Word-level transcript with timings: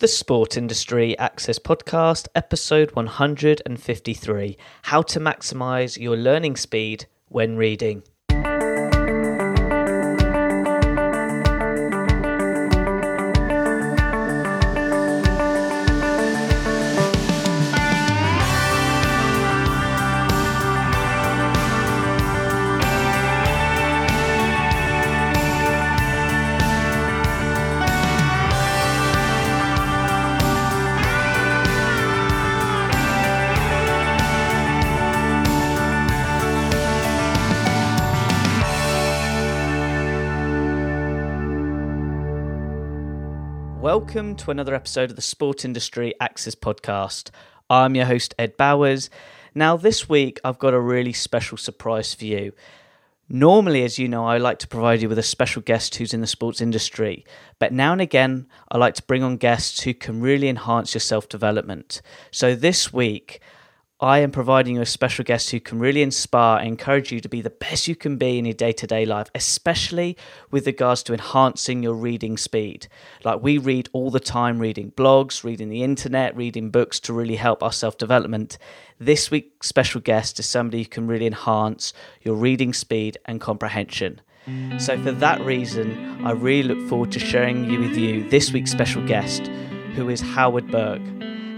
The 0.00 0.08
Sport 0.08 0.56
Industry 0.56 1.18
Access 1.18 1.58
Podcast, 1.58 2.26
episode 2.34 2.90
153 2.92 4.56
How 4.84 5.02
to 5.02 5.20
Maximize 5.20 6.00
Your 6.00 6.16
Learning 6.16 6.56
Speed 6.56 7.04
When 7.28 7.58
Reading. 7.58 8.02
Welcome 44.10 44.34
to 44.38 44.50
another 44.50 44.74
episode 44.74 45.10
of 45.10 45.14
the 45.14 45.22
Sport 45.22 45.64
Industry 45.64 46.14
Access 46.20 46.56
Podcast. 46.56 47.30
I'm 47.70 47.94
your 47.94 48.06
host, 48.06 48.34
Ed 48.40 48.56
Bowers. 48.56 49.08
Now, 49.54 49.76
this 49.76 50.08
week 50.08 50.40
I've 50.42 50.58
got 50.58 50.74
a 50.74 50.80
really 50.80 51.12
special 51.12 51.56
surprise 51.56 52.12
for 52.12 52.24
you. 52.24 52.52
Normally, 53.28 53.84
as 53.84 54.00
you 54.00 54.08
know, 54.08 54.26
I 54.26 54.38
like 54.38 54.58
to 54.58 54.66
provide 54.66 55.00
you 55.00 55.08
with 55.08 55.20
a 55.20 55.22
special 55.22 55.62
guest 55.62 55.94
who's 55.94 56.12
in 56.12 56.22
the 56.22 56.26
sports 56.26 56.60
industry, 56.60 57.24
but 57.60 57.72
now 57.72 57.92
and 57.92 58.00
again, 58.00 58.48
I 58.68 58.78
like 58.78 58.94
to 58.94 59.04
bring 59.04 59.22
on 59.22 59.36
guests 59.36 59.82
who 59.82 59.94
can 59.94 60.20
really 60.20 60.48
enhance 60.48 60.92
your 60.92 61.00
self 61.00 61.28
development. 61.28 62.02
So, 62.32 62.56
this 62.56 62.92
week, 62.92 63.40
I 64.02 64.20
am 64.20 64.30
providing 64.30 64.76
you 64.76 64.80
a 64.80 64.86
special 64.86 65.26
guest 65.26 65.50
who 65.50 65.60
can 65.60 65.78
really 65.78 66.00
inspire 66.00 66.58
and 66.58 66.68
encourage 66.68 67.12
you 67.12 67.20
to 67.20 67.28
be 67.28 67.42
the 67.42 67.50
best 67.50 67.86
you 67.86 67.94
can 67.94 68.16
be 68.16 68.38
in 68.38 68.46
your 68.46 68.54
day 68.54 68.72
to 68.72 68.86
day 68.86 69.04
life, 69.04 69.28
especially 69.34 70.16
with 70.50 70.66
regards 70.66 71.02
to 71.02 71.12
enhancing 71.12 71.82
your 71.82 71.92
reading 71.92 72.38
speed. 72.38 72.88
Like 73.24 73.42
we 73.42 73.58
read 73.58 73.90
all 73.92 74.10
the 74.10 74.18
time, 74.18 74.58
reading 74.58 74.92
blogs, 74.92 75.44
reading 75.44 75.68
the 75.68 75.82
internet, 75.82 76.34
reading 76.34 76.70
books 76.70 76.98
to 77.00 77.12
really 77.12 77.36
help 77.36 77.62
our 77.62 77.72
self 77.72 77.98
development. 77.98 78.56
This 78.98 79.30
week's 79.30 79.68
special 79.68 80.00
guest 80.00 80.40
is 80.40 80.46
somebody 80.46 80.84
who 80.84 80.88
can 80.88 81.06
really 81.06 81.26
enhance 81.26 81.92
your 82.22 82.36
reading 82.36 82.72
speed 82.72 83.18
and 83.26 83.38
comprehension. 83.38 84.22
So, 84.78 84.98
for 85.00 85.12
that 85.12 85.42
reason, 85.42 86.26
I 86.26 86.30
really 86.30 86.74
look 86.74 86.88
forward 86.88 87.12
to 87.12 87.18
sharing 87.18 87.70
you 87.70 87.78
with 87.80 87.98
you 87.98 88.26
this 88.30 88.50
week's 88.50 88.70
special 88.70 89.06
guest, 89.06 89.46
who 89.94 90.08
is 90.08 90.22
Howard 90.22 90.70
Berg. 90.70 91.02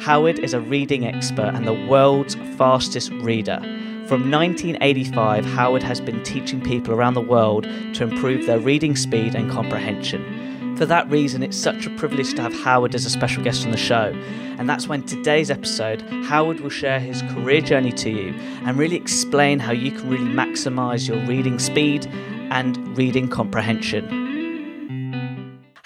Howard 0.03 0.41
is 0.41 0.53
a 0.53 0.61
reading 0.61 1.07
expert 1.07 1.53
and 1.55 1.65
the 1.65 1.73
world's 1.73 2.35
fastest 2.57 3.13
reader. 3.13 3.61
From 4.09 4.33
1985, 4.33 5.45
Howard 5.45 5.85
has 5.85 6.01
been 6.01 6.21
teaching 6.25 6.61
people 6.61 6.93
around 6.93 7.15
the 7.15 7.21
world 7.21 7.63
to 7.95 8.03
improve 8.03 8.45
their 8.47 8.59
reading 8.59 8.97
speed 8.97 9.37
and 9.37 9.49
comprehension. 9.49 10.77
For 10.77 10.87
that 10.87 11.09
reason, 11.09 11.45
it's 11.45 11.57
such 11.57 11.87
a 11.87 11.91
privilege 11.91 12.35
to 12.35 12.43
have 12.43 12.53
Howard 12.53 12.97
as 12.97 13.07
a 13.07 13.11
special 13.11 13.45
guest 13.45 13.65
on 13.65 13.71
the 13.71 13.77
show. 13.77 14.13
And 14.59 14.69
that's 14.69 14.89
when 14.89 15.05
today's 15.05 15.53
episode, 15.53 16.03
Howard 16.25 16.59
will 16.59 16.69
share 16.69 16.99
his 16.99 17.23
career 17.23 17.61
journey 17.61 17.93
to 17.93 18.11
you 18.11 18.35
and 18.65 18.77
really 18.77 18.97
explain 18.97 19.61
how 19.61 19.71
you 19.71 19.93
can 19.93 20.11
really 20.11 20.25
maximize 20.25 21.07
your 21.07 21.25
reading 21.27 21.61
speed 21.61 22.07
and 22.51 22.99
reading 22.99 23.29
comprehension. 23.29 24.22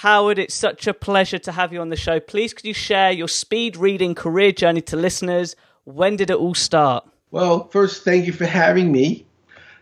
Howard, 0.06 0.38
it's 0.38 0.54
such 0.54 0.86
a 0.86 0.94
pleasure 0.94 1.40
to 1.40 1.50
have 1.50 1.72
you 1.72 1.80
on 1.80 1.88
the 1.88 1.96
show. 1.96 2.20
Please, 2.20 2.54
could 2.54 2.64
you 2.64 2.72
share 2.72 3.10
your 3.10 3.26
speed 3.26 3.76
reading 3.76 4.14
career 4.14 4.52
journey 4.52 4.80
to 4.82 4.94
listeners? 4.94 5.56
When 5.82 6.14
did 6.14 6.30
it 6.30 6.36
all 6.36 6.54
start? 6.54 7.04
Well, 7.32 7.66
first, 7.70 8.04
thank 8.04 8.24
you 8.24 8.32
for 8.32 8.46
having 8.46 8.92
me. 8.92 9.26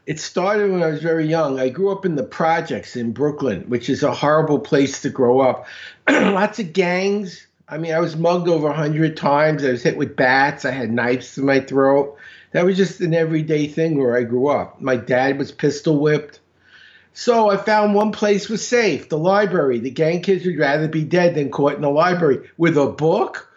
It 0.07 0.19
started 0.19 0.73
when 0.73 0.83
I 0.83 0.87
was 0.87 1.03
very 1.03 1.27
young. 1.27 1.61
I 1.61 1.69
grew 1.69 1.93
up 1.93 2.07
in 2.07 2.15
the 2.15 2.23
projects 2.23 2.97
in 2.97 3.13
Brooklyn, 3.13 3.65
which 3.69 3.91
is 3.91 4.03
a 4.03 4.15
horrible 4.15 4.59
place 4.59 5.03
to 5.03 5.11
grow 5.11 5.41
up. 5.41 5.67
Lots 6.09 6.59
of 6.59 6.73
gangs. 6.73 7.47
I 7.69 7.77
mean, 7.77 7.93
I 7.93 8.01
was 8.01 8.17
mugged 8.17 8.49
over 8.49 8.69
a 8.69 8.75
hundred 8.75 9.19
times. 9.19 9.63
I 9.63 9.73
was 9.73 9.83
hit 9.83 9.99
with 9.99 10.17
bats. 10.17 10.65
I 10.65 10.71
had 10.71 10.91
knives 10.91 11.37
in 11.37 11.45
my 11.45 11.61
throat. 11.61 12.17
That 12.53 12.65
was 12.65 12.79
just 12.79 13.03
an 13.03 13.13
everyday 13.13 13.67
thing 13.67 13.99
where 13.99 14.17
I 14.17 14.23
grew 14.23 14.49
up. 14.49 14.81
My 14.81 14.97
dad 14.97 15.37
was 15.37 15.53
pistol 15.53 16.01
whipped. 16.01 16.41
So 17.17 17.49
I 17.49 17.57
found 17.57 17.95
one 17.95 18.11
place 18.11 18.49
was 18.49 18.67
safe, 18.67 19.09
the 19.09 19.17
library. 19.17 19.79
The 19.79 19.91
gang 19.91 20.21
kids 20.21 20.45
would 20.45 20.59
rather 20.59 20.89
be 20.89 21.05
dead 21.05 21.37
than 21.37 21.49
caught 21.49 21.77
in 21.77 21.83
the 21.83 21.89
library 21.89 22.51
with 22.59 22.77
a 22.77 22.89
book. 22.89 23.49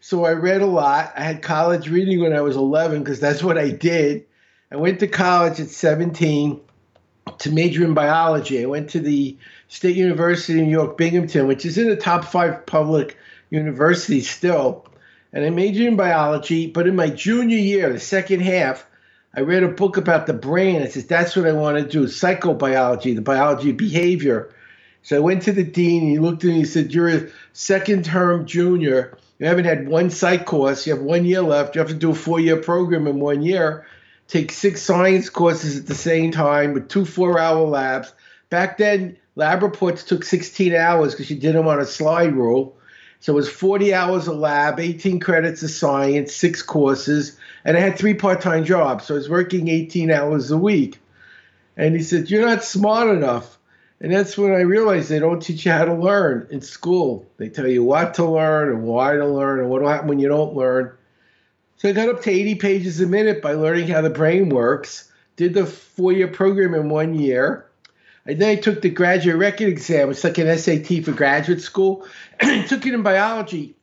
So 0.00 0.26
I 0.26 0.34
read 0.34 0.60
a 0.60 0.66
lot. 0.66 1.14
I 1.16 1.22
had 1.22 1.40
college 1.40 1.88
reading 1.88 2.20
when 2.20 2.34
I 2.34 2.42
was 2.42 2.56
11 2.56 3.02
because 3.02 3.18
that's 3.18 3.42
what 3.42 3.56
I 3.56 3.70
did. 3.70 4.26
I 4.70 4.76
went 4.76 5.00
to 5.00 5.08
college 5.08 5.58
at 5.60 5.68
17 5.68 6.60
to 7.38 7.50
major 7.50 7.84
in 7.84 7.94
biology. 7.94 8.62
I 8.62 8.66
went 8.66 8.90
to 8.90 9.00
the 9.00 9.38
State 9.68 9.96
University 9.96 10.60
of 10.60 10.66
New 10.66 10.70
York, 10.70 10.98
Binghamton, 10.98 11.46
which 11.46 11.64
is 11.64 11.78
in 11.78 11.88
the 11.88 11.96
top 11.96 12.26
five 12.26 12.66
public 12.66 13.16
universities 13.48 14.28
still. 14.28 14.86
And 15.32 15.42
I 15.42 15.48
majored 15.48 15.86
in 15.86 15.96
biology, 15.96 16.66
but 16.66 16.86
in 16.86 16.94
my 16.94 17.08
junior 17.08 17.56
year, 17.56 17.90
the 17.90 17.98
second 17.98 18.40
half, 18.40 18.86
I 19.34 19.40
read 19.40 19.62
a 19.62 19.68
book 19.68 19.96
about 19.96 20.26
the 20.26 20.32
brain. 20.32 20.82
I 20.82 20.88
said, 20.88 21.08
that's 21.08 21.36
what 21.36 21.46
I 21.46 21.52
want 21.52 21.78
to 21.78 21.84
do 21.84 22.04
psychobiology, 22.04 23.14
the 23.14 23.22
biology 23.22 23.70
of 23.70 23.76
behavior. 23.76 24.54
So 25.02 25.16
I 25.16 25.20
went 25.20 25.42
to 25.42 25.52
the 25.52 25.62
dean, 25.62 26.08
he 26.08 26.18
looked 26.18 26.42
at 26.42 26.48
me 26.48 26.54
and 26.54 26.58
he 26.58 26.64
said, 26.64 26.92
You're 26.92 27.08
a 27.08 27.28
second 27.52 28.04
term 28.04 28.44
junior. 28.44 29.16
You 29.38 29.46
haven't 29.46 29.66
had 29.66 29.88
one 29.88 30.10
psych 30.10 30.46
course. 30.46 30.86
You 30.86 30.94
have 30.94 31.02
one 31.02 31.24
year 31.24 31.42
left. 31.42 31.74
You 31.74 31.80
have 31.80 31.90
to 31.90 31.94
do 31.94 32.10
a 32.10 32.14
four 32.14 32.40
year 32.40 32.56
program 32.56 33.06
in 33.06 33.20
one 33.20 33.42
year. 33.42 33.86
Take 34.26 34.50
six 34.50 34.82
science 34.82 35.30
courses 35.30 35.78
at 35.78 35.86
the 35.86 35.94
same 35.94 36.32
time 36.32 36.72
with 36.72 36.88
two 36.88 37.04
four 37.04 37.38
hour 37.38 37.60
labs. 37.60 38.12
Back 38.50 38.78
then, 38.78 39.16
lab 39.36 39.62
reports 39.62 40.02
took 40.02 40.24
16 40.24 40.74
hours 40.74 41.12
because 41.12 41.30
you 41.30 41.36
did 41.36 41.54
them 41.54 41.68
on 41.68 41.78
a 41.78 41.84
slide 41.84 42.34
rule. 42.34 42.76
So 43.26 43.32
it 43.32 43.34
was 43.34 43.48
40 43.48 43.92
hours 43.92 44.28
of 44.28 44.36
lab, 44.36 44.78
18 44.78 45.18
credits 45.18 45.60
of 45.64 45.70
science, 45.70 46.32
six 46.32 46.62
courses, 46.62 47.36
and 47.64 47.76
I 47.76 47.80
had 47.80 47.98
three 47.98 48.14
part 48.14 48.40
time 48.40 48.64
jobs. 48.64 49.06
So 49.06 49.14
I 49.14 49.18
was 49.18 49.28
working 49.28 49.66
18 49.66 50.12
hours 50.12 50.52
a 50.52 50.56
week. 50.56 51.00
And 51.76 51.96
he 51.96 52.04
said, 52.04 52.30
You're 52.30 52.46
not 52.46 52.62
smart 52.62 53.08
enough. 53.08 53.58
And 54.00 54.12
that's 54.12 54.38
when 54.38 54.52
I 54.52 54.60
realized 54.60 55.08
they 55.08 55.18
don't 55.18 55.42
teach 55.42 55.66
you 55.66 55.72
how 55.72 55.86
to 55.86 55.94
learn 55.94 56.46
in 56.52 56.60
school. 56.60 57.26
They 57.36 57.48
tell 57.48 57.66
you 57.66 57.82
what 57.82 58.14
to 58.14 58.24
learn 58.24 58.68
and 58.68 58.84
why 58.84 59.16
to 59.16 59.26
learn 59.26 59.58
and 59.58 59.68
what 59.70 59.82
will 59.82 59.88
happen 59.88 60.06
when 60.06 60.20
you 60.20 60.28
don't 60.28 60.54
learn. 60.54 60.92
So 61.78 61.88
I 61.88 61.92
got 61.94 62.08
up 62.08 62.22
to 62.22 62.30
80 62.30 62.54
pages 62.54 63.00
a 63.00 63.08
minute 63.08 63.42
by 63.42 63.54
learning 63.54 63.88
how 63.88 64.02
the 64.02 64.10
brain 64.10 64.50
works, 64.50 65.10
did 65.34 65.52
the 65.52 65.66
four 65.66 66.12
year 66.12 66.28
program 66.28 66.74
in 66.74 66.90
one 66.90 67.16
year. 67.16 67.65
And 68.26 68.40
then 68.40 68.50
I 68.50 68.56
took 68.56 68.82
the 68.82 68.90
graduate 68.90 69.36
record 69.36 69.68
exam. 69.68 70.10
It's 70.10 70.24
like 70.24 70.38
an 70.38 70.58
SAT 70.58 71.04
for 71.04 71.12
graduate 71.12 71.60
school. 71.60 72.06
took 72.40 72.84
it 72.84 72.94
in 72.94 73.02
biology. 73.02 73.76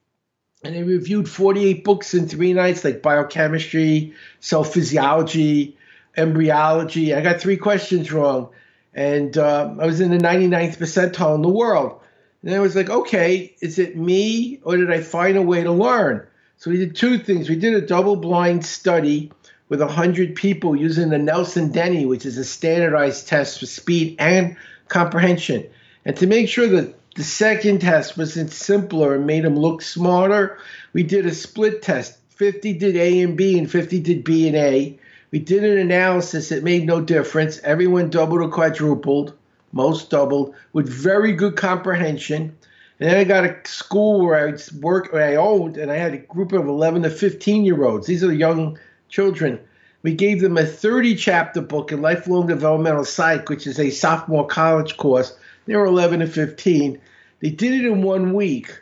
And 0.64 0.76
I 0.76 0.80
reviewed 0.80 1.30
48 1.30 1.84
books 1.84 2.14
in 2.14 2.28
three 2.28 2.54
nights, 2.54 2.84
like 2.84 3.02
biochemistry, 3.02 4.14
cell 4.40 4.64
physiology, 4.64 5.78
embryology. 6.16 7.14
I 7.14 7.22
got 7.22 7.42
three 7.42 7.58
questions 7.58 8.12
wrong. 8.12 8.50
And 8.94 9.38
uh, 9.38 9.76
I 9.80 9.86
was 9.86 10.00
in 10.00 10.12
the 10.12 10.18
99th 10.18 10.78
percentile 10.78 11.36
in 11.36 11.42
the 11.42 11.50
world. 11.50 12.00
And 12.44 12.54
I 12.54 12.60
was 12.60 12.76
like, 12.76 12.90
okay, 12.90 13.56
is 13.62 13.80
it 13.80 13.98
me 13.98 14.60
or 14.64 14.78
did 14.78 14.92
I 14.92 15.02
find 15.02 15.38
a 15.38 15.42
way 15.42 15.64
to 15.64 15.72
learn? 15.72 16.28
So 16.58 16.70
we 16.70 16.78
did 16.78 16.96
two 16.96 17.18
things. 17.18 17.50
We 17.50 17.56
did 17.56 17.74
a 17.74 17.82
double 17.82 18.16
blind 18.16 18.66
study 18.66 19.32
with 19.74 19.82
100 19.82 20.36
people 20.36 20.76
using 20.76 21.10
the 21.10 21.18
Nelson 21.18 21.72
Denny, 21.72 22.06
which 22.06 22.28
is 22.28 22.38
a 22.38 22.44
standardized 22.44 23.28
test 23.28 23.60
for 23.60 23.66
speed 23.66 24.16
and 24.20 24.56
comprehension. 24.88 25.66
And 26.06 26.16
to 26.18 26.28
make 26.28 26.48
sure 26.48 26.68
that 26.68 26.94
the 27.16 27.24
second 27.24 27.82
test 27.82 28.16
wasn't 28.16 28.52
simpler 28.52 29.16
and 29.16 29.26
made 29.26 29.44
them 29.44 29.58
look 29.58 29.82
smarter, 29.82 30.60
we 30.94 31.02
did 31.02 31.26
a 31.26 31.34
split 31.34 31.82
test. 31.82 32.20
50 32.36 32.74
did 32.74 32.96
A 32.96 33.22
and 33.22 33.36
B, 33.36 33.58
and 33.58 33.68
50 33.70 34.00
did 34.02 34.24
B 34.24 34.48
and 34.48 34.56
A. 34.56 35.00
We 35.32 35.40
did 35.40 35.64
an 35.64 35.80
analysis. 35.80 36.52
It 36.52 36.64
made 36.64 36.86
no 36.86 37.02
difference. 37.02 37.58
Everyone 37.64 38.12
doubled 38.12 38.42
or 38.42 38.50
quadrupled, 38.50 39.34
most 39.72 40.12
doubled, 40.12 40.54
with 40.74 40.88
very 40.88 41.34
good 41.34 41.56
comprehension. 41.56 42.56
And 43.00 43.10
then 43.10 43.18
I 43.18 43.24
got 43.24 43.44
a 43.44 43.58
school 43.66 44.24
where 44.24 44.50
I 44.50 44.54
worked, 44.80 45.14
where 45.14 45.32
I 45.32 45.36
owned, 45.36 45.78
and 45.78 45.92
I 45.92 45.96
had 45.96 46.14
a 46.14 46.18
group 46.18 46.52
of 46.54 46.68
11 46.68 47.02
to 47.02 47.10
15 47.10 47.66
year 47.66 47.84
olds. 47.84 48.06
These 48.06 48.24
are 48.24 48.32
young 48.32 48.78
children. 49.14 49.60
We 50.02 50.16
gave 50.16 50.42
them 50.42 50.58
a 50.58 50.66
30 50.66 51.16
chapter 51.16 51.62
book 51.62 51.92
in 51.92 52.02
lifelong 52.02 52.48
developmental 52.48 53.06
psych, 53.06 53.48
which 53.48 53.68
is 53.68 53.80
a 53.80 53.92
sophomore 53.92 54.48
college 54.48 54.98
course. 54.98 55.38
They 55.68 55.76
were 55.76 55.86
11 55.86 56.24
and 56.24 56.34
15. 56.34 57.00
They 57.40 57.50
did 57.52 57.74
it 57.74 57.86
in 57.86 58.02
one 58.02 58.34
week, 58.34 58.76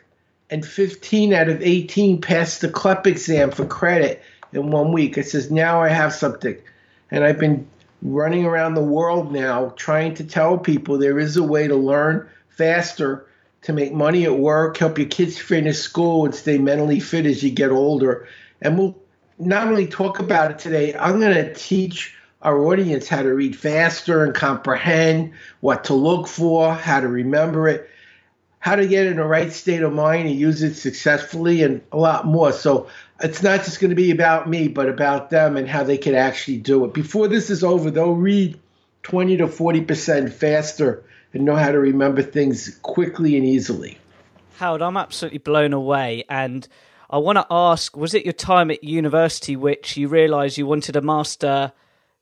and 0.48 0.64
15 0.64 1.34
out 1.34 1.50
of 1.50 1.60
18 1.60 2.22
passed 2.22 2.62
the 2.62 2.70
CLEP 2.70 3.06
exam 3.06 3.50
for 3.50 3.66
credit 3.66 4.22
in 4.54 4.70
one 4.70 4.90
week. 4.90 5.18
It 5.18 5.28
says, 5.28 5.50
now 5.50 5.82
I 5.82 5.90
have 5.90 6.14
something. 6.14 6.56
And 7.10 7.24
I've 7.24 7.38
been 7.38 7.68
running 8.00 8.46
around 8.46 8.74
the 8.74 8.82
world 8.82 9.32
now 9.32 9.74
trying 9.76 10.14
to 10.14 10.24
tell 10.24 10.56
people 10.56 10.96
there 10.96 11.18
is 11.18 11.36
a 11.36 11.42
way 11.42 11.68
to 11.68 11.76
learn 11.76 12.26
faster 12.48 13.26
to 13.62 13.74
make 13.74 13.92
money 13.92 14.24
at 14.24 14.38
work, 14.38 14.78
help 14.78 14.96
your 14.96 15.08
kids 15.08 15.38
finish 15.38 15.78
school, 15.78 16.24
and 16.24 16.34
stay 16.34 16.56
mentally 16.56 17.00
fit 17.00 17.26
as 17.26 17.42
you 17.42 17.50
get 17.50 17.70
older. 17.70 18.26
And 18.62 18.78
we'll 18.78 19.01
not 19.46 19.68
only 19.68 19.86
talk 19.86 20.18
about 20.18 20.50
it 20.50 20.58
today, 20.58 20.94
I'm 20.94 21.20
going 21.20 21.34
to 21.34 21.54
teach 21.54 22.14
our 22.42 22.58
audience 22.58 23.08
how 23.08 23.22
to 23.22 23.32
read 23.32 23.56
faster 23.56 24.24
and 24.24 24.34
comprehend, 24.34 25.32
what 25.60 25.84
to 25.84 25.94
look 25.94 26.26
for, 26.26 26.72
how 26.74 27.00
to 27.00 27.08
remember 27.08 27.68
it, 27.68 27.88
how 28.58 28.76
to 28.76 28.86
get 28.86 29.06
in 29.06 29.16
the 29.16 29.24
right 29.24 29.52
state 29.52 29.82
of 29.82 29.92
mind 29.92 30.28
and 30.28 30.38
use 30.38 30.62
it 30.62 30.74
successfully, 30.74 31.62
and 31.62 31.82
a 31.92 31.96
lot 31.96 32.26
more. 32.26 32.52
So 32.52 32.88
it's 33.20 33.42
not 33.42 33.64
just 33.64 33.80
going 33.80 33.90
to 33.90 33.96
be 33.96 34.10
about 34.10 34.48
me, 34.48 34.68
but 34.68 34.88
about 34.88 35.30
them 35.30 35.56
and 35.56 35.68
how 35.68 35.84
they 35.84 35.98
can 35.98 36.14
actually 36.14 36.58
do 36.58 36.84
it. 36.84 36.94
Before 36.94 37.28
this 37.28 37.50
is 37.50 37.62
over, 37.64 37.90
they'll 37.90 38.14
read 38.14 38.58
20 39.02 39.38
to 39.38 39.46
40% 39.46 40.32
faster 40.32 41.04
and 41.32 41.44
know 41.44 41.56
how 41.56 41.72
to 41.72 41.78
remember 41.78 42.22
things 42.22 42.76
quickly 42.82 43.36
and 43.36 43.46
easily. 43.46 43.98
Howard, 44.56 44.82
I'm 44.82 44.96
absolutely 44.96 45.38
blown 45.38 45.72
away. 45.72 46.24
And 46.28 46.68
I 47.12 47.18
want 47.18 47.36
to 47.36 47.46
ask 47.50 47.94
was 47.94 48.14
it 48.14 48.24
your 48.24 48.32
time 48.32 48.70
at 48.70 48.82
university 48.82 49.54
which 49.54 49.98
you 49.98 50.08
realised 50.08 50.56
you 50.56 50.66
wanted 50.66 50.92
to 50.92 51.02
master 51.02 51.70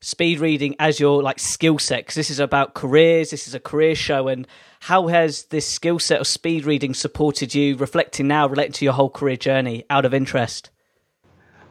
speed 0.01 0.41
reading 0.41 0.75
as 0.81 0.99
your 0.99 1.23
like 1.23 1.39
skill 1.39 1.79
set? 1.79 2.01
Because 2.01 2.17
this 2.17 2.29
is 2.29 2.41
about 2.41 2.75
careers 2.75 3.31
this 3.31 3.47
is 3.47 3.55
a 3.55 3.61
career 3.61 3.95
show 3.95 4.27
and 4.27 4.49
how 4.81 5.07
has 5.07 5.45
this 5.45 5.65
skill 5.65 6.01
set 6.01 6.21
of 6.21 6.27
speed 6.27 6.65
reading 6.65 6.93
supported 6.93 7.55
you 7.55 7.77
reflecting 7.77 8.27
now 8.27 8.49
relating 8.49 8.73
to 8.73 8.85
your 8.85 8.93
whole 8.93 9.09
career 9.09 9.37
journey 9.37 9.85
out 9.91 10.05
of 10.05 10.13
interest? 10.13 10.71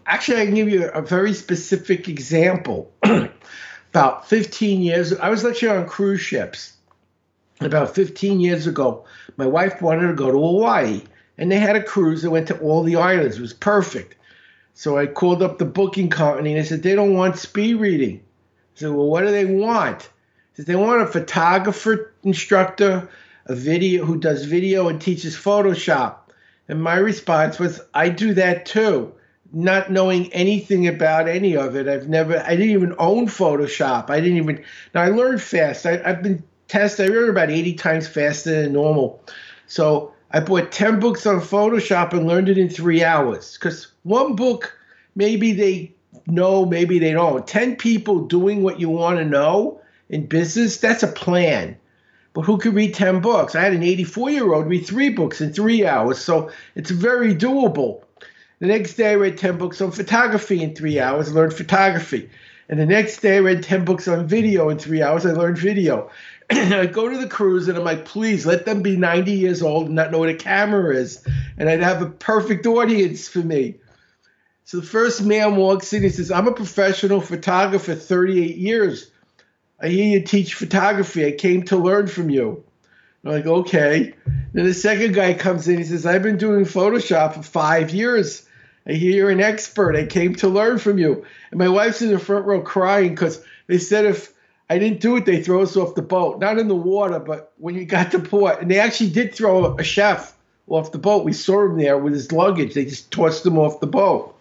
Actually 0.06 0.42
i 0.42 0.46
can 0.46 0.56
give 0.56 0.70
you 0.70 0.88
a 0.88 1.02
very 1.02 1.34
specific 1.34 2.08
example. 2.08 2.90
About 3.90 4.30
15 4.30 4.82
years 4.82 5.12
i 5.18 5.30
was 5.30 5.44
lecturing 5.44 5.78
on 5.78 5.90
cruise 5.90 6.22
ships. 6.22 6.72
About 7.60 7.94
15 7.94 8.40
years 8.40 8.66
ago 8.66 9.04
my 9.36 9.46
wife 9.46 9.82
wanted 9.82 10.08
to 10.08 10.14
go 10.14 10.32
to 10.32 10.38
hawaii 10.38 11.02
and 11.40 11.52
they 11.52 11.58
had 11.58 11.76
a 11.76 11.84
cruise 11.84 12.22
that 12.22 12.30
went 12.30 12.48
to 12.48 12.60
all 12.60 12.84
the 12.84 12.96
islands 12.96 13.38
it 13.38 13.42
was 13.42 13.54
perfect 13.54 14.16
so 14.80 14.98
I 14.98 15.08
called 15.08 15.44
up 15.44 15.58
the 15.58 15.66
booking 15.66 16.10
company 16.10 16.54
and 16.54 16.62
I 16.62 16.64
said, 16.64 16.84
they 16.84 16.96
don't 16.96 17.14
want 17.14 17.38
speed 17.38 17.74
reading. 17.82 18.22
I 18.78 18.80
said, 18.80 18.92
well, 18.92 19.08
what 19.08 19.26
do 19.26 19.30
they 19.30 19.44
want? 19.44 20.04
I 20.04 20.08
said, 20.54 20.68
they 20.68 20.76
want 20.78 21.02
a 21.02 21.06
photographer 21.06 22.14
instructor, 22.24 23.10
a 23.48 23.56
video 23.56 24.06
who 24.06 24.18
does 24.18 24.46
video 24.46 24.88
and 24.88 25.02
teaches 25.02 25.36
Photoshop. 25.36 26.16
And 26.70 26.82
my 26.82 26.96
response 26.96 27.60
was, 27.60 27.82
I 27.94 28.08
do 28.08 28.34
that 28.36 28.66
too. 28.66 29.12
Not 29.52 29.92
knowing 29.92 30.32
anything 30.32 30.88
about 30.88 31.28
any 31.28 31.58
of 31.58 31.76
it. 31.76 31.90
I've 31.90 32.08
never, 32.08 32.40
I 32.40 32.52
didn't 32.52 32.70
even 32.70 32.96
own 33.00 33.28
Photoshop. 33.28 34.10
I 34.10 34.22
didn't 34.22 34.38
even, 34.38 34.64
now 34.96 35.02
I 35.02 35.10
learned 35.10 35.42
fast. 35.42 35.86
I, 35.86 35.98
have 35.98 36.24
been 36.24 36.42
tested, 36.70 37.12
I 37.12 37.14
learned 37.14 37.32
about 37.32 37.50
80 37.50 37.74
times 37.74 38.08
faster 38.08 38.62
than 38.62 38.72
normal. 38.72 39.22
So 39.68 40.14
I 40.32 40.40
bought 40.40 40.72
10 40.72 41.00
books 41.00 41.26
on 41.26 41.42
Photoshop 41.42 42.14
and 42.14 42.28
learned 42.28 42.50
it 42.50 42.58
in 42.58 42.70
three 42.70 43.04
hours. 43.04 43.58
Because 43.58 43.88
one 44.04 44.36
book, 44.36 44.78
maybe 45.16 45.54
they 45.54 45.94
know, 46.28 46.66
maybe 46.66 47.00
they 47.00 47.14
don't. 47.14 47.48
10 47.48 47.78
people 47.78 48.26
doing 48.26 48.62
what 48.62 48.80
you 48.80 48.90
want 48.90 49.18
to 49.18 49.26
know 49.26 49.82
in 50.10 50.28
business, 50.28 50.78
that's 50.78 51.04
a 51.04 51.08
plan. 51.08 51.78
But 52.34 52.46
who 52.46 52.58
could 52.58 52.76
read 52.76 52.94
10 52.94 53.22
books? 53.22 53.56
I 53.56 53.62
had 53.62 53.74
an 53.74 53.84
84 53.84 54.30
year 54.30 54.54
old 54.54 54.68
read 54.68 54.86
three 54.86 55.10
books 55.10 55.42
in 55.42 55.52
three 55.52 55.86
hours, 55.86 56.20
so 56.20 56.52
it's 56.76 56.92
very 56.92 57.34
doable. 57.34 58.04
The 58.60 58.68
next 58.68 58.96
day, 58.96 59.12
I 59.12 59.16
read 59.16 59.38
10 59.38 59.58
books 59.58 59.82
on 59.82 59.92
photography 59.92 60.62
in 60.62 60.76
three 60.76 61.00
hours, 61.00 61.34
learned 61.34 61.54
photography. 61.54 62.30
And 62.68 62.80
the 62.80 62.86
next 62.86 63.22
day, 63.22 63.38
I 63.38 63.40
read 63.40 63.64
10 63.64 63.86
books 63.86 64.08
on 64.08 64.28
video 64.28 64.70
in 64.70 64.78
three 64.78 65.02
hours, 65.02 65.26
I 65.26 65.32
learned 65.32 65.58
video. 65.58 66.12
I 66.52 66.88
go 66.88 67.08
to 67.08 67.18
the 67.18 67.28
cruise 67.28 67.68
and 67.68 67.78
I'm 67.78 67.84
like, 67.84 68.06
please 68.06 68.46
let 68.46 68.66
them 68.66 68.82
be 68.82 68.98
90 68.98 69.32
years 69.32 69.62
old 69.62 69.86
and 69.86 69.96
not 69.96 70.12
know 70.12 70.20
what 70.20 70.30
a 70.30 70.36
camera 70.36 70.96
is. 70.96 71.26
And 71.58 71.70
I'd 71.70 71.82
have 71.82 72.02
a 72.02 72.10
perfect 72.10 72.66
audience 72.66 73.28
for 73.28 73.40
me. 73.40 73.76
So 74.66 74.80
the 74.80 74.86
first 74.86 75.24
man 75.24 75.56
walks 75.56 75.94
in, 75.94 76.04
he 76.04 76.10
says, 76.10 76.32
I'm 76.32 76.48
a 76.48 76.52
professional 76.52 77.22
photographer, 77.22 77.96
38 77.96 78.56
years. 78.58 79.12
I 79.80 79.90
hear 79.90 80.06
you 80.06 80.24
teach 80.24 80.56
photography. 80.56 81.26
I 81.26 81.32
came 81.32 81.64
to 81.64 81.78
learn 81.78 82.08
from 82.08 82.30
you. 82.30 82.64
I'm 83.24 83.32
like, 83.32 83.46
okay. 83.46 84.14
Then 84.54 84.66
the 84.66 84.74
second 84.74 85.14
guy 85.14 85.34
comes 85.34 85.68
in, 85.68 85.78
he 85.78 85.84
says, 85.84 86.06
I've 86.06 86.24
been 86.24 86.38
doing 86.38 86.66
Photoshop 86.66 87.36
for 87.36 87.44
five 87.44 87.92
years. 87.92 88.48
I 88.88 88.94
hear 88.94 89.12
you're 89.12 89.30
an 89.30 89.42
expert. 89.42 89.96
I 89.96 90.06
came 90.06 90.36
to 90.36 90.48
learn 90.48 90.80
from 90.80 90.98
you. 90.98 91.26
And 91.52 91.60
my 91.60 91.70
wife's 91.70 92.02
in 92.02 92.12
the 92.12 92.20
front 92.20 92.46
row 92.46 92.62
crying 92.62 93.10
because 93.10 93.44
they 93.68 93.78
said 93.78 94.06
if 94.06 94.34
I 94.70 94.78
didn't 94.78 95.02
do 95.02 95.18
it. 95.18 95.26
They 95.26 95.42
throw 95.42 95.64
us 95.64 95.76
off 95.76 95.96
the 95.96 96.02
boat, 96.04 96.40
not 96.40 96.60
in 96.60 96.68
the 96.68 96.76
water, 96.76 97.20
but 97.20 97.54
when 97.58 97.76
you 97.76 97.86
got 97.86 98.12
to 98.12 98.20
port. 98.20 98.62
And 98.62 98.70
they 98.70 98.80
actually 98.80 99.10
did 99.10 99.34
throw 99.34 99.76
a 99.76 99.84
chef 99.84 100.36
off 100.68 100.92
the 100.92 101.00
boat. 101.00 101.26
We 101.26 101.34
saw 101.34 101.66
him 101.66 101.78
there 101.78 101.98
with 101.98 102.14
his 102.14 102.32
luggage. 102.32 102.76
They 102.76 102.86
just 102.86 103.12
tossed 103.12 103.46
him 103.46 103.58
off 103.58 103.80
the 103.80 103.88
boat. 103.88 104.36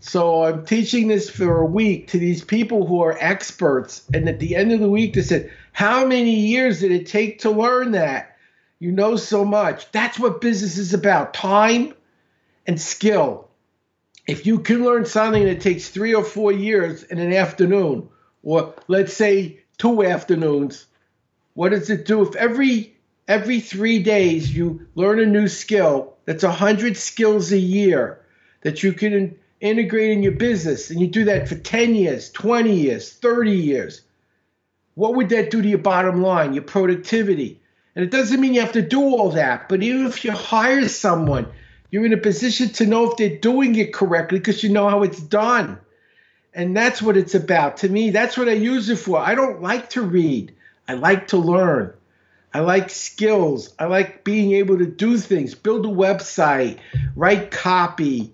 So 0.00 0.44
I'm 0.44 0.66
teaching 0.66 1.08
this 1.08 1.30
for 1.30 1.60
a 1.60 1.66
week 1.66 2.08
to 2.08 2.18
these 2.18 2.44
people 2.44 2.86
who 2.86 3.00
are 3.00 3.16
experts. 3.18 4.02
And 4.12 4.28
at 4.28 4.40
the 4.40 4.54
end 4.56 4.72
of 4.72 4.80
the 4.80 4.90
week, 4.90 5.14
they 5.14 5.22
said, 5.22 5.50
How 5.72 6.04
many 6.06 6.34
years 6.34 6.80
did 6.80 6.92
it 6.92 7.06
take 7.06 7.40
to 7.40 7.50
learn 7.50 7.92
that? 7.92 8.36
You 8.78 8.92
know 8.92 9.16
so 9.16 9.42
much. 9.44 9.90
That's 9.90 10.18
what 10.18 10.42
business 10.42 10.76
is 10.76 10.92
about 10.92 11.32
time 11.32 11.94
and 12.66 12.78
skill. 12.78 13.48
If 14.26 14.44
you 14.44 14.58
can 14.58 14.84
learn 14.84 15.06
something 15.06 15.44
that 15.44 15.62
takes 15.62 15.88
three 15.88 16.14
or 16.14 16.24
four 16.24 16.52
years 16.52 17.04
in 17.04 17.18
an 17.18 17.32
afternoon, 17.32 18.10
or 18.46 18.74
let's 18.86 19.12
say 19.12 19.58
two 19.76 20.04
afternoons, 20.04 20.86
what 21.54 21.70
does 21.70 21.90
it 21.90 22.06
do 22.06 22.22
if 22.22 22.36
every 22.36 22.96
every 23.26 23.58
three 23.58 23.98
days 23.98 24.56
you 24.56 24.86
learn 24.94 25.18
a 25.18 25.26
new 25.26 25.48
skill? 25.48 26.14
That's 26.26 26.44
a 26.44 26.52
hundred 26.52 26.96
skills 26.96 27.50
a 27.50 27.58
year 27.58 28.20
that 28.62 28.84
you 28.84 28.92
can 28.92 29.36
integrate 29.60 30.12
in 30.12 30.22
your 30.22 30.32
business, 30.32 30.90
and 30.90 31.00
you 31.00 31.08
do 31.08 31.24
that 31.24 31.48
for 31.48 31.56
ten 31.56 31.96
years, 31.96 32.30
twenty 32.30 32.76
years, 32.76 33.12
thirty 33.12 33.56
years. 33.56 34.02
What 34.94 35.16
would 35.16 35.30
that 35.30 35.50
do 35.50 35.60
to 35.60 35.68
your 35.68 35.78
bottom 35.78 36.22
line, 36.22 36.54
your 36.54 36.62
productivity? 36.62 37.60
And 37.96 38.04
it 38.04 38.12
doesn't 38.12 38.40
mean 38.40 38.54
you 38.54 38.60
have 38.60 38.72
to 38.72 38.82
do 38.82 39.02
all 39.02 39.30
that, 39.32 39.68
but 39.68 39.82
even 39.82 40.06
if 40.06 40.24
you 40.24 40.30
hire 40.30 40.88
someone, 40.88 41.48
you're 41.90 42.06
in 42.06 42.12
a 42.12 42.18
position 42.18 42.68
to 42.74 42.86
know 42.86 43.10
if 43.10 43.16
they're 43.16 43.38
doing 43.38 43.74
it 43.74 43.92
correctly 43.92 44.38
because 44.38 44.62
you 44.62 44.70
know 44.70 44.88
how 44.88 45.02
it's 45.02 45.20
done. 45.20 45.80
And 46.56 46.74
that's 46.74 47.02
what 47.02 47.18
it's 47.18 47.34
about. 47.34 47.76
To 47.78 47.88
me, 47.88 48.10
that's 48.10 48.38
what 48.38 48.48
I 48.48 48.52
use 48.52 48.88
it 48.88 48.96
for. 48.96 49.18
I 49.18 49.34
don't 49.34 49.60
like 49.60 49.90
to 49.90 50.00
read, 50.00 50.54
I 50.88 50.94
like 50.94 51.28
to 51.28 51.36
learn. 51.36 51.92
I 52.54 52.60
like 52.60 52.88
skills. 52.88 53.74
I 53.78 53.84
like 53.84 54.24
being 54.24 54.52
able 54.52 54.78
to 54.78 54.86
do 54.86 55.18
things, 55.18 55.54
build 55.54 55.84
a 55.84 55.90
website, 55.90 56.78
write 57.14 57.50
copy, 57.50 58.32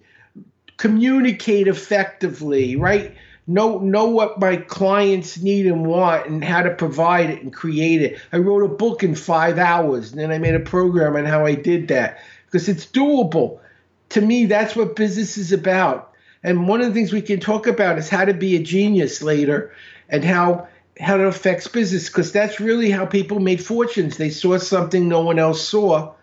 communicate 0.77 1.67
effectively, 1.67 2.77
right? 2.77 3.17
Know 3.49 3.81
know 3.81 4.11
what 4.11 4.39
my 4.39 4.59
clients 4.59 5.43
need 5.43 5.67
and 5.67 5.85
want 5.85 6.29
and 6.29 6.45
how 6.45 6.63
to 6.63 6.71
provide 6.71 7.31
it 7.31 7.43
and 7.43 7.53
create 7.53 8.01
it. 8.03 8.21
I 8.33 8.37
wrote 8.37 8.63
a 8.63 8.69
book 8.69 9.03
in 9.03 9.17
5 9.17 9.59
hours 9.59 10.13
and 10.13 10.21
then 10.21 10.31
I 10.31 10.39
made 10.39 10.55
a 10.55 10.61
program 10.61 11.17
on 11.17 11.25
how 11.25 11.45
I 11.45 11.57
did 11.57 11.89
that 11.89 12.21
because 12.47 12.69
it's 12.69 12.87
doable. 12.87 13.59
To 14.11 14.21
me, 14.21 14.47
that's 14.47 14.77
what 14.77 14.95
business 14.95 15.37
is 15.37 15.51
about. 15.51 16.12
And 16.45 16.69
one 16.69 16.81
of 16.81 16.89
the 16.89 16.95
things 16.95 17.13
we 17.13 17.23
can 17.23 17.41
talk 17.41 17.67
about 17.67 17.99
is 17.99 18.09
how 18.09 18.25
to 18.25 18.35
be 18.35 18.57
a 18.57 18.63
genius 18.63 19.23
later 19.23 19.73
and 20.09 20.25
how 20.25 20.69
how 21.01 21.19
it 21.19 21.27
affects 21.27 21.67
business 21.69 22.09
because 22.09 22.33
that's 22.33 22.61
really 22.61 22.91
how 22.91 23.07
people 23.07 23.41
made 23.41 23.65
fortunes. 23.65 24.19
They 24.19 24.31
saw 24.31 24.59
something 24.59 25.09
no 25.09 25.23
one 25.23 25.39
else 25.39 25.67
saw 25.67 26.15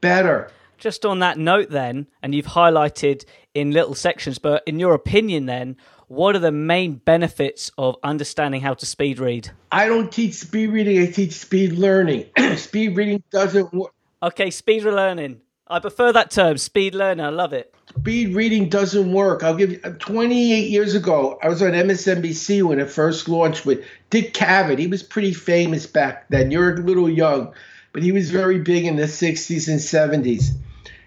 better. 0.00 0.50
Just 0.78 1.04
on 1.04 1.20
that 1.20 1.38
note, 1.38 1.70
then, 1.70 2.06
and 2.22 2.34
you've 2.34 2.46
highlighted 2.46 3.24
in 3.54 3.70
little 3.70 3.94
sections, 3.94 4.38
but 4.38 4.62
in 4.66 4.80
your 4.80 4.94
opinion, 4.94 5.46
then, 5.46 5.76
what 6.08 6.34
are 6.34 6.40
the 6.40 6.52
main 6.52 6.94
benefits 6.94 7.70
of 7.78 7.96
understanding 8.02 8.60
how 8.60 8.74
to 8.74 8.84
speed 8.84 9.18
read? 9.18 9.50
I 9.70 9.86
don't 9.86 10.10
teach 10.10 10.34
speed 10.34 10.70
reading, 10.70 11.00
I 11.00 11.06
teach 11.06 11.32
speed 11.32 11.72
learning. 11.72 12.26
speed 12.56 12.96
reading 12.96 13.22
doesn't 13.30 13.72
work. 13.72 13.92
Okay, 14.22 14.50
speed 14.50 14.82
learning. 14.82 15.40
I 15.72 15.80
prefer 15.80 16.12
that 16.12 16.30
term, 16.30 16.58
speed 16.58 16.94
learner. 16.94 17.24
I 17.24 17.30
love 17.30 17.52
it 17.52 17.74
speed 17.98 18.34
reading 18.34 18.68
doesn't 18.68 19.12
work. 19.12 19.42
I'll 19.42 19.56
give 19.56 19.72
you 19.72 19.80
uh, 19.84 19.90
28 19.98 20.70
years 20.70 20.94
ago, 20.94 21.38
I 21.42 21.48
was 21.48 21.62
on 21.62 21.72
MSNBC 21.72 22.62
when 22.62 22.80
it 22.80 22.90
first 22.90 23.28
launched 23.28 23.66
with 23.66 23.84
Dick 24.10 24.32
Cavett. 24.34 24.78
He 24.78 24.86
was 24.86 25.02
pretty 25.02 25.34
famous 25.34 25.86
back 25.86 26.28
then. 26.28 26.50
You're 26.50 26.74
a 26.74 26.80
little 26.80 27.08
young, 27.08 27.52
but 27.92 28.02
he 28.02 28.12
was 28.12 28.30
very 28.30 28.58
big 28.58 28.86
in 28.86 28.96
the 28.96 29.04
60s 29.04 29.68
and 29.68 30.24
70s. 30.24 30.50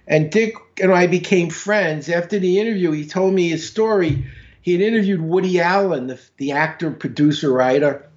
And 0.08 0.32
Dick 0.32 0.56
and 0.82 0.92
I 0.92 1.08
became 1.08 1.50
friends. 1.50 2.08
After 2.10 2.38
the 2.38 2.60
interview, 2.60 2.92
he 2.92 3.08
told 3.08 3.34
me 3.34 3.50
his 3.50 3.68
story. 3.68 4.26
He 4.62 4.74
had 4.74 4.82
interviewed 4.82 5.22
Woody 5.22 5.60
Allen, 5.60 6.08
the, 6.08 6.22
the 6.38 6.52
actor, 6.52 6.92
producer, 6.92 7.52
writer. 7.52 8.08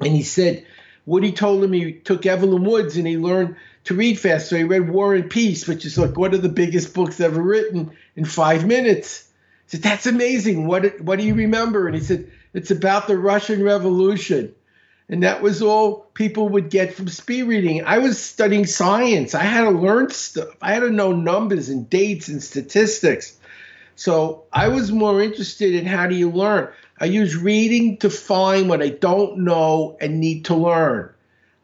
And 0.00 0.12
he 0.12 0.24
said, 0.24 0.66
Woody 1.06 1.32
told 1.32 1.62
him 1.62 1.72
he 1.72 1.92
took 1.92 2.26
Evelyn 2.26 2.64
Woods 2.64 2.96
and 2.96 3.06
he 3.06 3.16
learned 3.16 3.56
to 3.84 3.94
read 3.94 4.18
fast. 4.18 4.48
So 4.48 4.56
he 4.56 4.64
read 4.64 4.88
War 4.88 5.14
and 5.14 5.30
Peace, 5.30 5.68
which 5.68 5.84
is 5.84 5.98
like 5.98 6.16
one 6.16 6.34
of 6.34 6.42
the 6.42 6.48
biggest 6.48 6.94
books 6.94 7.20
ever 7.20 7.40
written 7.40 7.90
in 8.16 8.24
five 8.24 8.66
minutes. 8.66 9.28
I 9.28 9.70
said, 9.72 9.82
That's 9.82 10.06
amazing. 10.06 10.66
What, 10.66 11.00
what 11.00 11.18
do 11.18 11.24
you 11.26 11.34
remember? 11.34 11.86
And 11.86 11.94
he 11.94 12.02
said, 12.02 12.30
It's 12.52 12.70
about 12.70 13.06
the 13.06 13.16
Russian 13.16 13.62
Revolution. 13.62 14.54
And 15.08 15.22
that 15.22 15.42
was 15.42 15.60
all 15.60 16.06
people 16.14 16.48
would 16.50 16.70
get 16.70 16.94
from 16.94 17.08
speed 17.08 17.42
reading. 17.42 17.84
I 17.84 17.98
was 17.98 18.22
studying 18.22 18.64
science. 18.64 19.34
I 19.34 19.42
had 19.42 19.64
to 19.64 19.70
learn 19.70 20.08
stuff. 20.10 20.48
I 20.62 20.72
had 20.72 20.80
to 20.80 20.90
know 20.90 21.12
numbers 21.12 21.68
and 21.68 21.88
dates 21.90 22.28
and 22.28 22.42
statistics. 22.42 23.36
So 23.96 24.44
I 24.50 24.68
was 24.68 24.90
more 24.90 25.22
interested 25.22 25.74
in 25.74 25.84
how 25.84 26.06
do 26.06 26.14
you 26.14 26.30
learn. 26.30 26.68
I 26.98 27.04
use 27.04 27.36
reading 27.36 27.98
to 27.98 28.08
find 28.08 28.68
what 28.68 28.82
I 28.82 28.88
don't 28.88 29.40
know 29.40 29.96
and 30.00 30.20
need 30.20 30.46
to 30.46 30.54
learn. 30.54 31.13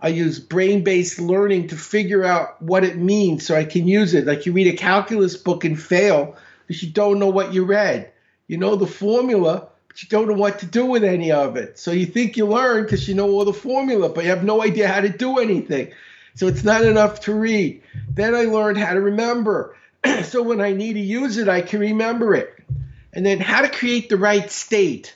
I 0.03 0.09
use 0.09 0.41
brain 0.41 0.83
based 0.83 1.21
learning 1.21 1.69
to 1.69 1.77
figure 1.77 2.25
out 2.25 2.61
what 2.63 2.85
it 2.85 2.97
means 2.97 3.47
so 3.47 3.55
I 3.55 3.65
can 3.65 3.87
use 3.87 4.15
it. 4.15 4.27
Like 4.27 4.47
you 4.47 4.53
read 4.53 4.73
a 4.73 4.77
calculus 4.77 5.37
book 5.37 5.65
and 5.65 5.81
fail 5.81 6.37
because 6.67 6.83
you 6.83 6.91
don't 6.91 7.19
know 7.19 7.29
what 7.29 7.53
you 7.53 7.65
read. 7.65 8.11
You 8.47 8.57
know 8.57 8.77
the 8.77 8.87
formula, 8.87 9.69
but 9.89 10.03
you 10.03 10.09
don't 10.09 10.27
know 10.27 10.35
what 10.35 10.61
to 10.61 10.67
do 10.67 10.87
with 10.87 11.05
any 11.05 11.33
of 11.33 11.57
it. 11.57 11.79
So 11.79 11.91
you 11.91 12.07
think 12.07 12.37
you 12.37 12.47
learn 12.47 12.85
because 12.85 13.09
you 13.09 13.15
know 13.15 13.31
all 13.31 13.45
the 13.45 13.53
formula, 13.53 14.09
but 14.09 14.25
you 14.25 14.31
have 14.31 14.45
no 14.45 14.63
idea 14.63 14.89
how 14.89 15.01
to 15.01 15.09
do 15.09 15.39
anything. 15.39 15.93
So 16.35 16.47
it's 16.47 16.65
not 16.65 16.85
enough 16.85 17.21
to 17.23 17.35
read. 17.35 17.83
Then 18.09 18.35
I 18.35 18.45
learned 18.45 18.79
how 18.79 18.95
to 18.95 19.01
remember. 19.01 19.77
so 20.23 20.43
when 20.43 20.61
I 20.61 20.73
need 20.73 20.95
to 20.95 21.01
use 21.01 21.37
it, 21.37 21.49
I 21.49 21.61
can 21.61 21.81
remember 21.81 22.35
it. 22.35 22.55
And 23.13 23.27
then 23.27 23.41
how 23.41 23.61
to 23.63 23.69
create 23.69 24.09
the 24.09 24.17
right 24.17 24.51
state. 24.51 25.15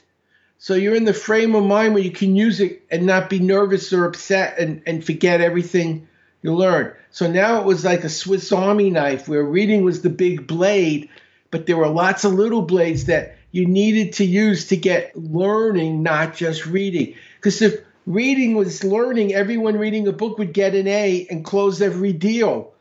So 0.59 0.75
you're 0.75 0.95
in 0.95 1.05
the 1.05 1.13
frame 1.13 1.55
of 1.55 1.65
mind 1.65 1.95
where 1.95 2.03
you 2.03 2.11
can 2.11 2.37
use 2.37 2.61
it 2.61 2.83
and 2.91 3.07
not 3.07 3.29
be 3.29 3.39
nervous 3.39 3.93
or 3.93 4.07
upset 4.07 4.59
and, 4.59 4.83
and 4.87 5.05
forget 5.05 5.41
everything 5.41 6.09
you 6.43 6.55
learned. 6.55 6.95
So 7.11 7.31
now 7.31 7.61
it 7.61 7.67
was 7.67 7.85
like 7.85 8.05
a 8.05 8.09
Swiss 8.09 8.51
Army 8.53 8.91
knife 8.91 9.29
where 9.29 9.45
reading 9.45 9.85
was 9.85 10.03
the 10.03 10.11
big 10.11 10.47
blade, 10.47 11.09
but 11.51 11.67
there 11.67 11.77
were 11.77 11.89
lots 11.89 12.25
of 12.25 12.33
little 12.33 12.63
blades 12.63 13.07
that 13.07 13.37
you 13.51 13.67
needed 13.67 14.15
to 14.15 14.25
use 14.25 14.69
to 14.69 14.77
get 14.77 15.17
learning, 15.17 16.03
not 16.03 16.35
just 16.35 16.67
reading. 16.67 17.15
Because 17.37 17.63
if 17.63 17.81
reading 18.07 18.55
was 18.55 18.83
learning, 18.83 19.33
everyone 19.33 19.77
reading 19.77 20.09
a 20.09 20.13
book 20.13 20.39
would 20.39 20.53
get 20.53 20.75
an 20.75 20.89
A 20.89 21.27
and 21.31 21.45
close 21.45 21.81
every 21.81 22.13
deal. 22.13 22.73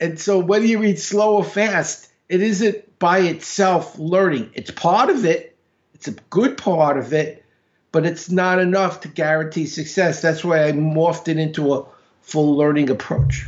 And 0.00 0.20
so 0.20 0.38
whether 0.38 0.64
you 0.64 0.78
read 0.78 0.98
slow 0.98 1.38
or 1.38 1.44
fast, 1.44 2.08
it 2.28 2.40
isn't 2.42 2.98
by 2.98 3.18
itself 3.20 3.98
learning. 3.98 4.50
It's 4.54 4.70
part 4.70 5.10
of 5.10 5.24
it, 5.24 5.55
it's 5.96 6.08
a 6.08 6.12
good 6.28 6.58
part 6.58 6.98
of 6.98 7.14
it, 7.14 7.42
but 7.90 8.04
it's 8.04 8.30
not 8.30 8.58
enough 8.58 9.00
to 9.00 9.08
guarantee 9.08 9.64
success. 9.64 10.20
That's 10.20 10.44
why 10.44 10.68
I 10.68 10.72
morphed 10.72 11.28
it 11.28 11.38
into 11.38 11.72
a 11.72 11.86
full 12.20 12.54
learning 12.54 12.90
approach. 12.90 13.46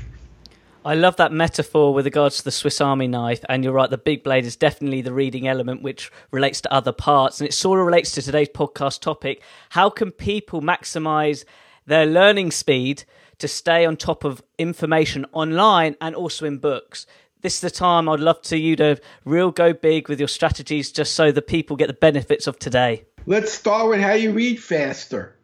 I 0.83 0.95
love 0.95 1.17
that 1.17 1.31
metaphor 1.31 1.93
with 1.93 2.07
regards 2.07 2.39
to 2.39 2.45
the 2.45 2.51
Swiss 2.51 2.81
Army 2.81 3.07
knife, 3.07 3.45
and 3.51 3.63
you're 3.63 3.75
right, 3.75 3.91
the 3.91 3.99
big 3.99 4.25
blade 4.25 4.47
is 4.47 4.57
definitely 4.57 5.03
the 5.03 5.13
reading 5.13 5.47
element 5.47 5.83
which 5.83 6.11
relates 6.31 6.63
to 6.63 6.73
other 6.73 6.93
parts, 6.93 7.39
and 7.39 7.47
it 7.47 7.53
sort 7.53 7.81
of 7.81 7.85
relates 7.85 8.13
to 8.13 8.23
today's 8.23 8.49
podcast 8.49 9.03
topic. 9.03 9.43
How 9.71 9.91
can 9.91 10.11
people 10.11 10.63
maximize 10.63 11.45
their 11.85 12.07
learning 12.07 12.53
speed 12.53 13.05
to 13.41 13.47
stay 13.47 13.85
on 13.85 13.99
top 13.99 14.25
of 14.25 14.43
information 14.57 15.27
online 15.33 15.97
and 16.01 16.15
also 16.15 16.47
in 16.47 16.57
books? 16.57 17.05
This 17.41 17.55
is 17.55 17.61
the 17.61 17.71
time 17.71 18.09
I'd 18.09 18.21
love 18.21 18.43
to 18.43 18.59
you 18.59 18.75
to 18.77 19.01
real 19.25 19.51
go 19.51 19.73
big 19.73 20.09
with 20.09 20.19
your 20.19 20.29
strategies 20.29 20.91
just 20.91 21.15
so 21.15 21.31
the 21.31 21.43
people 21.43 21.77
get 21.77 21.87
the 21.87 21.93
benefits 21.93 22.47
of 22.47 22.59
today. 22.59 23.05
Let's 23.27 23.53
start 23.53 23.89
with 23.89 24.01
how 24.01 24.13
you 24.13 24.33
read 24.33 24.63
faster. 24.63 25.37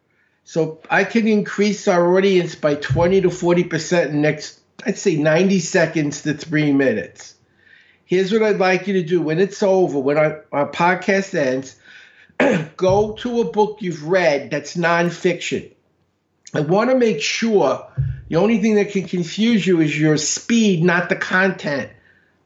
So 0.43 0.81
I 0.89 1.05
can 1.05 1.27
increase 1.27 1.87
our 1.87 2.17
audience 2.17 2.53
by 2.55 2.75
20 2.75 3.21
to 3.21 3.29
40% 3.29 4.09
in 4.09 4.21
next 4.21 4.59
I'd 4.85 4.97
say 4.97 5.15
90 5.15 5.59
seconds 5.59 6.21
to 6.23 6.33
three 6.33 6.71
minutes. 6.71 7.35
Here's 8.05 8.31
what 8.31 8.43
I'd 8.43 8.59
like 8.59 8.87
you 8.87 8.93
to 8.93 9.03
do 9.03 9.21
when 9.21 9.39
it's 9.39 9.63
over, 9.63 9.97
when 9.97 10.17
our, 10.17 10.45
our 10.51 10.69
podcast 10.69 11.33
ends, 11.33 11.75
go 12.77 13.13
to 13.13 13.41
a 13.41 13.45
book 13.45 13.77
you've 13.81 14.07
read 14.07 14.51
that's 14.51 14.75
nonfiction. 14.75 15.71
I 16.55 16.61
want 16.61 16.89
to 16.89 16.95
make 16.95 17.21
sure 17.21 17.85
the 18.29 18.37
only 18.37 18.59
thing 18.59 18.75
that 18.75 18.91
can 18.91 19.07
confuse 19.07 19.67
you 19.67 19.81
is 19.81 19.99
your 19.99 20.15
speed, 20.15 20.83
not 20.83 21.09
the 21.09 21.15
content 21.17 21.91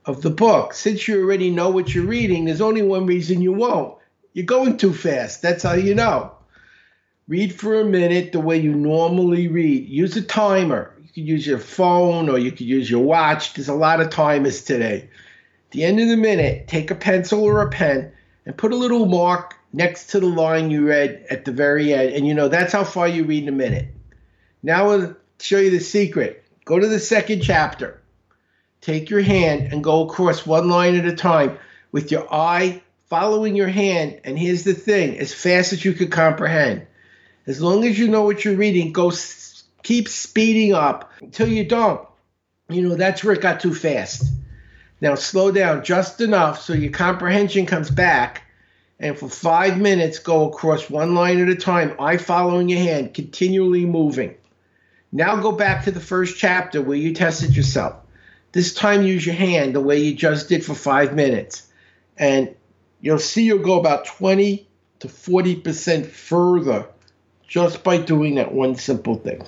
of 0.04 0.24
the 0.24 0.32
book. 0.32 0.74
Since 0.74 1.08
you 1.08 1.22
already 1.22 1.52
know 1.52 1.70
what 1.70 1.94
you're 1.94 2.06
reading, 2.06 2.46
there's 2.46 2.60
only 2.60 2.82
one 2.82 3.06
reason 3.06 3.42
you 3.42 3.54
won't. 3.54 3.98
You're 4.34 4.48
going 4.48 4.78
too 4.78 4.94
fast. 4.94 5.44
That's 5.44 5.62
how 5.62 5.74
you 5.74 5.94
know. 5.94 6.32
Read 7.28 7.54
for 7.54 7.80
a 7.80 7.86
minute 7.86 8.32
the 8.32 8.40
way 8.40 8.58
you 8.58 8.74
normally 8.74 9.48
read. 9.48 9.88
Use 9.88 10.18
a 10.18 10.24
timer 10.24 10.96
You 11.04 11.10
could 11.14 11.28
use 11.28 11.46
your 11.46 11.60
phone 11.60 12.30
or 12.30 12.40
you 12.40 12.52
could 12.52 12.62
use 12.62 12.90
your 12.90 13.04
watch. 13.04 13.54
There's 13.54 13.70
a 13.70 13.76
lot 13.76 14.02
of 14.02 14.10
timers 14.10 14.64
today. 14.64 15.08
At 15.68 15.72
the 15.72 15.84
end 15.84 16.00
of 16.00 16.08
the 16.08 16.18
minute, 16.18 16.68
take 16.68 16.90
a 16.90 16.96
pencil 16.96 17.44
or 17.44 17.62
a 17.62 17.70
pen 17.70 18.12
and 18.48 18.58
put 18.58 18.72
a 18.72 18.76
little 18.76 19.06
mark 19.06 19.56
next 19.72 20.08
to 20.12 20.20
the 20.20 20.26
line 20.26 20.72
you 20.72 20.88
read 20.88 21.28
at 21.30 21.46
the 21.46 21.52
very 21.52 21.94
end. 21.94 22.16
And 22.16 22.28
you 22.28 22.34
know, 22.34 22.48
that's 22.48 22.74
how 22.74 22.84
far 22.84 23.08
you 23.08 23.24
read 23.24 23.44
in 23.44 23.50
a 23.50 23.52
minute. 23.52 23.94
Now 24.62 24.90
I'll 24.90 25.16
show 25.40 25.58
you 25.60 25.72
the 25.72 25.80
secret. 25.80 26.44
Go 26.66 26.80
to 26.80 26.88
the 26.88 27.00
second 27.00 27.42
chapter. 27.42 28.02
Take 28.82 29.10
your 29.10 29.22
hand 29.22 29.74
and 29.74 29.84
go 29.84 30.08
across 30.08 30.46
one 30.46 30.70
line 30.70 30.96
at 30.96 31.06
a 31.06 31.16
time 31.16 31.58
with 31.92 32.12
your 32.12 32.32
eye 32.34 32.82
following 33.08 33.56
your 33.56 33.68
hand. 33.68 34.22
And 34.24 34.38
here's 34.38 34.64
the 34.64 34.74
thing 34.74 35.18
as 35.20 35.34
fast 35.34 35.74
as 35.74 35.84
you 35.84 35.94
can 35.94 36.10
comprehend. 36.10 36.86
As 37.48 37.62
long 37.62 37.84
as 37.84 37.98
you 37.98 38.08
know 38.08 38.24
what 38.24 38.46
you're 38.46 38.56
reading, 38.56 38.94
go 38.94 39.12
keep 39.84 40.08
speeding 40.08 40.74
up 40.74 41.12
until 41.20 41.48
you 41.48 41.66
don't. 41.66 42.08
You 42.70 42.88
know, 42.88 42.96
that's 42.96 43.24
where 43.24 43.34
it 43.34 43.42
got 43.42 43.60
too 43.60 43.74
fast. 43.74 44.24
Now 45.02 45.16
slow 45.16 45.52
down 45.52 45.84
just 45.84 46.22
enough 46.22 46.62
so 46.62 46.74
your 46.74 46.92
comprehension 46.92 47.66
comes 47.66 47.90
back. 47.90 48.44
And 49.00 49.18
for 49.18 49.30
five 49.30 49.80
minutes, 49.80 50.20
go 50.20 50.50
across 50.50 50.90
one 50.90 51.16
line 51.16 51.42
at 51.42 51.48
a 51.48 51.56
time, 51.56 51.96
eye 52.00 52.18
following 52.18 52.68
your 52.68 52.80
hand, 52.80 53.14
continually 53.14 53.86
moving. 53.86 54.36
Now 55.12 55.36
go 55.38 55.52
back 55.52 55.86
to 55.86 55.92
the 55.92 56.00
first 56.00 56.38
chapter 56.38 56.82
where 56.82 56.98
you 56.98 57.14
tested 57.14 57.56
yourself. 57.56 57.96
This 58.52 58.74
time, 58.74 59.04
use 59.04 59.26
your 59.26 59.36
hand 59.36 59.76
the 59.76 59.80
way 59.80 60.00
you 60.00 60.16
just 60.16 60.50
did 60.50 60.66
for 60.66 60.74
five 60.74 61.14
minutes. 61.14 61.68
And 62.18 62.56
you'll 63.00 63.20
see 63.20 63.44
you'll 63.44 63.60
go 63.60 63.80
about 63.80 64.06
20 64.06 64.68
to 65.00 65.08
40% 65.08 66.06
further 66.08 66.86
just 67.48 67.84
by 67.84 67.98
doing 67.98 68.36
that 68.36 68.54
one 68.54 68.76
simple 68.76 69.16
thing. 69.16 69.44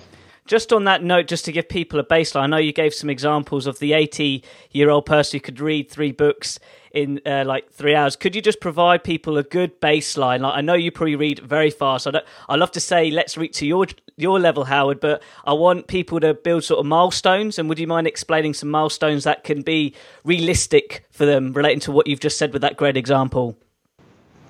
Just 0.48 0.74
on 0.74 0.86
that 0.86 1.04
note, 1.04 1.28
just 1.28 1.46
to 1.46 1.52
give 1.52 1.70
people 1.70 2.00
a 2.00 2.04
baseline, 2.04 2.42
I 2.42 2.48
know 2.48 2.58
you 2.58 2.74
gave 2.74 2.94
some 2.94 3.10
examples 3.10 3.68
of 3.68 3.80
the 3.80 3.94
80 3.94 4.44
year 4.72 4.90
old 4.90 5.06
person 5.06 5.38
who 5.38 5.42
could 5.42 5.60
read 5.60 5.90
three 5.90 6.12
books 6.12 6.60
in 6.92 7.22
uh, 7.26 7.44
like 7.46 7.72
three 7.72 7.96
hours. 7.96 8.16
Could 8.16 8.36
you 8.36 8.42
just 8.42 8.60
provide 8.60 9.04
people 9.04 9.38
a 9.38 9.44
good 9.44 9.80
baseline? 9.80 10.42
Like 10.42 10.56
I 10.56 10.62
know 10.62 10.74
you 10.74 10.92
probably 10.92 11.16
read 11.16 11.40
very 11.40 11.70
fast. 11.70 12.08
I, 12.08 12.22
I 12.50 12.56
love 12.56 12.72
to 12.72 12.80
say 12.80 13.12
let's 13.12 13.38
reach 13.38 13.58
to 13.60 13.68
your 13.68 13.86
your 14.22 14.40
level, 14.40 14.66
Howard, 14.66 15.00
but 15.00 15.22
I 15.46 15.54
want 15.54 15.88
people 15.88 16.20
to 16.20 16.34
build 16.34 16.64
sort 16.64 16.80
of 16.80 16.86
milestones. 16.86 17.60
And 17.60 17.68
would 17.70 17.80
you 17.80 17.88
mind 17.88 18.08
explaining 18.08 18.54
some 18.54 18.70
milestones 18.70 19.24
that 19.24 19.44
can 19.44 19.62
be 19.62 19.96
realistic 20.24 21.06
for 21.12 21.26
them, 21.26 21.54
relating 21.54 21.80
to 21.82 21.92
what 21.92 22.08
you've 22.08 22.20
just 22.20 22.38
said 22.38 22.54
with 22.54 22.62
that 22.62 22.78
great 22.78 22.98
example? 22.98 23.58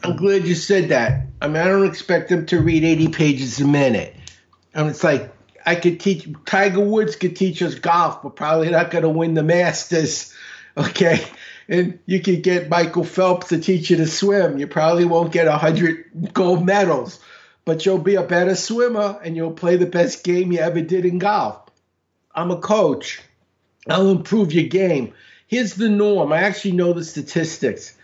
I'm 0.04 0.16
glad 0.16 0.48
you 0.48 0.56
said 0.56 0.90
that. 0.90 1.28
I 1.42 1.48
mean, 1.48 1.58
I 1.58 1.66
don't 1.66 1.86
expect 1.86 2.30
them 2.30 2.46
to 2.48 2.60
read 2.60 2.84
80 2.84 3.10
pages 3.10 3.60
a 3.60 3.68
minute. 3.68 4.16
And 4.74 4.90
it's 4.90 5.04
like 5.04 5.32
I 5.66 5.76
could 5.76 6.00
teach 6.00 6.28
Tiger 6.46 6.80
Woods 6.80 7.16
could 7.16 7.36
teach 7.36 7.62
us 7.62 7.76
golf, 7.76 8.24
but 8.24 8.36
probably 8.36 8.70
not 8.70 8.92
going 8.92 9.04
to 9.04 9.10
win 9.10 9.34
the 9.34 9.44
Masters. 9.44 10.34
Okay, 10.78 11.22
and 11.68 12.00
you 12.06 12.22
could 12.22 12.44
get 12.44 12.70
Michael 12.70 13.04
Phelps 13.04 13.50
to 13.50 13.60
teach 13.60 13.90
you 13.90 13.98
to 13.98 14.08
swim. 14.08 14.58
You 14.58 14.68
probably 14.68 15.04
won't 15.04 15.34
get 15.34 15.48
a 15.48 15.58
hundred 15.58 16.06
gold 16.32 16.66
medals, 16.66 17.20
but 17.72 17.86
you'll 17.86 17.98
be 17.98 18.16
a 18.16 18.22
better 18.22 18.54
swimmer 18.54 19.18
and 19.24 19.34
you'll 19.34 19.54
play 19.54 19.78
the 19.78 19.86
best 19.86 20.26
game 20.26 20.52
you 20.52 20.60
ever 20.60 20.82
did 20.82 21.06
in 21.06 21.20
golf. 21.20 21.58
I'm 22.36 22.52
a 22.52 22.60
coach. 22.60 23.22
I'll 23.88 24.10
improve 24.10 24.52
your 24.52 24.66
game. 24.66 25.14
Here's 25.48 25.76
the 25.76 25.88
norm. 25.88 26.34
I 26.34 26.40
actually 26.40 26.74
know 26.74 26.92
the 26.92 27.06
statistics. 27.06 27.96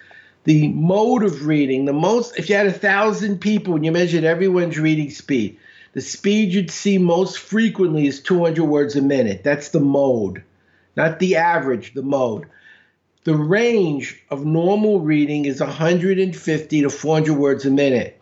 The 0.46 0.70
mode 0.70 1.24
of 1.24 1.46
reading, 1.46 1.84
the 1.84 1.92
most, 1.92 2.40
if 2.40 2.50
you 2.50 2.56
had 2.56 2.68
a 2.68 2.72
thousand 2.72 3.40
people 3.40 3.76
and 3.76 3.84
you 3.84 3.92
measured 3.92 4.24
everyone's 4.24 4.80
reading 4.80 5.10
speed, 5.10 5.60
the 5.92 6.00
speed 6.00 6.54
you'd 6.54 6.72
see 6.72 6.98
most 6.98 7.38
frequently 7.38 8.08
is 8.08 8.22
200 8.22 8.64
words 8.64 8.96
a 8.96 9.02
minute. 9.02 9.44
That's 9.44 9.68
the 9.72 9.82
mode, 9.82 10.44
not 10.96 11.20
the 11.20 11.36
average, 11.36 11.94
the 11.94 12.04
mode. 12.04 12.46
The 13.26 13.36
range 13.36 14.24
of 14.30 14.46
normal 14.46 15.02
reading 15.02 15.44
is 15.44 15.60
150 15.60 16.82
to 16.84 16.90
400 16.90 17.34
words 17.34 17.66
a 17.66 17.70
minute. 17.70 18.17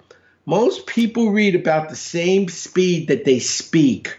Most 0.46 0.86
people 0.86 1.32
read 1.32 1.56
about 1.56 1.90
the 1.90 1.96
same 1.96 2.48
speed 2.50 3.08
that 3.08 3.26
they 3.26 3.40
speak. 3.40 4.18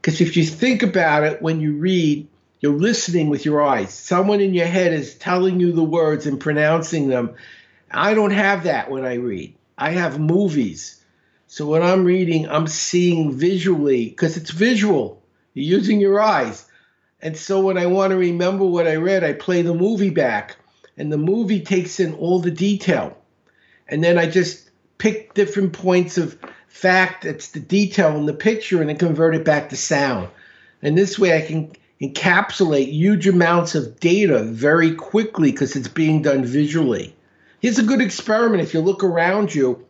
Because 0.00 0.20
if 0.20 0.36
you 0.36 0.44
think 0.44 0.82
about 0.82 1.24
it, 1.24 1.42
when 1.42 1.60
you 1.60 1.74
read, 1.74 2.26
you're 2.60 2.72
listening 2.72 3.28
with 3.28 3.44
your 3.44 3.62
eyes. 3.62 3.92
Someone 3.92 4.40
in 4.40 4.54
your 4.54 4.66
head 4.66 4.92
is 4.92 5.14
telling 5.14 5.60
you 5.60 5.72
the 5.72 5.84
words 5.84 6.26
and 6.26 6.40
pronouncing 6.40 7.08
them. 7.08 7.34
I 7.90 8.14
don't 8.14 8.32
have 8.32 8.64
that 8.64 8.90
when 8.90 9.04
I 9.04 9.14
read. 9.14 9.54
I 9.76 9.90
have 9.90 10.18
movies. 10.18 11.02
So 11.46 11.66
when 11.66 11.82
I'm 11.82 12.04
reading, 12.04 12.48
I'm 12.48 12.66
seeing 12.66 13.32
visually 13.32 14.08
because 14.08 14.36
it's 14.36 14.50
visual. 14.50 15.22
You're 15.54 15.78
using 15.78 16.00
your 16.00 16.20
eyes. 16.20 16.66
And 17.20 17.36
so 17.36 17.60
when 17.60 17.78
I 17.78 17.86
want 17.86 18.10
to 18.12 18.16
remember 18.16 18.64
what 18.64 18.86
I 18.86 18.96
read, 18.96 19.24
I 19.24 19.32
play 19.32 19.62
the 19.62 19.74
movie 19.74 20.10
back, 20.10 20.56
and 20.96 21.12
the 21.12 21.18
movie 21.18 21.60
takes 21.60 22.00
in 22.00 22.14
all 22.14 22.38
the 22.40 22.50
detail. 22.50 23.16
And 23.88 24.04
then 24.04 24.18
I 24.18 24.26
just 24.26 24.67
pick 24.98 25.34
different 25.34 25.72
points 25.72 26.18
of 26.18 26.38
fact, 26.68 27.24
it's 27.24 27.48
the 27.48 27.60
detail 27.60 28.16
in 28.16 28.26
the 28.26 28.34
picture, 28.34 28.80
and 28.80 28.88
then 28.88 28.96
convert 28.96 29.34
it 29.34 29.44
back 29.44 29.70
to 29.70 29.76
sound. 29.76 30.28
And 30.82 30.96
this 30.96 31.18
way 31.18 31.36
I 31.36 31.40
can 31.40 31.72
encapsulate 32.00 32.92
huge 32.92 33.26
amounts 33.26 33.74
of 33.74 33.98
data 33.98 34.42
very 34.44 34.94
quickly 34.94 35.50
because 35.50 35.74
it's 35.74 35.88
being 35.88 36.22
done 36.22 36.44
visually. 36.44 37.16
Here's 37.60 37.78
a 37.78 37.84
good 37.84 38.00
experiment. 38.00 38.62
If 38.62 38.74
you 38.74 38.80
look 38.80 39.02
around 39.02 39.52
you, 39.52 39.84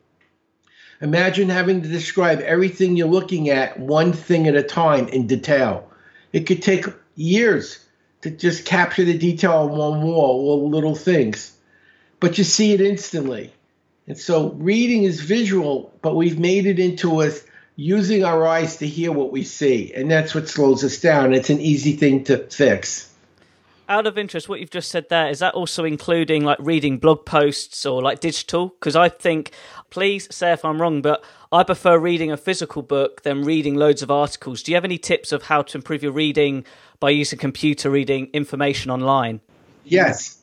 imagine 1.02 1.50
having 1.50 1.82
to 1.82 1.88
describe 1.88 2.40
everything 2.40 2.96
you're 2.96 3.08
looking 3.08 3.50
at 3.50 3.78
one 3.78 4.12
thing 4.14 4.48
at 4.48 4.54
a 4.54 4.62
time 4.62 5.08
in 5.08 5.26
detail. 5.26 5.90
It 6.32 6.46
could 6.46 6.62
take 6.62 6.86
years 7.14 7.84
to 8.22 8.30
just 8.30 8.64
capture 8.64 9.04
the 9.04 9.18
detail 9.18 9.52
on 9.52 9.70
one 9.76 10.02
wall, 10.02 10.48
all 10.48 10.60
the 10.62 10.74
little 10.74 10.94
things, 10.94 11.52
but 12.20 12.38
you 12.38 12.44
see 12.44 12.72
it 12.72 12.80
instantly. 12.80 13.52
And 14.08 14.18
so 14.18 14.52
reading 14.54 15.04
is 15.04 15.20
visual, 15.20 15.92
but 16.02 16.16
we've 16.16 16.38
made 16.38 16.66
it 16.66 16.78
into 16.78 17.20
a 17.20 17.30
using 17.76 18.24
our 18.24 18.44
eyes 18.44 18.78
to 18.78 18.86
hear 18.86 19.12
what 19.12 19.30
we 19.30 19.44
see. 19.44 19.92
And 19.94 20.10
that's 20.10 20.34
what 20.34 20.48
slows 20.48 20.82
us 20.82 20.98
down. 20.98 21.32
It's 21.32 21.50
an 21.50 21.60
easy 21.60 21.92
thing 21.92 22.24
to 22.24 22.38
fix. 22.38 23.14
Out 23.88 24.06
of 24.06 24.18
interest, 24.18 24.48
what 24.48 24.60
you've 24.60 24.70
just 24.70 24.90
said 24.90 25.08
there, 25.08 25.28
is 25.28 25.38
that 25.38 25.54
also 25.54 25.84
including 25.84 26.44
like 26.44 26.58
reading 26.60 26.98
blog 26.98 27.24
posts 27.24 27.86
or 27.86 28.02
like 28.02 28.20
digital? 28.20 28.68
Because 28.68 28.96
I 28.96 29.08
think, 29.08 29.52
please 29.90 30.26
say 30.34 30.52
if 30.52 30.64
I'm 30.64 30.82
wrong, 30.82 31.02
but 31.02 31.24
I 31.52 31.62
prefer 31.62 31.98
reading 31.98 32.32
a 32.32 32.36
physical 32.36 32.82
book 32.82 33.22
than 33.22 33.44
reading 33.44 33.76
loads 33.76 34.02
of 34.02 34.10
articles. 34.10 34.62
Do 34.62 34.72
you 34.72 34.76
have 34.76 34.84
any 34.84 34.98
tips 34.98 35.32
of 35.32 35.44
how 35.44 35.62
to 35.62 35.78
improve 35.78 36.02
your 36.02 36.12
reading 36.12 36.64
by 36.98 37.10
using 37.10 37.38
computer 37.38 37.90
reading 37.90 38.28
information 38.32 38.90
online? 38.90 39.40
Yes. 39.84 40.38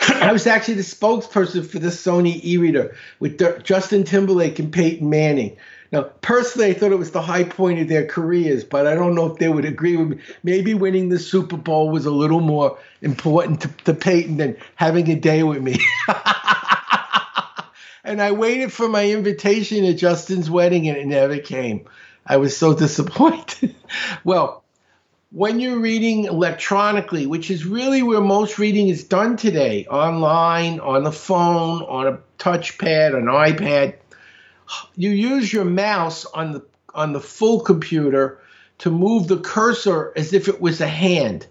I 0.00 0.32
was 0.32 0.46
actually 0.46 0.74
the 0.74 0.82
spokesperson 0.82 1.66
for 1.66 1.78
the 1.78 1.88
Sony 1.88 2.42
e-reader 2.44 2.96
with 3.18 3.64
Justin 3.64 4.04
Timberlake 4.04 4.58
and 4.58 4.72
Peyton 4.72 5.08
Manning. 5.08 5.56
Now, 5.92 6.02
personally, 6.02 6.70
I 6.70 6.74
thought 6.74 6.92
it 6.92 6.98
was 6.98 7.10
the 7.10 7.22
high 7.22 7.44
point 7.44 7.80
of 7.80 7.88
their 7.88 8.06
careers, 8.06 8.62
but 8.62 8.86
I 8.86 8.94
don't 8.94 9.16
know 9.16 9.26
if 9.32 9.38
they 9.38 9.48
would 9.48 9.64
agree 9.64 9.96
with 9.96 10.08
me. 10.08 10.18
Maybe 10.44 10.74
winning 10.74 11.08
the 11.08 11.18
Super 11.18 11.56
Bowl 11.56 11.90
was 11.90 12.06
a 12.06 12.12
little 12.12 12.40
more 12.40 12.78
important 13.02 13.62
to, 13.62 13.68
to 13.86 13.94
Peyton 13.94 14.36
than 14.36 14.56
having 14.76 15.10
a 15.10 15.16
day 15.16 15.42
with 15.42 15.60
me. 15.62 15.78
and 18.04 18.22
I 18.22 18.30
waited 18.32 18.72
for 18.72 18.88
my 18.88 19.10
invitation 19.10 19.84
at 19.84 19.96
Justin's 19.96 20.48
wedding, 20.48 20.88
and 20.88 20.96
it 20.96 21.06
never 21.06 21.38
came. 21.38 21.86
I 22.24 22.36
was 22.36 22.56
so 22.56 22.72
disappointed. 22.74 23.74
well, 24.24 24.62
when 25.32 25.60
you're 25.60 25.78
reading 25.78 26.24
electronically, 26.24 27.26
which 27.26 27.50
is 27.50 27.64
really 27.64 28.02
where 28.02 28.20
most 28.20 28.58
reading 28.58 28.88
is 28.88 29.04
done 29.04 29.36
today, 29.36 29.86
online, 29.86 30.80
on 30.80 31.04
the 31.04 31.12
phone, 31.12 31.82
on 31.82 32.06
a 32.08 32.18
touchpad, 32.38 33.16
an 33.16 33.26
iPad, 33.26 33.94
you 34.96 35.10
use 35.10 35.52
your 35.52 35.64
mouse 35.64 36.24
on 36.26 36.52
the 36.52 36.64
on 36.92 37.12
the 37.12 37.20
full 37.20 37.60
computer 37.60 38.40
to 38.78 38.90
move 38.90 39.28
the 39.28 39.38
cursor 39.38 40.12
as 40.16 40.32
if 40.32 40.48
it 40.48 40.60
was 40.60 40.80
a 40.80 40.88
hand, 40.88 41.46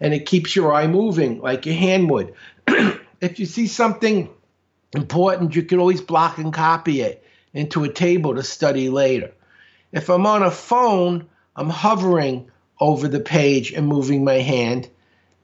and 0.00 0.12
it 0.12 0.26
keeps 0.26 0.56
your 0.56 0.74
eye 0.74 0.88
moving 0.88 1.40
like 1.40 1.66
your 1.66 1.76
hand 1.76 2.10
would. 2.10 2.34
if 3.20 3.38
you 3.38 3.46
see 3.46 3.68
something 3.68 4.28
important, 4.92 5.54
you 5.54 5.62
can 5.62 5.78
always 5.78 6.00
block 6.00 6.38
and 6.38 6.52
copy 6.52 7.02
it 7.02 7.24
into 7.54 7.84
a 7.84 7.92
table 7.92 8.34
to 8.34 8.42
study 8.42 8.88
later. 8.88 9.30
If 9.92 10.08
I'm 10.08 10.26
on 10.26 10.42
a 10.42 10.50
phone, 10.50 11.28
I'm 11.54 11.70
hovering 11.70 12.50
over 12.82 13.06
the 13.06 13.20
page 13.20 13.72
and 13.72 13.86
moving 13.86 14.24
my 14.24 14.40
hand. 14.40 14.88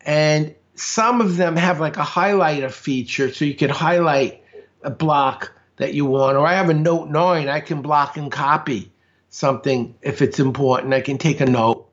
And 0.01 0.55
some 0.75 1.21
of 1.21 1.37
them 1.37 1.55
have 1.55 1.79
like 1.79 1.97
a 1.97 2.03
highlighter 2.03 2.71
feature, 2.71 3.33
so 3.33 3.45
you 3.45 3.55
can 3.55 3.71
highlight 3.71 4.43
a 4.83 4.91
block 4.91 5.53
that 5.77 5.95
you 5.95 6.05
want. 6.05 6.37
Or 6.37 6.45
I 6.45 6.55
have 6.55 6.69
a 6.69 6.75
Note 6.75 7.09
9, 7.09 7.49
I 7.49 7.61
can 7.61 7.81
block 7.81 8.17
and 8.17 8.33
copy 8.33 8.91
something 9.31 9.95
if 10.03 10.21
it's 10.21 10.41
important. 10.41 10.93
I 10.93 11.01
can 11.01 11.17
take 11.17 11.41
a 11.41 11.47
note. 11.47 11.89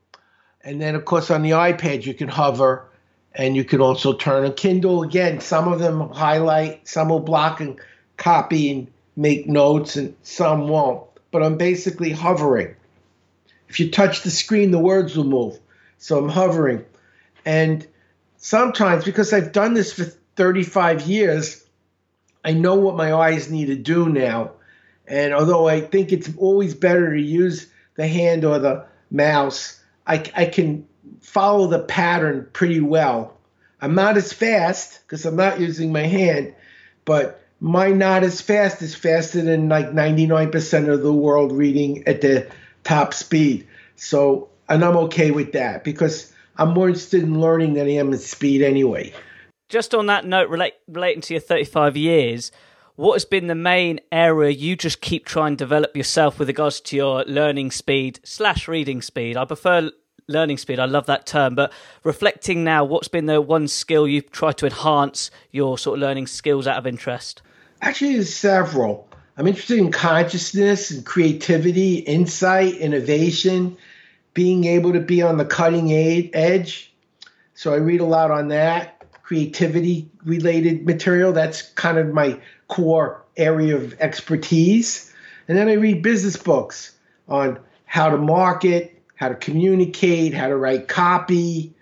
And 0.64 0.82
then, 0.82 0.96
of 0.96 1.06
course, 1.06 1.30
on 1.30 1.44
the 1.44 1.52
iPad, 1.52 2.08
you 2.08 2.16
can 2.16 2.28
hover 2.28 2.90
and 3.36 3.56
you 3.56 3.64
can 3.64 3.82
also 3.82 4.14
turn 4.14 4.46
a 4.46 4.52
Kindle. 4.52 5.04
Again, 5.04 5.42
some 5.42 5.72
of 5.72 5.78
them 5.78 6.10
highlight, 6.10 6.88
some 6.88 7.10
will 7.10 7.20
block 7.20 7.62
and 7.62 7.80
copy 8.18 8.72
and 8.72 8.88
make 9.16 9.48
notes, 9.48 9.96
and 9.96 10.16
some 10.24 10.70
won't. 10.70 11.04
But 11.30 11.44
I'm 11.44 11.58
basically 11.58 12.12
hovering. 12.12 12.76
If 13.70 13.80
you 13.80 13.92
touch 13.92 14.22
the 14.22 14.32
screen, 14.32 14.72
the 14.72 14.80
words 14.80 15.16
will 15.16 15.24
move. 15.24 15.60
So 15.98 16.18
I'm 16.18 16.30
hovering. 16.30 16.86
And 17.46 17.86
sometimes, 18.38 19.06
because 19.06 19.34
I've 19.34 19.52
done 19.52 19.74
this 19.74 19.94
for 19.94 20.06
35 20.36 21.02
years, 21.02 21.66
I 22.44 22.54
know 22.54 22.76
what 22.76 22.96
my 22.96 23.14
eyes 23.14 23.50
need 23.50 23.68
to 23.68 23.76
do 23.76 24.10
now. 24.10 24.52
And 25.08 25.34
although 25.34 25.68
I 25.68 25.82
think 25.82 26.12
it's 26.12 26.30
always 26.38 26.74
better 26.74 27.16
to 27.16 27.22
use 27.22 27.68
the 27.96 28.08
hand 28.08 28.44
or 28.44 28.60
the 28.60 28.86
mouse, 29.12 29.80
I, 30.06 30.24
I 30.36 30.46
can 30.46 30.88
follow 31.22 31.68
the 31.68 31.80
pattern 31.80 32.48
pretty 32.54 32.80
well. 32.80 33.38
I'm 33.82 33.96
not 33.96 34.18
as 34.18 34.34
fast 34.34 35.00
because 35.02 35.26
I'm 35.26 35.36
not 35.36 35.60
using 35.60 35.92
my 35.92 36.08
hand, 36.08 36.56
but 37.04 37.42
my 37.60 37.90
not 37.90 38.24
as 38.24 38.42
fast 38.42 38.82
is 38.82 38.96
faster 38.96 39.42
than 39.42 39.70
like 39.70 39.92
99% 39.92 40.90
of 40.90 41.02
the 41.02 41.14
world 41.14 41.52
reading 41.52 42.08
at 42.08 42.22
the 42.22 42.48
top 42.86 43.14
speed. 43.14 43.68
So, 43.98 44.50
and 44.70 44.84
I'm 44.84 44.96
okay 44.98 45.32
with 45.32 45.52
that 45.52 45.84
because 45.84 46.32
I'm 46.58 46.70
more 46.70 46.88
interested 46.88 47.24
in 47.24 47.42
learning 47.42 47.74
than 47.74 47.88
I 47.88 47.96
am 47.96 48.14
in 48.14 48.20
speed 48.20 48.62
anyway. 48.62 49.14
Just 49.68 49.94
on 49.94 50.06
that 50.06 50.26
note, 50.26 50.50
relate, 50.50 50.76
relating 50.88 51.22
to 51.22 51.34
your 51.34 51.42
35 51.42 51.98
years, 51.98 52.52
what 52.96 53.14
has 53.14 53.26
been 53.26 53.48
the 53.48 53.56
main 53.56 54.00
area 54.12 54.52
you 54.52 54.78
just 54.78 55.02
keep 55.02 55.26
trying 55.26 55.58
to 55.58 55.66
develop 55.66 55.98
yourself 55.98 56.40
with 56.40 56.48
regards 56.48 56.80
to 56.80 56.96
your 56.96 57.26
learning 57.26 57.72
speed 57.72 58.20
slash 58.24 58.68
reading 58.68 59.02
speed? 59.02 59.36
I 59.36 59.44
prefer 59.44 59.92
learning 60.28 60.58
speed. 60.58 60.80
I 60.80 60.86
love 60.86 61.08
that 61.08 61.26
term. 61.26 61.56
But 61.56 61.74
reflecting 62.04 62.64
now, 62.64 62.84
what's 62.86 63.08
been 63.08 63.26
the 63.26 63.42
one 63.42 63.68
skill 63.68 64.08
you've 64.08 64.32
tried 64.32 64.58
to 64.60 64.66
enhance 64.66 65.32
your 65.52 65.78
sort 65.78 65.98
of 65.98 66.02
learning 66.02 66.28
skills 66.28 66.68
out 66.68 66.78
of 66.78 66.88
interest? 66.88 67.42
Actually, 67.82 68.14
there's 68.14 68.34
several. 68.34 69.10
I'm 69.38 69.48
interested 69.48 69.80
in 69.80 69.92
consciousness 69.92 70.92
and 70.92 71.06
creativity, 71.06 71.96
insight, 71.96 72.76
innovation, 72.76 73.78
being 74.34 74.66
able 74.66 74.94
to 74.94 75.02
be 75.02 75.22
on 75.22 75.38
the 75.38 75.46
cutting 75.46 75.92
edge. 75.92 76.94
So 77.54 77.74
I 77.74 77.78
read 77.78 78.00
a 78.00 78.06
lot 78.06 78.32
on 78.32 78.50
that, 78.50 79.06
creativity 79.24 80.10
related 80.24 80.86
material. 80.86 81.34
That's 81.34 81.62
kind 81.74 81.98
of 81.98 82.14
my 82.14 82.40
core 82.68 83.24
area 83.36 83.76
of 83.76 83.94
expertise. 84.00 85.14
And 85.48 85.58
then 85.58 85.68
I 85.68 85.74
read 85.74 86.02
business 86.02 86.38
books 86.38 86.96
on 87.28 87.60
how 87.86 88.10
to 88.10 88.18
market, 88.18 89.02
how 89.16 89.30
to 89.30 89.36
communicate, 89.36 90.34
how 90.34 90.48
to 90.48 90.56
write 90.56 90.88
copy, 90.88 91.74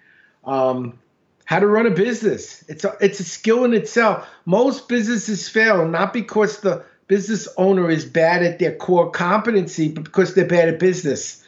um, 0.44 1.00
how 1.46 1.60
to 1.60 1.68
run 1.68 1.86
a 1.86 1.92
business. 1.92 2.64
It's 2.68 2.84
a, 2.84 2.96
it's 3.00 3.20
a 3.20 3.24
skill 3.24 3.64
in 3.64 3.74
itself. 3.74 4.28
Most 4.46 4.88
businesses 4.88 5.50
fail 5.50 5.88
not 5.88 6.14
because 6.14 6.60
the 6.60 6.84
business 7.08 7.48
owner 7.58 7.90
is 7.90 8.06
bad 8.06 8.44
at 8.44 8.60
their 8.60 8.76
core 8.76 9.12
competency, 9.12 9.90
because 9.90 10.34
they're 10.34 10.46
bad 10.46 10.70
at 10.70 10.80
business. 10.80 11.44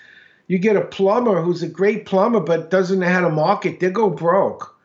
You 0.48 0.60
get 0.60 0.76
a 0.76 0.82
plumber 0.82 1.42
who's 1.42 1.64
a 1.64 1.68
great 1.68 2.06
plumber 2.06 2.40
but 2.40 2.70
doesn't 2.70 3.00
know 3.00 3.08
how 3.08 3.22
to 3.22 3.30
market, 3.30 3.80
they 3.80 3.90
go 3.90 4.10
broke. 4.10 4.76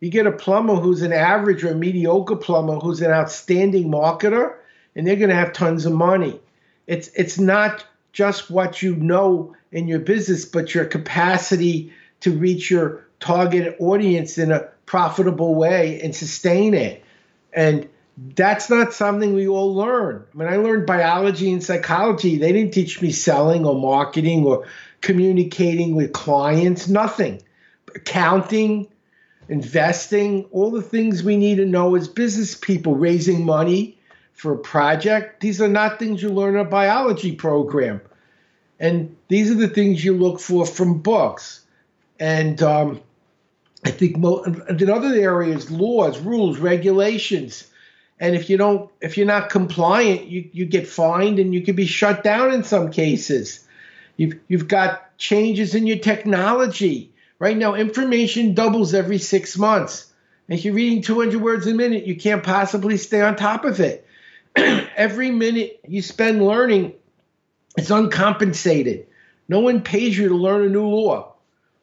You 0.00 0.10
get 0.10 0.26
a 0.26 0.32
plumber 0.32 0.76
who's 0.76 1.02
an 1.02 1.12
average 1.12 1.64
or 1.64 1.74
mediocre 1.74 2.36
plumber 2.36 2.76
who's 2.76 3.00
an 3.00 3.10
outstanding 3.10 3.90
marketer, 3.90 4.54
and 4.94 5.06
they're 5.06 5.16
going 5.16 5.30
to 5.30 5.34
have 5.34 5.52
tons 5.52 5.86
of 5.86 5.92
money. 5.92 6.40
It's 6.86 7.08
it's 7.14 7.38
not 7.38 7.84
just 8.12 8.50
what 8.50 8.82
you 8.82 8.96
know 8.96 9.54
in 9.72 9.88
your 9.88 9.98
business, 9.98 10.44
but 10.44 10.74
your 10.74 10.84
capacity 10.84 11.92
to 12.20 12.32
reach 12.32 12.70
your 12.70 13.04
target 13.20 13.76
audience 13.80 14.38
in 14.38 14.52
a 14.52 14.60
profitable 14.86 15.54
way 15.54 16.00
and 16.00 16.14
sustain 16.14 16.74
it. 16.74 17.04
And 17.52 17.88
that's 18.34 18.68
not 18.68 18.92
something 18.92 19.34
we 19.34 19.46
all 19.46 19.74
learn. 19.74 20.24
I 20.34 20.36
mean, 20.36 20.48
I 20.48 20.56
learned 20.56 20.86
biology 20.86 21.52
and 21.52 21.62
psychology. 21.62 22.36
They 22.36 22.52
didn't 22.52 22.72
teach 22.74 23.00
me 23.00 23.12
selling 23.12 23.64
or 23.64 23.80
marketing 23.80 24.44
or 24.44 24.66
communicating 25.00 25.94
with 25.94 26.12
clients, 26.12 26.88
nothing. 26.88 27.42
Accounting, 27.94 28.88
investing, 29.48 30.44
all 30.50 30.70
the 30.70 30.82
things 30.82 31.22
we 31.22 31.36
need 31.36 31.56
to 31.56 31.64
know 31.64 31.94
as 31.94 32.08
business 32.08 32.54
people, 32.54 32.96
raising 32.96 33.44
money 33.44 33.98
for 34.32 34.52
a 34.52 34.58
project. 34.58 35.40
These 35.40 35.60
are 35.60 35.68
not 35.68 35.98
things 35.98 36.22
you 36.22 36.30
learn 36.30 36.54
in 36.54 36.60
a 36.60 36.64
biology 36.64 37.34
program. 37.34 38.00
And 38.80 39.16
these 39.28 39.50
are 39.50 39.56
the 39.56 39.68
things 39.68 40.04
you 40.04 40.16
look 40.16 40.40
for 40.40 40.66
from 40.66 41.00
books. 41.00 41.60
And 42.20 42.60
um, 42.62 43.00
I 43.84 43.90
think 43.90 44.16
mo- 44.16 44.42
in 44.42 44.90
other 44.90 45.14
areas, 45.14 45.70
laws, 45.70 46.18
rules, 46.18 46.58
regulations, 46.58 47.67
and 48.20 48.34
if 48.34 48.50
you 48.50 48.56
don't 48.56 48.90
if 49.00 49.16
you're 49.16 49.26
not 49.26 49.50
compliant 49.50 50.26
you, 50.26 50.48
you 50.52 50.66
get 50.66 50.88
fined 50.88 51.38
and 51.38 51.54
you 51.54 51.62
can 51.62 51.76
be 51.76 51.86
shut 51.86 52.22
down 52.22 52.52
in 52.52 52.64
some 52.64 52.90
cases 52.90 53.64
you've 54.16 54.38
you've 54.48 54.68
got 54.68 55.16
changes 55.18 55.74
in 55.74 55.86
your 55.86 55.98
technology 55.98 57.12
right 57.38 57.56
now 57.56 57.74
information 57.74 58.54
doubles 58.54 58.94
every 58.94 59.18
six 59.18 59.56
months 59.56 60.12
if 60.48 60.64
you're 60.64 60.74
reading 60.74 61.02
200 61.02 61.40
words 61.40 61.66
a 61.66 61.74
minute 61.74 62.06
you 62.06 62.16
can't 62.16 62.42
possibly 62.42 62.96
stay 62.96 63.20
on 63.20 63.36
top 63.36 63.64
of 63.64 63.80
it 63.80 64.06
every 64.56 65.30
minute 65.30 65.80
you 65.86 66.02
spend 66.02 66.44
learning 66.44 66.94
it's 67.78 67.90
uncompensated. 67.90 69.06
No 69.48 69.60
one 69.60 69.82
pays 69.82 70.18
you 70.18 70.28
to 70.30 70.34
learn 70.34 70.64
a 70.64 70.68
new 70.68 70.86
law 70.88 71.34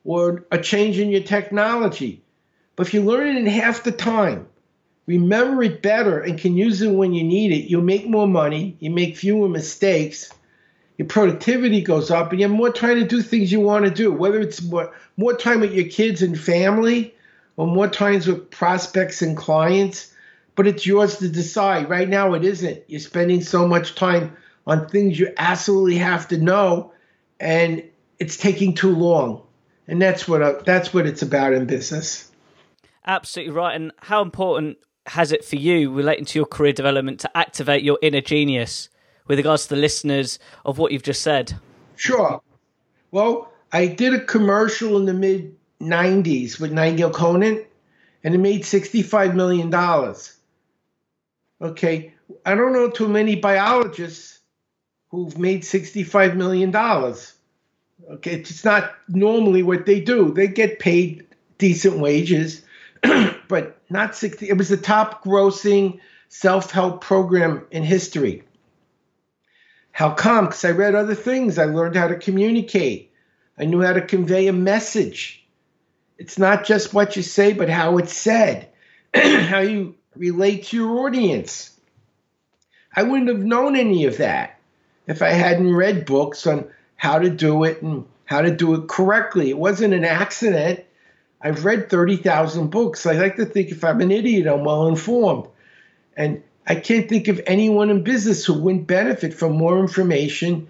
or 0.03 0.45
a 0.51 0.57
change 0.57 0.99
in 0.99 1.09
your 1.09 1.23
technology. 1.23 2.21
But 2.75 2.87
if 2.87 2.93
you 2.93 3.01
learn 3.01 3.27
it 3.27 3.37
in 3.37 3.45
half 3.45 3.83
the 3.83 3.93
time, 3.93 4.47
remember 5.07 5.63
it 5.63 5.81
better, 5.81 6.19
and 6.19 6.39
can 6.39 6.55
use 6.55 6.81
it 6.81 6.91
when 6.91 7.13
you 7.13 7.23
need 7.23 7.51
it, 7.51 7.69
you'll 7.69 7.83
make 7.83 8.07
more 8.07 8.27
money, 8.27 8.75
you 8.79 8.89
make 8.89 9.17
fewer 9.17 9.47
mistakes, 9.47 10.31
your 10.97 11.07
productivity 11.07 11.81
goes 11.81 12.09
up, 12.09 12.31
and 12.31 12.39
you 12.39 12.47
have 12.47 12.55
more 12.55 12.71
time 12.71 12.99
to 12.99 13.05
do 13.05 13.21
things 13.21 13.51
you 13.51 13.59
want 13.59 13.85
to 13.85 13.91
do, 13.91 14.11
whether 14.11 14.39
it's 14.39 14.61
more, 14.61 14.93
more 15.17 15.35
time 15.35 15.59
with 15.59 15.73
your 15.73 15.87
kids 15.87 16.21
and 16.21 16.39
family 16.39 17.13
or 17.57 17.67
more 17.67 17.87
times 17.87 18.27
with 18.27 18.49
prospects 18.49 19.21
and 19.21 19.35
clients. 19.35 20.11
But 20.55 20.67
it's 20.67 20.85
yours 20.85 21.17
to 21.17 21.27
decide. 21.27 21.89
Right 21.89 22.07
now, 22.07 22.33
it 22.33 22.45
isn't. 22.45 22.83
You're 22.87 23.01
spending 23.01 23.41
so 23.41 23.67
much 23.67 23.95
time 23.95 24.37
on 24.65 24.87
things 24.87 25.19
you 25.19 25.33
absolutely 25.35 25.97
have 25.97 26.29
to 26.29 26.37
know, 26.37 26.93
and 27.41 27.83
it's 28.19 28.37
taking 28.37 28.73
too 28.73 28.95
long. 28.95 29.41
And 29.87 30.01
that's 30.01 30.29
what 30.29 30.65
that's 30.65 30.93
what 30.93 31.05
it's 31.05 31.21
about 31.21 31.51
in 31.51 31.65
business. 31.65 32.31
Absolutely 33.05 33.53
right. 33.53 33.75
And 33.75 33.91
how 33.97 34.21
important 34.21 34.77
has 35.07 35.31
it 35.31 35.45
for 35.45 35.55
you 35.55 35.91
relating 35.91 36.25
to 36.25 36.39
your 36.39 36.45
career 36.45 36.73
development 36.73 37.19
to 37.21 37.37
activate 37.37 37.83
your 37.83 37.99
inner 38.01 38.21
genius 38.21 38.89
with 39.27 39.39
regards 39.39 39.63
to 39.67 39.75
the 39.75 39.81
listeners 39.81 40.39
of 40.65 40.77
what 40.77 40.91
you've 40.91 41.03
just 41.03 41.21
said? 41.21 41.53
Sure. 41.95 42.41
Well, 43.11 43.51
I 43.71 43.87
did 43.87 44.13
a 44.13 44.23
commercial 44.23 44.97
in 44.97 45.05
the 45.05 45.13
mid 45.13 45.55
90s 45.81 46.59
with 46.59 46.71
Nigel 46.71 47.09
Conant, 47.09 47.65
and 48.23 48.33
it 48.33 48.39
made 48.39 48.63
$65 48.63 49.35
million. 49.35 49.73
Okay. 51.61 52.13
I 52.45 52.55
don't 52.55 52.73
know 52.73 52.89
too 52.89 53.07
many 53.07 53.35
biologists 53.35 54.39
who've 55.09 55.37
made 55.37 55.61
$65 55.61 56.35
million. 56.35 56.75
Okay. 56.75 58.31
It's 58.31 58.65
not 58.65 58.93
normally 59.07 59.63
what 59.63 59.85
they 59.85 59.99
do. 59.99 60.33
They 60.33 60.47
get 60.47 60.79
paid 60.79 61.25
decent 61.57 61.99
wages, 61.99 62.61
but 63.47 63.79
not 63.89 64.15
60. 64.15 64.49
It 64.49 64.57
was 64.57 64.69
the 64.69 64.77
top 64.77 65.23
grossing 65.23 65.99
self 66.29 66.71
help 66.71 67.01
program 67.01 67.65
in 67.71 67.83
history. 67.83 68.43
How 69.91 70.11
come? 70.11 70.45
Because 70.45 70.65
I 70.65 70.71
read 70.71 70.95
other 70.95 71.15
things. 71.15 71.57
I 71.57 71.65
learned 71.65 71.95
how 71.95 72.07
to 72.07 72.17
communicate. 72.17 73.13
I 73.57 73.65
knew 73.65 73.81
how 73.81 73.93
to 73.93 74.01
convey 74.01 74.47
a 74.47 74.53
message. 74.53 75.45
It's 76.17 76.37
not 76.37 76.65
just 76.65 76.93
what 76.93 77.15
you 77.15 77.23
say, 77.23 77.53
but 77.53 77.69
how 77.69 77.97
it's 77.97 78.13
said, 78.13 78.69
how 79.15 79.59
you 79.59 79.95
relate 80.15 80.65
to 80.65 80.77
your 80.77 81.05
audience. 81.05 81.77
I 82.95 83.03
wouldn't 83.03 83.29
have 83.29 83.39
known 83.39 83.75
any 83.75 84.05
of 84.05 84.17
that 84.17 84.59
if 85.07 85.21
I 85.21 85.29
hadn't 85.29 85.73
read 85.73 86.05
books 86.05 86.47
on 86.47 86.69
how 86.95 87.19
to 87.19 87.29
do 87.29 87.63
it 87.65 87.81
and 87.81 88.05
how 88.25 88.41
to 88.41 88.55
do 88.55 88.73
it 88.75 88.87
correctly. 88.87 89.49
It 89.49 89.57
wasn't 89.57 89.93
an 89.93 90.05
accident. 90.05 90.85
I've 91.45 91.63
read 91.63 91.91
30,000 91.91 92.69
books. 92.69 93.05
I 93.05 93.11
like 93.11 93.35
to 93.35 93.45
think 93.45 93.69
if 93.69 93.83
I'm 93.83 94.01
an 94.01 94.09
idiot, 94.09 94.47
I'm 94.47 94.63
well 94.63 94.87
informed. 94.87 95.47
And 96.17 96.41
I 96.65 96.73
can't 96.73 97.07
think 97.07 97.27
of 97.27 97.39
anyone 97.45 97.91
in 97.91 98.03
business 98.03 98.43
who 98.43 98.55
wouldn't 98.55 98.87
benefit 98.87 99.31
from 99.31 99.51
more 99.51 99.77
information 99.79 100.67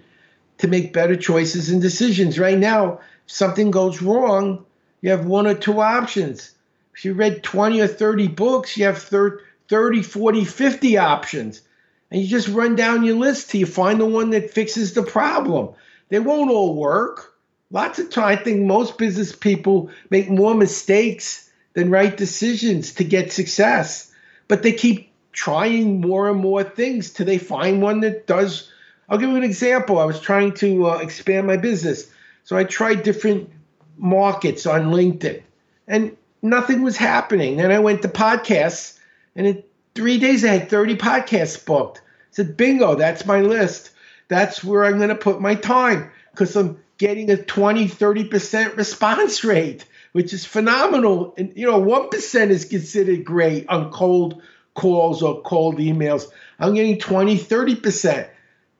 to 0.58 0.68
make 0.68 0.92
better 0.92 1.16
choices 1.16 1.70
and 1.70 1.80
decisions. 1.80 2.38
Right 2.38 2.58
now, 2.58 3.00
if 3.24 3.32
something 3.32 3.70
goes 3.70 4.02
wrong, 4.02 4.66
you 5.00 5.08
have 5.12 5.24
one 5.24 5.46
or 5.46 5.54
two 5.54 5.80
options. 5.80 6.52
If 6.94 7.06
you 7.06 7.14
read 7.14 7.42
20 7.42 7.80
or 7.80 7.86
30 7.86 8.28
books, 8.28 8.76
you 8.76 8.84
have 8.84 8.98
30, 8.98 10.02
40, 10.02 10.44
50 10.44 10.98
options. 10.98 11.62
And 12.10 12.20
you 12.20 12.28
just 12.28 12.48
run 12.48 12.76
down 12.76 13.02
your 13.02 13.16
list 13.16 13.48
till 13.48 13.60
you 13.60 13.66
find 13.66 13.98
the 13.98 14.04
one 14.04 14.28
that 14.30 14.50
fixes 14.50 14.92
the 14.92 15.02
problem. 15.02 15.70
They 16.10 16.18
won't 16.18 16.50
all 16.50 16.74
work. 16.74 17.32
Lots 17.70 17.98
of 17.98 18.10
time, 18.10 18.24
I 18.24 18.36
think 18.36 18.62
most 18.62 18.96
business 18.96 19.34
people 19.34 19.90
make 20.10 20.30
more 20.30 20.54
mistakes 20.54 21.50
than 21.74 21.90
right 21.90 22.16
decisions 22.16 22.94
to 22.94 23.04
get 23.04 23.32
success. 23.32 24.12
But 24.48 24.62
they 24.62 24.72
keep 24.72 25.10
trying 25.32 26.00
more 26.00 26.30
and 26.30 26.38
more 26.38 26.62
things 26.62 27.10
till 27.10 27.26
they 27.26 27.38
find 27.38 27.82
one 27.82 28.00
that 28.00 28.26
does. 28.26 28.70
I'll 29.08 29.18
give 29.18 29.30
you 29.30 29.36
an 29.36 29.44
example. 29.44 29.98
I 29.98 30.04
was 30.04 30.20
trying 30.20 30.54
to 30.54 30.86
uh, 30.88 30.96
expand 30.98 31.46
my 31.46 31.56
business. 31.56 32.10
So 32.44 32.56
I 32.56 32.64
tried 32.64 33.02
different 33.02 33.50
markets 33.96 34.66
on 34.66 34.92
LinkedIn, 34.92 35.42
and 35.88 36.16
nothing 36.42 36.82
was 36.82 36.96
happening. 36.96 37.56
Then 37.56 37.72
I 37.72 37.80
went 37.80 38.02
to 38.02 38.08
podcasts, 38.08 38.98
and 39.34 39.46
in 39.46 39.62
three 39.94 40.18
days 40.18 40.44
I 40.44 40.48
had 40.48 40.70
30 40.70 40.96
podcasts 40.96 41.64
booked. 41.64 41.98
I 41.98 42.02
said, 42.30 42.56
bingo, 42.56 42.94
that's 42.94 43.26
my 43.26 43.40
list. 43.40 43.90
That's 44.28 44.62
where 44.62 44.84
I'm 44.84 44.98
going 44.98 45.08
to 45.08 45.14
put 45.16 45.40
my 45.40 45.56
time 45.56 46.10
because 46.30 46.54
I'm 46.54 46.78
getting 46.98 47.30
a 47.30 47.36
20, 47.36 47.88
30% 47.88 48.76
response 48.76 49.44
rate, 49.44 49.84
which 50.12 50.32
is 50.32 50.44
phenomenal. 50.44 51.34
And, 51.36 51.52
you 51.56 51.66
know, 51.66 51.80
1% 51.80 52.50
is 52.50 52.64
considered 52.64 53.24
great 53.24 53.68
on 53.68 53.90
cold 53.90 54.42
calls 54.74 55.22
or 55.22 55.42
cold 55.42 55.78
emails. 55.78 56.26
I'm 56.58 56.74
getting 56.74 56.98
20, 56.98 57.38
30% 57.38 58.28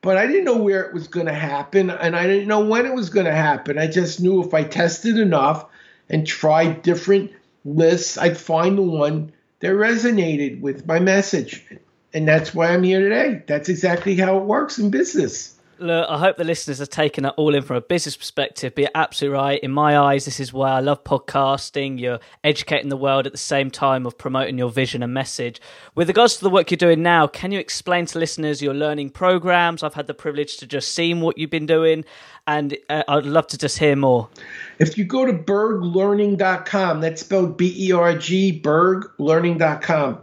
but 0.06 0.16
I 0.16 0.28
didn't 0.28 0.44
know 0.44 0.58
where 0.58 0.84
it 0.84 0.94
was 0.94 1.08
going 1.08 1.26
to 1.26 1.32
happen 1.32 1.90
and 1.90 2.14
I 2.14 2.28
didn't 2.28 2.46
know 2.46 2.64
when 2.64 2.86
it 2.86 2.94
was 2.94 3.10
going 3.10 3.26
to 3.26 3.34
happen. 3.34 3.76
I 3.76 3.88
just 3.88 4.20
knew 4.20 4.40
if 4.40 4.54
I 4.54 4.62
tested 4.62 5.18
enough 5.18 5.66
and 6.08 6.24
tried 6.24 6.82
different 6.82 7.32
lists, 7.64 8.16
I'd 8.16 8.38
find 8.38 8.78
the 8.78 8.82
one 8.82 9.32
that 9.58 9.72
resonated 9.72 10.60
with 10.60 10.86
my 10.86 11.00
message. 11.00 11.66
And 12.14 12.28
that's 12.28 12.54
why 12.54 12.68
I'm 12.68 12.84
here 12.84 13.00
today. 13.00 13.42
That's 13.48 13.68
exactly 13.68 14.14
how 14.14 14.38
it 14.38 14.44
works 14.44 14.78
in 14.78 14.90
business. 14.90 15.55
Look, 15.78 16.08
I 16.08 16.18
hope 16.18 16.38
the 16.38 16.44
listeners 16.44 16.80
are 16.80 16.86
taking 16.86 17.24
that 17.24 17.34
all 17.36 17.54
in 17.54 17.62
from 17.62 17.76
a 17.76 17.82
business 17.82 18.16
perspective. 18.16 18.74
Be 18.74 18.88
absolutely 18.94 19.36
right. 19.36 19.60
In 19.60 19.70
my 19.70 19.98
eyes, 19.98 20.24
this 20.24 20.40
is 20.40 20.50
why 20.50 20.70
I 20.70 20.80
love 20.80 21.04
podcasting. 21.04 22.00
You're 22.00 22.18
educating 22.42 22.88
the 22.88 22.96
world 22.96 23.26
at 23.26 23.32
the 23.32 23.38
same 23.38 23.70
time 23.70 24.06
of 24.06 24.16
promoting 24.16 24.56
your 24.56 24.70
vision 24.70 25.02
and 25.02 25.12
message. 25.12 25.60
With 25.94 26.08
regards 26.08 26.36
to 26.36 26.44
the 26.44 26.48
work 26.48 26.70
you're 26.70 26.78
doing 26.78 27.02
now, 27.02 27.26
can 27.26 27.52
you 27.52 27.58
explain 27.58 28.06
to 28.06 28.18
listeners 28.18 28.62
your 28.62 28.72
learning 28.72 29.10
programs? 29.10 29.82
I've 29.82 29.92
had 29.92 30.06
the 30.06 30.14
privilege 30.14 30.56
to 30.58 30.66
just 30.66 30.94
see 30.94 31.12
what 31.12 31.36
you've 31.36 31.50
been 31.50 31.66
doing, 31.66 32.06
and 32.46 32.74
uh, 32.88 33.02
I'd 33.06 33.26
love 33.26 33.46
to 33.48 33.58
just 33.58 33.78
hear 33.78 33.96
more. 33.96 34.30
If 34.78 34.96
you 34.96 35.04
go 35.04 35.26
to 35.26 35.34
berglearning.com, 35.34 37.02
that's 37.02 37.20
spelled 37.20 37.58
B 37.58 37.88
E 37.88 37.92
R 37.92 38.16
G, 38.16 38.58
berglearning.com, 38.58 40.20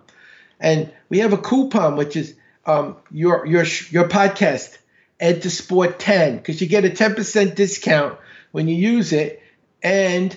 and 0.60 0.92
we 1.10 1.20
have 1.20 1.32
a 1.32 1.38
coupon, 1.38 1.96
which 1.96 2.16
is 2.16 2.34
um, 2.66 2.96
your 3.12 3.46
your 3.46 3.66
your 3.92 4.08
podcast 4.08 4.80
Ed 5.19 5.41
to 5.43 5.49
Sport 5.49 5.99
10 5.99 6.38
because 6.38 6.62
you 6.62 6.67
get 6.67 6.86
a 6.86 6.89
10% 6.89 7.56
discount 7.56 8.17
when 8.52 8.67
you 8.67 8.76
use 8.76 9.13
it. 9.13 9.41
And 9.82 10.36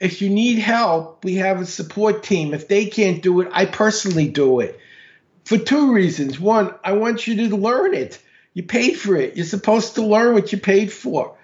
if 0.00 0.22
you 0.22 0.30
need 0.30 0.58
help, 0.58 1.24
we 1.24 1.36
have 1.36 1.60
a 1.60 1.66
support 1.66 2.22
team. 2.22 2.54
If 2.54 2.68
they 2.68 2.86
can't 2.86 3.22
do 3.22 3.40
it, 3.40 3.48
I 3.52 3.66
personally 3.66 4.28
do 4.28 4.60
it 4.60 4.78
for 5.44 5.58
two 5.58 5.92
reasons. 5.92 6.40
One, 6.40 6.74
I 6.82 6.92
want 6.92 7.26
you 7.26 7.48
to 7.48 7.56
learn 7.56 7.94
it. 7.94 8.20
You 8.54 8.62
paid 8.62 8.94
for 8.94 9.16
it. 9.16 9.36
You're 9.36 9.46
supposed 9.46 9.96
to 9.96 10.02
learn 10.02 10.34
what 10.34 10.52
you 10.52 10.58
paid 10.58 10.92
for. 10.92 11.36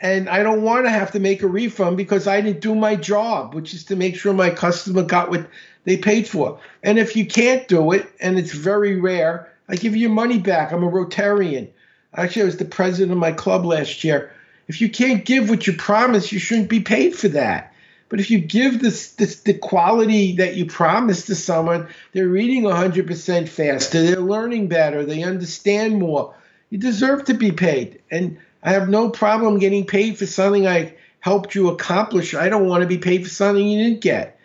And 0.00 0.28
I 0.28 0.42
don't 0.42 0.62
want 0.62 0.86
to 0.86 0.90
have 0.90 1.12
to 1.12 1.20
make 1.20 1.42
a 1.42 1.48
refund 1.48 1.96
because 1.96 2.28
I 2.28 2.40
didn't 2.40 2.60
do 2.60 2.74
my 2.74 2.94
job, 2.94 3.54
which 3.54 3.74
is 3.74 3.84
to 3.84 3.96
make 3.96 4.16
sure 4.16 4.32
my 4.32 4.50
customer 4.50 5.02
got 5.02 5.30
what 5.30 5.48
they 5.84 5.96
paid 5.96 6.28
for. 6.28 6.60
And 6.82 6.98
if 6.98 7.16
you 7.16 7.26
can't 7.26 7.66
do 7.66 7.92
it, 7.92 8.08
and 8.20 8.38
it's 8.38 8.52
very 8.52 9.00
rare, 9.00 9.52
I 9.68 9.74
give 9.74 9.96
you 9.96 10.02
your 10.02 10.10
money 10.10 10.38
back. 10.38 10.72
I'm 10.72 10.84
a 10.84 10.90
Rotarian. 10.90 11.70
Actually, 12.14 12.42
I 12.42 12.46
was 12.46 12.56
the 12.56 12.64
president 12.64 13.12
of 13.12 13.18
my 13.18 13.32
club 13.32 13.64
last 13.64 14.04
year. 14.04 14.32
If 14.66 14.80
you 14.80 14.88
can't 14.88 15.24
give 15.24 15.48
what 15.48 15.66
you 15.66 15.72
promise, 15.74 16.32
you 16.32 16.38
shouldn't 16.38 16.68
be 16.68 16.80
paid 16.80 17.14
for 17.14 17.28
that. 17.28 17.72
But 18.08 18.20
if 18.20 18.30
you 18.30 18.38
give 18.38 18.80
this, 18.80 19.12
this 19.12 19.40
the 19.40 19.54
quality 19.54 20.36
that 20.36 20.54
you 20.56 20.66
promise 20.66 21.26
to 21.26 21.34
someone, 21.34 21.88
they're 22.12 22.28
reading 22.28 22.62
100% 22.62 23.48
faster, 23.48 24.02
they're 24.02 24.20
learning 24.20 24.68
better, 24.68 25.04
they 25.04 25.22
understand 25.22 25.98
more. 25.98 26.34
You 26.70 26.78
deserve 26.78 27.26
to 27.26 27.34
be 27.34 27.52
paid. 27.52 28.00
And 28.10 28.38
I 28.62 28.72
have 28.72 28.88
no 28.88 29.10
problem 29.10 29.58
getting 29.58 29.86
paid 29.86 30.18
for 30.18 30.26
something 30.26 30.66
I 30.66 30.94
helped 31.20 31.54
you 31.54 31.68
accomplish. 31.68 32.34
I 32.34 32.48
don't 32.48 32.68
want 32.68 32.82
to 32.82 32.88
be 32.88 32.98
paid 32.98 33.24
for 33.24 33.30
something 33.30 33.66
you 33.66 33.84
didn't 33.84 34.00
get. 34.00 34.38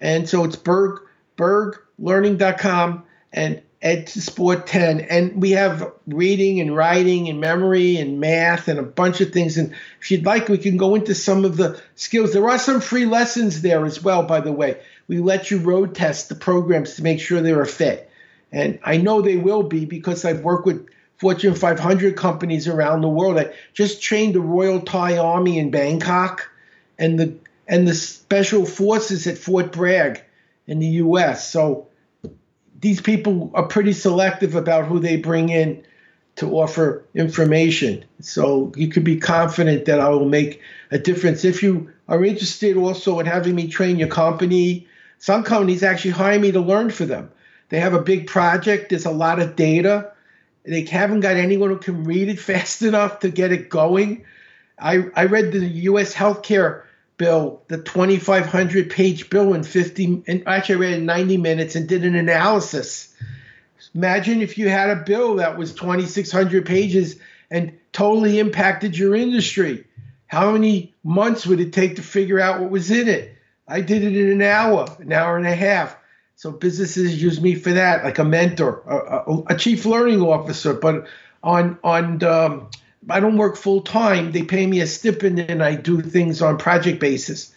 And 0.00 0.28
so 0.28 0.44
it's 0.44 0.56
berg, 0.56 1.00
berglearning.com. 1.38 3.04
And 3.32 3.62
To 3.86 4.20
Sport 4.20 4.66
10. 4.66 5.00
And 5.02 5.40
we 5.40 5.52
have 5.52 5.92
reading 6.08 6.60
and 6.60 6.74
writing 6.74 7.28
and 7.28 7.40
memory 7.40 7.98
and 7.98 8.18
math 8.18 8.66
and 8.66 8.80
a 8.80 8.82
bunch 8.82 9.20
of 9.20 9.32
things. 9.32 9.58
And 9.58 9.74
if 10.00 10.10
you'd 10.10 10.26
like, 10.26 10.48
we 10.48 10.58
can 10.58 10.76
go 10.76 10.96
into 10.96 11.14
some 11.14 11.44
of 11.44 11.56
the 11.56 11.80
skills. 11.94 12.32
There 12.32 12.48
are 12.48 12.58
some 12.58 12.80
free 12.80 13.06
lessons 13.06 13.62
there 13.62 13.86
as 13.86 14.02
well, 14.02 14.24
by 14.24 14.40
the 14.40 14.50
way. 14.50 14.80
We 15.06 15.20
let 15.20 15.52
you 15.52 15.58
road 15.58 15.94
test 15.94 16.28
the 16.28 16.34
programs 16.34 16.96
to 16.96 17.04
make 17.04 17.20
sure 17.20 17.40
they're 17.40 17.62
a 17.62 17.66
fit. 17.66 18.10
And 18.50 18.80
I 18.82 18.96
know 18.96 19.22
they 19.22 19.36
will 19.36 19.62
be 19.62 19.84
because 19.84 20.24
I've 20.24 20.40
worked 20.40 20.66
with 20.66 20.88
Fortune 21.18 21.54
500 21.54 22.16
companies 22.16 22.66
around 22.66 23.02
the 23.02 23.08
world. 23.08 23.38
I 23.38 23.52
just 23.72 24.02
trained 24.02 24.34
the 24.34 24.40
Royal 24.40 24.80
Thai 24.80 25.18
Army 25.18 25.60
in 25.60 25.70
Bangkok 25.70 26.50
and 26.98 27.20
the 27.20 27.34
and 27.68 27.86
the 27.86 27.94
special 27.94 28.64
forces 28.64 29.26
at 29.26 29.38
Fort 29.38 29.70
Bragg 29.70 30.22
in 30.66 30.80
the 30.80 30.86
US. 30.86 31.50
So 31.50 31.88
these 32.86 33.00
people 33.00 33.50
are 33.52 33.66
pretty 33.66 33.92
selective 33.92 34.54
about 34.54 34.86
who 34.86 35.00
they 35.00 35.16
bring 35.16 35.48
in 35.48 35.84
to 36.36 36.46
offer 36.52 37.04
information. 37.16 38.04
So 38.20 38.70
you 38.76 38.86
can 38.86 39.02
be 39.02 39.18
confident 39.18 39.86
that 39.86 39.98
I 39.98 40.08
will 40.10 40.28
make 40.28 40.60
a 40.92 40.98
difference. 41.00 41.44
If 41.44 41.64
you 41.64 41.90
are 42.06 42.24
interested 42.24 42.76
also 42.76 43.18
in 43.18 43.26
having 43.26 43.56
me 43.56 43.66
train 43.66 43.98
your 43.98 44.06
company, 44.06 44.86
some 45.18 45.42
companies 45.42 45.82
actually 45.82 46.12
hire 46.12 46.38
me 46.38 46.52
to 46.52 46.60
learn 46.60 46.90
for 46.90 47.06
them. 47.06 47.28
They 47.70 47.80
have 47.80 47.92
a 47.92 48.00
big 48.00 48.28
project, 48.28 48.90
there's 48.90 49.04
a 49.04 49.10
lot 49.10 49.40
of 49.40 49.56
data. 49.56 50.12
They 50.62 50.84
haven't 50.84 51.20
got 51.20 51.34
anyone 51.34 51.70
who 51.70 51.78
can 51.78 52.04
read 52.04 52.28
it 52.28 52.38
fast 52.50 52.82
enough 52.82 53.18
to 53.20 53.30
get 53.30 53.50
it 53.50 53.68
going. 53.68 54.24
I, 54.78 55.06
I 55.16 55.24
read 55.24 55.50
the 55.50 55.66
U.S. 55.90 56.14
healthcare 56.14 56.82
bill, 57.16 57.62
the 57.68 57.78
2,500 57.78 58.90
page 58.90 59.30
bill 59.30 59.54
in 59.54 59.62
50, 59.62 60.24
and 60.26 60.42
actually 60.46 60.74
I 60.74 60.78
read 60.78 60.92
it 60.92 60.98
in 60.98 61.06
90 61.06 61.36
minutes 61.38 61.74
and 61.74 61.88
did 61.88 62.04
an 62.04 62.14
analysis. 62.14 63.14
Imagine 63.94 64.42
if 64.42 64.58
you 64.58 64.68
had 64.68 64.90
a 64.90 64.96
bill 64.96 65.36
that 65.36 65.56
was 65.56 65.72
2,600 65.74 66.66
pages 66.66 67.18
and 67.50 67.78
totally 67.92 68.38
impacted 68.38 68.96
your 68.96 69.14
industry. 69.14 69.86
How 70.26 70.52
many 70.52 70.94
months 71.02 71.46
would 71.46 71.60
it 71.60 71.72
take 71.72 71.96
to 71.96 72.02
figure 72.02 72.40
out 72.40 72.60
what 72.60 72.70
was 72.70 72.90
in 72.90 73.08
it? 73.08 73.36
I 73.68 73.80
did 73.80 74.04
it 74.04 74.16
in 74.16 74.30
an 74.30 74.42
hour, 74.42 74.86
an 74.98 75.12
hour 75.12 75.36
and 75.36 75.46
a 75.46 75.54
half. 75.54 75.96
So 76.34 76.50
businesses 76.50 77.20
use 77.20 77.40
me 77.40 77.54
for 77.54 77.72
that, 77.72 78.04
like 78.04 78.18
a 78.18 78.24
mentor, 78.24 78.82
a, 78.86 79.32
a, 79.32 79.54
a 79.54 79.56
chief 79.56 79.86
learning 79.86 80.20
officer. 80.20 80.74
But 80.74 81.06
on 81.42 81.78
on 81.82 82.22
um, 82.24 82.68
I 83.08 83.20
don't 83.20 83.36
work 83.36 83.56
full 83.56 83.82
time. 83.82 84.32
They 84.32 84.42
pay 84.42 84.66
me 84.66 84.80
a 84.80 84.86
stipend, 84.86 85.38
and 85.38 85.62
I 85.62 85.74
do 85.74 86.02
things 86.02 86.42
on 86.42 86.58
project 86.58 87.00
basis. 87.00 87.54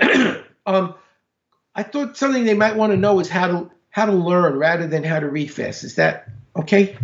um, 0.66 0.94
I 1.74 1.82
thought 1.82 2.16
something 2.16 2.44
they 2.44 2.54
might 2.54 2.76
want 2.76 2.92
to 2.92 2.96
know 2.96 3.18
is 3.20 3.28
how 3.28 3.48
to 3.48 3.70
how 3.90 4.06
to 4.06 4.12
learn 4.12 4.58
rather 4.58 4.86
than 4.86 5.04
how 5.04 5.20
to 5.20 5.28
read 5.28 5.52
fast. 5.52 5.84
Is 5.84 5.96
that 5.96 6.28
okay? 6.56 6.96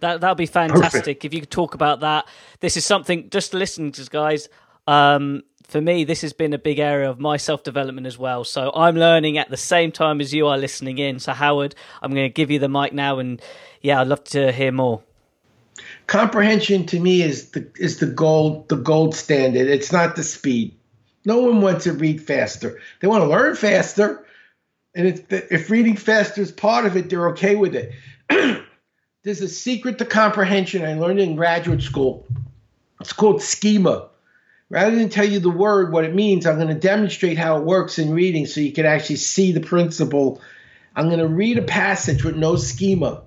That 0.00 0.20
that'd 0.20 0.36
be 0.36 0.46
fantastic 0.46 0.92
Perfect. 0.92 1.24
if 1.24 1.34
you 1.34 1.40
could 1.40 1.50
talk 1.50 1.74
about 1.74 2.00
that. 2.00 2.26
This 2.60 2.76
is 2.76 2.84
something 2.84 3.30
just 3.30 3.54
listen 3.54 3.92
to 3.92 4.10
guys. 4.10 4.48
Um, 4.86 5.42
for 5.66 5.80
me, 5.80 6.04
this 6.04 6.20
has 6.20 6.32
been 6.32 6.52
a 6.52 6.58
big 6.58 6.78
area 6.78 7.08
of 7.08 7.18
my 7.18 7.36
self 7.36 7.62
development 7.62 8.06
as 8.06 8.18
well. 8.18 8.44
So 8.44 8.70
I'm 8.74 8.96
learning 8.96 9.38
at 9.38 9.50
the 9.50 9.56
same 9.56 9.92
time 9.92 10.20
as 10.20 10.32
you 10.32 10.46
are 10.46 10.58
listening 10.58 10.98
in. 10.98 11.18
So 11.18 11.32
Howard, 11.32 11.74
I'm 12.02 12.12
going 12.12 12.28
to 12.28 12.32
give 12.32 12.50
you 12.50 12.58
the 12.58 12.68
mic 12.68 12.92
now, 12.92 13.18
and 13.18 13.40
yeah, 13.80 14.00
I'd 14.00 14.08
love 14.08 14.24
to 14.24 14.52
hear 14.52 14.72
more. 14.72 15.02
Comprehension 16.06 16.86
to 16.86 17.00
me 17.00 17.22
is 17.22 17.50
the 17.50 17.70
is 17.78 17.98
the 17.98 18.06
gold 18.06 18.68
the 18.68 18.76
gold 18.76 19.14
standard. 19.14 19.68
It's 19.68 19.92
not 19.92 20.16
the 20.16 20.22
speed. 20.22 20.76
No 21.24 21.38
one 21.38 21.60
wants 21.60 21.84
to 21.84 21.92
read 21.92 22.22
faster. 22.22 22.80
They 23.00 23.08
want 23.08 23.22
to 23.22 23.28
learn 23.28 23.56
faster, 23.56 24.26
and 24.94 25.06
if 25.08 25.32
if 25.32 25.70
reading 25.70 25.96
faster 25.96 26.42
is 26.42 26.52
part 26.52 26.84
of 26.84 26.96
it, 26.96 27.08
they're 27.08 27.30
okay 27.30 27.56
with 27.56 27.74
it. 27.74 27.92
There's 29.22 29.40
a 29.40 29.48
secret 29.48 29.98
to 29.98 30.04
comprehension 30.04 30.84
I 30.84 30.94
learned 30.94 31.20
in 31.20 31.36
graduate 31.36 31.82
school. 31.82 32.26
It's 33.00 33.12
called 33.12 33.42
schema 33.42 34.08
rather 34.74 34.96
than 34.96 35.08
tell 35.08 35.24
you 35.24 35.38
the 35.38 35.50
word, 35.50 35.92
what 35.92 36.04
it 36.04 36.14
means, 36.14 36.46
I'm 36.46 36.56
going 36.56 36.66
to 36.68 36.74
demonstrate 36.74 37.38
how 37.38 37.58
it 37.58 37.64
works 37.64 37.98
in 37.98 38.12
reading 38.12 38.46
so 38.46 38.60
you 38.60 38.72
can 38.72 38.86
actually 38.86 39.16
see 39.16 39.52
the 39.52 39.60
principle. 39.60 40.40
I'm 40.96 41.06
going 41.06 41.20
to 41.20 41.28
read 41.28 41.58
a 41.58 41.62
passage 41.62 42.24
with 42.24 42.36
no 42.36 42.56
schema. 42.56 43.22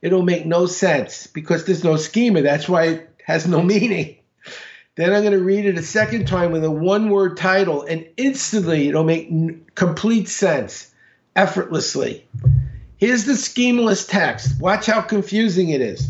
It'll 0.00 0.22
make 0.22 0.46
no 0.46 0.66
sense 0.66 1.26
because 1.26 1.64
there's 1.64 1.84
no 1.84 1.96
schema. 1.96 2.42
That's 2.42 2.68
why 2.68 2.84
it 2.84 3.10
has 3.24 3.46
no 3.46 3.62
meaning. 3.62 4.16
Then 4.94 5.12
I'm 5.12 5.22
going 5.22 5.32
to 5.32 5.38
read 5.38 5.64
it 5.64 5.78
a 5.78 5.82
second 5.82 6.26
time 6.26 6.50
with 6.50 6.64
a 6.64 6.70
one 6.70 7.08
word 7.10 7.36
title, 7.36 7.82
and 7.82 8.06
instantly 8.16 8.88
it'll 8.88 9.04
make 9.04 9.28
n- 9.28 9.64
complete 9.76 10.28
sense 10.28 10.92
effortlessly. 11.36 12.26
Here's 12.96 13.24
the 13.24 13.34
schemaless 13.34 14.08
text. 14.08 14.60
Watch 14.60 14.86
how 14.86 15.00
confusing 15.02 15.68
it 15.68 15.80
is. 15.80 16.08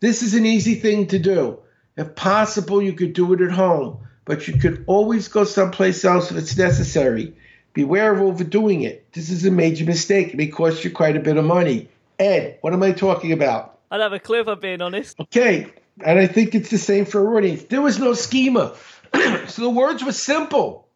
This 0.00 0.22
is 0.22 0.34
an 0.34 0.44
easy 0.44 0.74
thing 0.74 1.06
to 1.08 1.18
do. 1.20 1.60
If 1.96 2.16
possible, 2.16 2.82
you 2.82 2.92
could 2.92 3.12
do 3.12 3.32
it 3.32 3.40
at 3.40 3.52
home, 3.52 3.98
but 4.24 4.48
you 4.48 4.58
could 4.58 4.82
always 4.88 5.28
go 5.28 5.44
someplace 5.44 6.04
else 6.04 6.30
if 6.30 6.36
it's 6.36 6.56
necessary. 6.56 7.36
Beware 7.72 8.12
of 8.12 8.20
overdoing 8.20 8.82
it. 8.82 9.12
This 9.12 9.30
is 9.30 9.44
a 9.44 9.50
major 9.50 9.84
mistake. 9.84 10.28
It 10.28 10.36
may 10.36 10.48
cost 10.48 10.82
you 10.82 10.90
quite 10.90 11.16
a 11.16 11.20
bit 11.20 11.36
of 11.36 11.44
money. 11.44 11.88
Ed, 12.18 12.58
what 12.60 12.72
am 12.72 12.82
I 12.82 12.92
talking 12.92 13.32
about? 13.32 13.78
I 13.90 13.96
don't 13.96 14.04
have 14.04 14.12
a 14.12 14.18
clue 14.18 14.40
if 14.40 14.48
I'm 14.48 14.60
being 14.60 14.82
honest. 14.82 15.18
Okay, 15.20 15.72
and 16.04 16.18
I 16.18 16.26
think 16.26 16.54
it's 16.54 16.70
the 16.70 16.78
same 16.78 17.04
for 17.04 17.36
audience. 17.36 17.64
There 17.64 17.82
was 17.82 17.98
no 17.98 18.14
schema, 18.14 18.74
so 19.46 19.62
the 19.62 19.70
words 19.70 20.04
were 20.04 20.12
simple. 20.12 20.88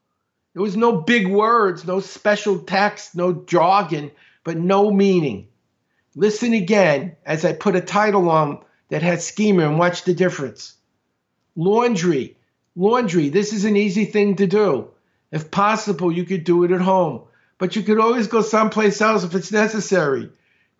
There 0.54 0.62
was 0.62 0.76
no 0.76 1.00
big 1.00 1.28
words, 1.28 1.86
no 1.86 2.00
special 2.00 2.60
text, 2.60 3.14
no 3.14 3.32
jargon, 3.32 4.10
but 4.44 4.56
no 4.56 4.90
meaning. 4.90 5.48
Listen 6.16 6.54
again 6.54 7.16
as 7.24 7.44
I 7.44 7.52
put 7.52 7.76
a 7.76 7.80
title 7.80 8.28
on 8.28 8.64
that 8.88 9.02
has 9.02 9.26
schema 9.26 9.68
and 9.68 9.78
watch 9.78 10.02
the 10.02 10.14
difference. 10.14 10.74
Laundry. 11.54 12.36
Laundry. 12.74 13.28
This 13.28 13.52
is 13.52 13.64
an 13.64 13.76
easy 13.76 14.06
thing 14.06 14.36
to 14.36 14.46
do. 14.46 14.90
If 15.30 15.50
possible, 15.52 16.10
you 16.10 16.24
could 16.24 16.42
do 16.42 16.64
it 16.64 16.72
at 16.72 16.80
home, 16.80 17.22
but 17.58 17.76
you 17.76 17.82
could 17.82 18.00
always 18.00 18.26
go 18.26 18.42
someplace 18.42 19.00
else 19.00 19.22
if 19.22 19.34
it's 19.34 19.52
necessary. 19.52 20.30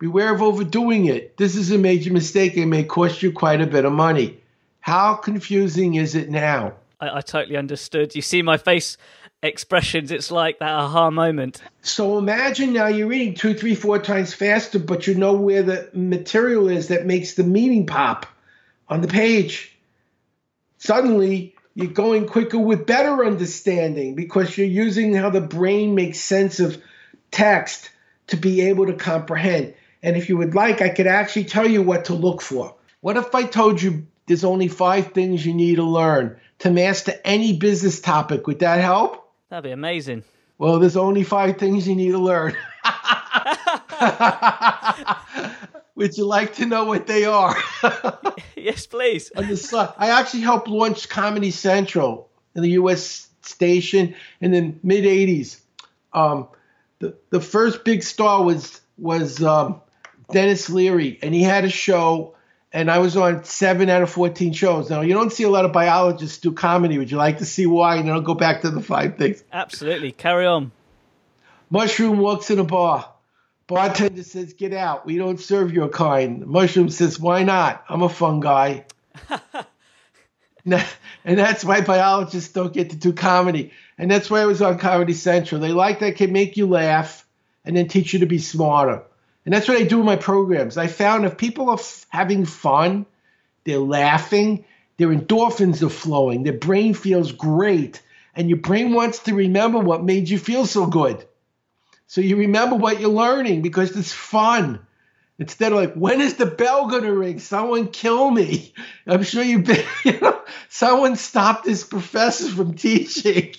Beware 0.01 0.33
of 0.33 0.41
overdoing 0.41 1.05
it. 1.05 1.37
This 1.37 1.55
is 1.55 1.71
a 1.71 1.77
major 1.77 2.11
mistake 2.11 2.57
It 2.57 2.65
may 2.65 2.83
cost 2.83 3.21
you 3.21 3.31
quite 3.31 3.61
a 3.61 3.67
bit 3.67 3.85
of 3.85 3.93
money. 3.93 4.41
How 4.79 5.13
confusing 5.13 5.95
is 5.95 6.15
it 6.15 6.29
now? 6.29 6.73
I, 6.99 7.17
I 7.17 7.21
totally 7.21 7.55
understood. 7.55 8.15
You 8.15 8.21
see 8.21 8.41
my 8.41 8.57
face 8.57 8.97
expressions, 9.43 10.11
it's 10.11 10.31
like 10.31 10.59
that 10.59 10.71
aha 10.71 11.11
moment. 11.11 11.61
So 11.83 12.17
imagine 12.17 12.73
now 12.73 12.87
you're 12.87 13.07
reading 13.07 13.35
two, 13.35 13.53
three, 13.53 13.75
four 13.75 13.99
times 13.99 14.33
faster, 14.33 14.79
but 14.79 15.07
you 15.07 15.13
know 15.13 15.33
where 15.33 15.63
the 15.63 15.89
material 15.93 16.67
is 16.67 16.87
that 16.87 17.05
makes 17.05 17.35
the 17.35 17.43
meaning 17.43 17.85
pop 17.85 18.25
on 18.89 19.01
the 19.01 19.07
page 19.07 19.71
suddenly 20.81 21.55
you're 21.75 21.87
going 21.87 22.27
quicker 22.27 22.57
with 22.57 22.85
better 22.85 23.23
understanding 23.23 24.15
because 24.15 24.57
you're 24.57 24.67
using 24.67 25.13
how 25.13 25.29
the 25.29 25.39
brain 25.39 25.95
makes 25.95 26.19
sense 26.19 26.59
of 26.59 26.81
text 27.29 27.89
to 28.27 28.35
be 28.35 28.61
able 28.61 28.87
to 28.87 28.93
comprehend. 28.93 29.73
And 30.03 30.17
if 30.17 30.29
you 30.29 30.37
would 30.37 30.55
like, 30.55 30.81
I 30.81 30.89
could 30.89 31.07
actually 31.07 31.45
tell 31.45 31.69
you 31.69 31.81
what 31.81 32.05
to 32.05 32.13
look 32.13 32.41
for. 32.41 32.75
What 33.01 33.17
if 33.17 33.33
I 33.35 33.43
told 33.43 33.81
you 33.81 34.07
there's 34.27 34.43
only 34.43 34.67
five 34.67 35.13
things 35.13 35.45
you 35.45 35.53
need 35.53 35.75
to 35.75 35.83
learn 35.83 36.37
to 36.59 36.71
master 36.71 37.13
any 37.23 37.57
business 37.57 37.99
topic? 37.99 38.47
Would 38.47 38.59
that 38.59 38.81
help? 38.81 39.31
That'd 39.49 39.63
be 39.63 39.71
amazing. 39.71 40.23
Well, 40.57 40.79
there's 40.79 40.97
only 40.97 41.23
five 41.23 41.57
things 41.57 41.87
you 41.87 41.95
need 41.95 42.11
to 42.11 42.19
learn. 42.19 42.55
Would 45.95 46.17
you 46.17 46.25
like 46.25 46.55
to 46.55 46.65
know 46.65 46.85
what 46.85 47.07
they 47.07 47.25
are? 47.25 47.55
yes, 48.55 48.87
please. 48.87 49.31
On 49.35 49.47
the 49.47 49.57
slide, 49.57 49.93
I 49.97 50.19
actually 50.19 50.41
helped 50.41 50.67
launch 50.67 51.09
Comedy 51.09 51.51
Central 51.51 52.29
in 52.55 52.63
the 52.63 52.71
U.S. 52.71 53.27
station 53.41 54.15
in 54.39 54.51
the 54.51 54.73
mid 54.83 55.03
'80s. 55.03 55.59
Um, 56.13 56.47
the 56.99 57.15
the 57.29 57.41
first 57.41 57.83
big 57.83 58.03
star 58.03 58.43
was 58.43 58.79
was 58.97 59.43
um, 59.43 59.81
Denis 60.31 60.69
Leary, 60.69 61.19
and 61.21 61.33
he 61.33 61.43
had 61.43 61.65
a 61.65 61.69
show, 61.69 62.35
and 62.71 62.89
I 62.89 62.99
was 62.99 63.17
on 63.17 63.43
seven 63.43 63.89
out 63.89 64.01
of 64.01 64.09
fourteen 64.09 64.53
shows. 64.53 64.89
Now 64.89 65.01
you 65.01 65.13
don't 65.13 65.31
see 65.31 65.43
a 65.43 65.49
lot 65.49 65.65
of 65.65 65.73
biologists 65.73 66.37
do 66.39 66.51
comedy. 66.51 66.97
Would 66.97 67.11
you 67.11 67.17
like 67.17 67.39
to 67.39 67.45
see 67.45 67.65
why? 67.65 67.95
And 67.97 68.07
then 68.07 68.15
I'll 68.15 68.21
go 68.21 68.33
back 68.33 68.61
to 68.61 68.69
the 68.69 68.81
five 68.81 69.17
things. 69.17 69.43
Absolutely, 69.51 70.11
carry 70.11 70.45
on. 70.45 70.71
Mushroom 71.69 72.19
walks 72.19 72.49
in 72.49 72.59
a 72.59 72.63
bar. 72.63 73.11
Bartender 73.67 74.23
says, 74.23 74.53
"Get 74.53 74.73
out. 74.73 75.05
We 75.05 75.17
don't 75.17 75.39
serve 75.39 75.73
your 75.73 75.89
kind." 75.89 76.45
Mushroom 76.45 76.89
says, 76.89 77.19
"Why 77.19 77.43
not? 77.43 77.83
I'm 77.89 78.01
a 78.01 78.09
fun 78.09 78.39
guy." 78.39 78.85
and 80.65 81.39
that's 81.39 81.63
why 81.63 81.81
biologists 81.81 82.53
don't 82.53 82.73
get 82.73 82.91
to 82.91 82.95
do 82.95 83.13
comedy. 83.13 83.71
And 83.97 84.09
that's 84.09 84.29
why 84.29 84.41
I 84.41 84.45
was 84.45 84.61
on 84.61 84.77
Comedy 84.77 85.13
Central. 85.13 85.61
They 85.61 85.71
like 85.71 85.99
that 85.99 86.15
can 86.15 86.31
make 86.31 86.57
you 86.57 86.67
laugh 86.67 87.25
and 87.65 87.75
then 87.75 87.87
teach 87.87 88.13
you 88.13 88.19
to 88.19 88.25
be 88.25 88.39
smarter. 88.39 89.03
And 89.45 89.53
that's 89.53 89.67
what 89.67 89.77
I 89.77 89.83
do 89.83 89.99
in 89.99 90.05
my 90.05 90.15
programs. 90.17 90.77
I 90.77 90.87
found 90.87 91.25
if 91.25 91.37
people 91.37 91.69
are 91.69 91.79
f- 91.79 92.05
having 92.09 92.45
fun, 92.45 93.05
they're 93.63 93.79
laughing, 93.79 94.65
their 94.97 95.09
endorphins 95.09 95.81
are 95.81 95.89
flowing, 95.89 96.43
their 96.43 96.53
brain 96.53 96.93
feels 96.93 97.31
great, 97.31 98.01
and 98.35 98.49
your 98.49 98.59
brain 98.59 98.93
wants 98.93 99.19
to 99.19 99.33
remember 99.33 99.79
what 99.79 100.03
made 100.03 100.29
you 100.29 100.37
feel 100.37 100.65
so 100.65 100.85
good. 100.85 101.25
So 102.07 102.21
you 102.21 102.37
remember 102.37 102.75
what 102.75 102.99
you're 102.99 103.09
learning 103.09 103.61
because 103.61 103.95
it's 103.95 104.11
fun. 104.11 104.79
Instead 105.39 105.71
of 105.71 105.79
like, 105.79 105.93
when 105.95 106.21
is 106.21 106.35
the 106.35 106.45
bell 106.45 106.87
going 106.87 107.03
to 107.03 107.13
ring? 107.13 107.39
Someone 107.39 107.87
kill 107.87 108.29
me. 108.29 108.73
I'm 109.07 109.23
sure 109.23 109.43
you've 109.43 109.63
been, 109.65 109.83
you 110.05 110.19
know, 110.19 110.39
someone 110.69 111.15
stop 111.15 111.63
this 111.63 111.83
professor 111.83 112.49
from 112.49 112.73
teaching. 112.75 113.55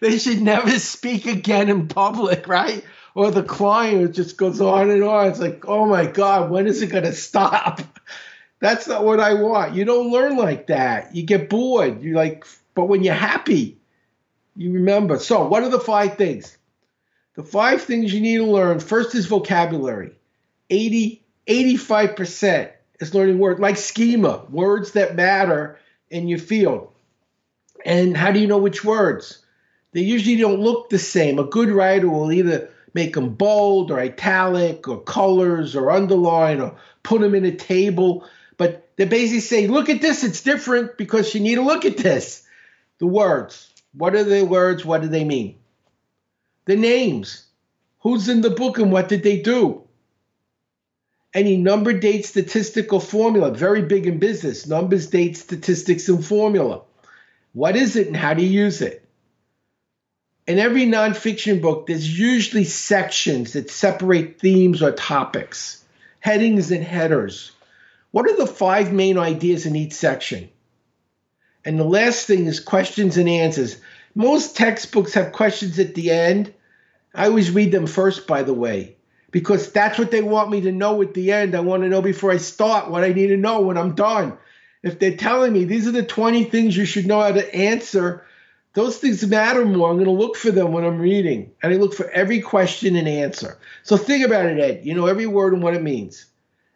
they 0.00 0.18
should 0.18 0.42
never 0.42 0.78
speak 0.78 1.26
again 1.26 1.70
in 1.70 1.88
public, 1.88 2.48
right? 2.48 2.84
Or 3.14 3.30
the 3.30 3.42
client 3.42 4.14
just 4.14 4.36
goes 4.36 4.60
on 4.60 4.90
and 4.90 5.04
on. 5.04 5.28
It's 5.28 5.40
like, 5.40 5.68
oh 5.68 5.86
my 5.86 6.06
God, 6.06 6.50
when 6.50 6.66
is 6.66 6.80
it 6.82 6.88
going 6.88 7.04
to 7.04 7.12
stop? 7.12 7.80
That's 8.60 8.86
not 8.86 9.04
what 9.04 9.20
I 9.20 9.34
want. 9.34 9.74
You 9.74 9.84
don't 9.84 10.12
learn 10.12 10.36
like 10.36 10.68
that. 10.68 11.14
You 11.14 11.24
get 11.24 11.50
bored. 11.50 12.00
You're 12.00 12.16
like, 12.16 12.46
but 12.74 12.84
when 12.84 13.02
you're 13.02 13.14
happy, 13.14 13.78
you 14.56 14.72
remember. 14.72 15.18
So, 15.18 15.48
what 15.48 15.62
are 15.62 15.68
the 15.68 15.80
five 15.80 16.16
things? 16.16 16.56
The 17.34 17.42
five 17.42 17.82
things 17.82 18.12
you 18.12 18.20
need 18.20 18.38
to 18.38 18.44
learn 18.44 18.78
first 18.78 19.14
is 19.14 19.26
vocabulary. 19.26 20.12
80, 20.70 21.22
85% 21.46 22.70
is 23.00 23.14
learning 23.14 23.38
words 23.38 23.60
like 23.60 23.76
schema, 23.76 24.44
words 24.48 24.92
that 24.92 25.16
matter 25.16 25.78
in 26.10 26.28
your 26.28 26.38
field. 26.38 26.92
And 27.84 28.16
how 28.16 28.30
do 28.30 28.38
you 28.38 28.46
know 28.46 28.58
which 28.58 28.84
words? 28.84 29.44
They 29.92 30.02
usually 30.02 30.36
don't 30.36 30.60
look 30.60 30.88
the 30.88 30.98
same. 30.98 31.38
A 31.38 31.44
good 31.44 31.68
writer 31.68 32.08
will 32.08 32.32
either 32.32 32.70
make 32.94 33.14
them 33.14 33.34
bold 33.34 33.90
or 33.90 33.98
italic 33.98 34.88
or 34.88 35.00
colors 35.00 35.74
or 35.76 35.90
underline 35.90 36.60
or 36.60 36.76
put 37.02 37.20
them 37.20 37.34
in 37.34 37.44
a 37.44 37.54
table. 37.54 38.26
But 38.56 38.88
they 38.96 39.04
basically 39.06 39.40
say, 39.40 39.66
look 39.66 39.88
at 39.88 40.00
this, 40.00 40.24
it's 40.24 40.42
different 40.42 40.96
because 40.98 41.34
you 41.34 41.40
need 41.40 41.56
to 41.56 41.62
look 41.62 41.84
at 41.84 41.96
this. 41.96 42.46
The 42.98 43.06
words. 43.06 43.70
What 43.94 44.14
are 44.14 44.24
the 44.24 44.44
words? 44.44 44.84
What 44.84 45.02
do 45.02 45.08
they 45.08 45.24
mean? 45.24 45.58
The 46.66 46.76
names. 46.76 47.44
Who's 48.00 48.28
in 48.28 48.40
the 48.40 48.50
book 48.50 48.78
and 48.78 48.92
what 48.92 49.08
did 49.08 49.22
they 49.22 49.40
do? 49.40 49.82
Any 51.34 51.56
number, 51.56 51.92
date, 51.92 52.26
statistical 52.26 53.00
formula, 53.00 53.52
very 53.52 53.82
big 53.82 54.06
in 54.06 54.18
business. 54.18 54.66
Numbers, 54.66 55.06
date, 55.08 55.36
statistics, 55.36 56.08
and 56.08 56.24
formula. 56.24 56.82
What 57.52 57.76
is 57.76 57.96
it 57.96 58.06
and 58.06 58.16
how 58.16 58.34
do 58.34 58.42
you 58.42 58.50
use 58.50 58.82
it? 58.82 59.01
In 60.46 60.58
every 60.58 60.86
nonfiction 60.86 61.62
book, 61.62 61.86
there's 61.86 62.18
usually 62.18 62.64
sections 62.64 63.52
that 63.52 63.70
separate 63.70 64.40
themes 64.40 64.82
or 64.82 64.90
topics, 64.90 65.84
headings 66.18 66.72
and 66.72 66.82
headers. 66.82 67.52
What 68.10 68.28
are 68.28 68.36
the 68.36 68.46
five 68.46 68.92
main 68.92 69.18
ideas 69.18 69.66
in 69.66 69.76
each 69.76 69.92
section? 69.92 70.48
And 71.64 71.78
the 71.78 71.84
last 71.84 72.26
thing 72.26 72.46
is 72.46 72.58
questions 72.58 73.16
and 73.18 73.28
answers. 73.28 73.76
Most 74.16 74.56
textbooks 74.56 75.14
have 75.14 75.32
questions 75.32 75.78
at 75.78 75.94
the 75.94 76.10
end. 76.10 76.52
I 77.14 77.26
always 77.26 77.52
read 77.52 77.70
them 77.70 77.86
first, 77.86 78.26
by 78.26 78.42
the 78.42 78.52
way, 78.52 78.96
because 79.30 79.70
that's 79.70 79.98
what 79.98 80.10
they 80.10 80.22
want 80.22 80.50
me 80.50 80.62
to 80.62 80.72
know 80.72 81.00
at 81.02 81.14
the 81.14 81.30
end. 81.30 81.54
I 81.54 81.60
want 81.60 81.84
to 81.84 81.88
know 81.88 82.02
before 82.02 82.32
I 82.32 82.38
start 82.38 82.90
what 82.90 83.04
I 83.04 83.12
need 83.12 83.28
to 83.28 83.36
know 83.36 83.60
when 83.60 83.78
I'm 83.78 83.94
done. 83.94 84.36
If 84.82 84.98
they're 84.98 85.16
telling 85.16 85.52
me 85.52 85.64
these 85.64 85.86
are 85.86 85.92
the 85.92 86.02
20 86.02 86.44
things 86.44 86.76
you 86.76 86.84
should 86.84 87.06
know 87.06 87.20
how 87.20 87.30
to 87.30 87.54
answer, 87.54 88.26
those 88.74 88.98
things 88.98 89.26
matter 89.26 89.64
more. 89.64 89.90
I'm 89.90 89.96
going 89.96 90.06
to 90.06 90.10
look 90.10 90.36
for 90.36 90.50
them 90.50 90.72
when 90.72 90.84
I'm 90.84 90.98
reading, 90.98 91.52
and 91.62 91.72
I 91.72 91.76
look 91.76 91.94
for 91.94 92.08
every 92.10 92.40
question 92.40 92.96
and 92.96 93.06
answer. 93.06 93.58
So 93.82 93.96
think 93.96 94.24
about 94.24 94.46
it, 94.46 94.58
Ed. 94.58 94.80
You 94.84 94.94
know 94.94 95.06
every 95.06 95.26
word 95.26 95.52
and 95.52 95.62
what 95.62 95.74
it 95.74 95.82
means, 95.82 96.26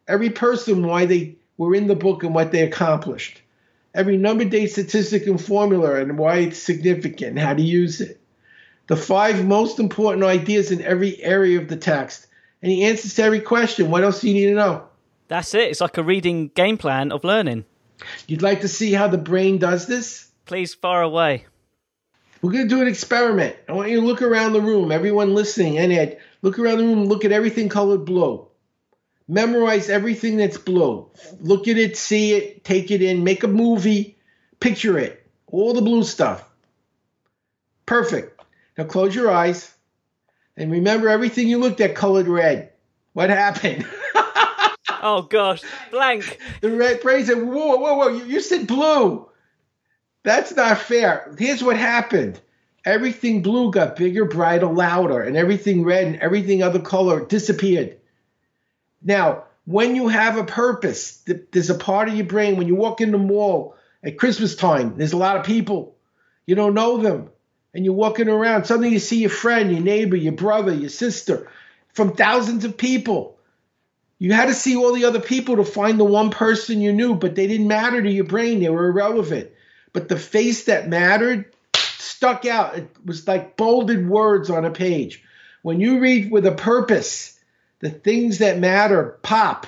every 0.07 0.31
person, 0.31 0.87
why 0.87 1.07
they 1.07 1.37
were 1.57 1.75
in 1.75 1.87
the 1.87 1.97
book 1.97 2.23
and 2.23 2.35
what 2.35 2.53
they 2.53 2.63
accomplished, 2.63 3.41
every 3.95 4.17
number, 4.17 4.45
date, 4.45 4.69
statistic, 4.69 5.27
and 5.27 5.43
formula, 5.43 6.01
and 6.01 6.19
why 6.19 6.39
it's 6.39 6.59
significant 6.59 7.31
and 7.31 7.39
how 7.39 7.55
to 7.55 7.63
use 7.63 8.01
it. 8.01 8.21
The 8.89 8.97
five 8.97 9.45
most 9.45 9.81
important 9.81 10.23
ideas 10.23 10.71
in 10.71 10.83
every 10.83 11.21
area 11.23 11.59
of 11.59 11.69
the 11.69 11.77
text, 11.77 12.27
and 12.63 12.71
the 12.71 12.85
answers 12.85 13.15
to 13.15 13.23
every 13.23 13.41
question. 13.41 13.91
What 13.91 14.05
else 14.05 14.21
do 14.21 14.29
you 14.29 14.35
need 14.35 14.53
to 14.53 14.55
know? 14.55 14.87
That's 15.29 15.55
it. 15.55 15.71
It's 15.71 15.81
like 15.81 15.99
a 15.99 16.03
reading 16.03 16.49
game 16.49 16.79
plan 16.79 17.11
of 17.11 17.25
learning. 17.25 17.65
You'd 18.27 18.43
like 18.43 18.61
to 18.61 18.69
see 18.69 18.93
how 18.93 19.09
the 19.09 19.19
brain 19.19 19.59
does 19.59 19.87
this? 19.87 20.31
Please 20.45 20.75
far 20.75 21.03
away. 21.03 21.47
We're 22.43 22.53
going 22.53 22.69
to 22.69 22.75
do 22.75 22.83
an 22.83 22.89
experiment. 22.89 23.57
I 23.69 23.73
want 23.73 23.91
you 23.91 24.01
to 24.01 24.07
look 24.07 24.23
around 24.23 24.53
the 24.53 24.61
room, 24.61 24.93
everyone 24.93 25.35
listening, 25.35 25.79
and 25.79 25.93
Ed, 25.93 26.19
look 26.43 26.59
around 26.59 26.79
the 26.79 26.85
room, 26.85 27.05
look 27.07 27.25
at 27.25 27.33
everything 27.33 27.69
colored 27.69 28.05
blue. 28.05 28.47
Memorize 29.29 29.89
everything 29.89 30.37
that's 30.37 30.59
blue. 30.59 31.11
Look 31.41 31.67
at 31.67 31.79
it, 31.79 31.97
see 31.97 32.35
it, 32.35 32.65
take 32.65 32.91
it 32.91 33.03
in, 33.03 33.25
make 33.25 33.43
a 33.43 33.49
movie, 33.49 34.17
picture 34.61 34.99
it. 34.99 35.27
All 35.49 35.73
the 35.75 35.83
blue 35.83 36.05
stuff. 36.05 36.49
Perfect. 37.87 38.41
Now 38.77 38.85
close 38.85 39.15
your 39.15 39.31
eyes 39.31 39.73
and 40.57 40.71
remember 40.71 41.09
everything 41.09 41.49
you 41.49 41.59
looked 41.59 41.81
at 41.81 41.95
colored 41.95 42.29
red. 42.29 42.73
What 43.15 43.31
happened? 43.31 43.87
oh 45.03 45.27
gosh, 45.29 45.63
blank. 45.91 46.39
The 46.61 46.71
red 46.71 47.01
brain 47.01 47.25
said, 47.25 47.43
"Whoa, 47.43 47.77
whoa, 47.77 47.95
whoa! 47.95 48.09
You, 48.09 48.25
you 48.25 48.41
said 48.41 48.67
blue. 48.67 49.29
That's 50.27 50.57
not 50.57 50.79
fair." 50.79 51.33
Here's 51.39 51.63
what 51.63 51.77
happened: 51.77 52.41
everything 52.85 53.43
blue 53.43 53.71
got 53.71 53.95
bigger, 53.95 54.25
brighter, 54.25 54.67
louder, 54.67 55.21
and 55.21 55.37
everything 55.37 55.85
red 55.85 56.09
and 56.09 56.17
everything 56.17 56.65
other 56.65 56.81
color 56.81 57.25
disappeared. 57.25 57.97
Now, 59.01 59.45
when 59.67 59.95
you 59.95 60.09
have 60.09 60.37
a 60.37 60.43
purpose, 60.43 61.23
there's 61.53 61.71
a 61.71 61.77
part 61.77 62.09
of 62.09 62.17
your 62.17 62.27
brain 62.27 62.57
when 62.57 62.67
you 62.67 62.75
walk 62.75 63.01
in 63.01 63.13
the 63.13 63.19
mall 63.19 63.77
at 64.03 64.19
Christmas 64.19 64.57
time. 64.57 64.95
There's 64.97 65.13
a 65.13 65.17
lot 65.17 65.37
of 65.37 65.47
people. 65.47 65.95
You 66.45 66.57
don't 66.57 66.75
know 66.75 66.99
them 66.99 67.31
and 67.73 67.85
you're 67.85 67.95
walking 67.95 68.29
around, 68.29 68.65
suddenly 68.65 68.91
you 68.91 68.99
see 68.99 69.21
your 69.21 69.31
friend, 69.31 69.71
your 69.71 69.81
neighbor, 69.81 70.17
your 70.17 70.33
brother, 70.33 70.75
your 70.75 70.89
sister 70.89 71.49
from 71.93 72.17
thousands 72.17 72.65
of 72.65 72.77
people. 72.77 73.39
You 74.19 74.33
had 74.33 74.47
to 74.47 74.55
see 74.55 74.75
all 74.75 74.93
the 74.93 75.05
other 75.05 75.21
people 75.21 75.57
to 75.57 75.65
find 75.65 76.01
the 76.01 76.05
one 76.05 76.31
person 76.31 76.81
you 76.81 76.93
knew, 76.93 77.15
but 77.15 77.37
they 77.37 77.47
didn't 77.47 77.69
matter 77.69 78.03
to 78.03 78.11
your 78.11 78.25
brain. 78.25 78.61
They 78.61 78.71
were 78.71 78.89
irrelevant. 78.89 79.51
But 79.97 80.11
the 80.11 80.19
face 80.19 80.65
that 80.65 80.91
mattered 80.91 81.47
stuck 81.75 82.45
out. 82.45 82.77
It 82.77 82.91
was 83.03 83.27
like 83.27 83.57
bolded 83.57 84.07
words 84.07 84.51
on 84.51 84.67
a 84.67 84.71
page. 84.71 85.25
When 85.63 85.81
you 85.81 86.01
read 86.01 86.31
with 86.31 86.45
a 86.45 86.53
purpose, 86.53 87.41
the 87.79 87.89
things 87.89 88.37
that 88.41 88.59
matter 88.59 89.19
pop, 89.23 89.67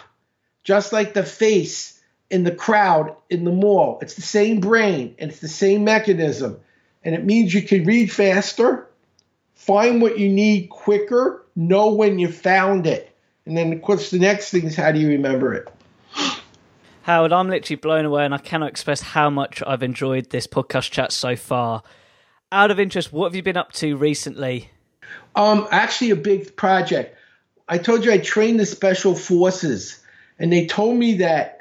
just 0.64 0.92
like 0.92 1.14
the 1.14 1.24
face 1.24 1.98
in 2.28 2.44
the 2.44 2.54
crowd 2.54 3.16
in 3.30 3.44
the 3.44 3.52
mall. 3.52 4.00
It's 4.02 4.16
the 4.16 4.20
same 4.20 4.60
brain 4.60 5.14
and 5.18 5.30
it's 5.30 5.40
the 5.40 5.48
same 5.48 5.84
mechanism 5.84 6.60
and 7.02 7.14
it 7.14 7.24
means 7.24 7.54
you 7.54 7.62
can 7.62 7.86
read 7.86 8.12
faster, 8.12 8.86
find 9.54 10.02
what 10.02 10.18
you 10.18 10.28
need 10.28 10.68
quicker, 10.68 11.42
know 11.56 11.94
when 11.94 12.18
you 12.18 12.30
found 12.30 12.86
it. 12.86 13.16
And 13.46 13.56
then, 13.56 13.72
of 13.72 13.80
course, 13.80 14.10
the 14.10 14.18
next 14.18 14.50
thing 14.50 14.64
is 14.64 14.76
how 14.76 14.92
do 14.92 15.00
you 15.00 15.08
remember 15.08 15.54
it? 15.54 15.68
Howard, 17.08 17.32
I'm 17.32 17.48
literally 17.48 17.76
blown 17.76 18.04
away, 18.04 18.26
and 18.26 18.34
I 18.34 18.38
cannot 18.38 18.68
express 18.68 19.00
how 19.00 19.30
much 19.30 19.62
I've 19.66 19.82
enjoyed 19.82 20.28
this 20.28 20.46
podcast 20.46 20.90
chat 20.90 21.10
so 21.10 21.36
far. 21.36 21.82
Out 22.52 22.70
of 22.70 22.78
interest, 22.78 23.14
what 23.14 23.28
have 23.28 23.34
you 23.34 23.42
been 23.42 23.56
up 23.56 23.72
to 23.76 23.96
recently? 23.96 24.68
Um, 25.34 25.66
actually, 25.70 26.10
a 26.10 26.16
big 26.16 26.54
project. 26.54 27.16
I 27.66 27.78
told 27.78 28.04
you 28.04 28.12
I 28.12 28.18
trained 28.18 28.60
the 28.60 28.66
special 28.66 29.14
forces, 29.14 30.04
and 30.38 30.52
they 30.52 30.66
told 30.66 30.98
me 30.98 31.14
that 31.14 31.60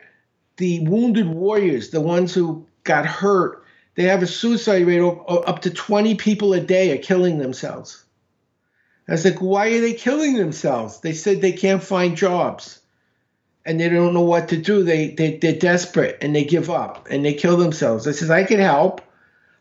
the 0.58 0.82
wounded 0.82 1.30
warriors, 1.30 1.92
the 1.92 2.02
ones 2.02 2.34
who 2.34 2.68
got 2.84 3.06
hurt, 3.06 3.64
they 3.96 4.04
have 4.04 4.24
a 4.24 4.28
suicide 4.28 4.86
rate 4.86 5.00
of 5.00 5.48
up 5.48 5.62
to 5.62 5.70
20 5.70 6.16
people 6.16 6.52
a 6.52 6.60
day 6.60 6.92
are 6.92 7.02
killing 7.02 7.38
themselves. 7.38 8.04
I 9.08 9.14
was 9.14 9.24
like, 9.24 9.42
why 9.42 9.70
are 9.70 9.80
they 9.80 9.94
killing 9.94 10.34
themselves? 10.34 11.00
They 11.00 11.14
said 11.14 11.40
they 11.40 11.54
can't 11.54 11.82
find 11.82 12.18
jobs 12.18 12.82
and 13.68 13.82
they 13.82 13.90
don't 13.90 14.14
know 14.14 14.22
what 14.22 14.48
to 14.48 14.58
do. 14.58 14.82
They, 14.82 15.10
they, 15.10 15.38
they're 15.38 15.60
desperate 15.60 16.20
and 16.22 16.34
they 16.34 16.46
give 16.46 16.70
up 16.70 17.08
and 17.12 17.24
they 17.24 17.34
kill 17.34 17.58
themselves. 17.58 18.08
I 18.08 18.12
says 18.12 18.32
I 18.32 18.46
can 18.46 18.60
help. 18.60 19.02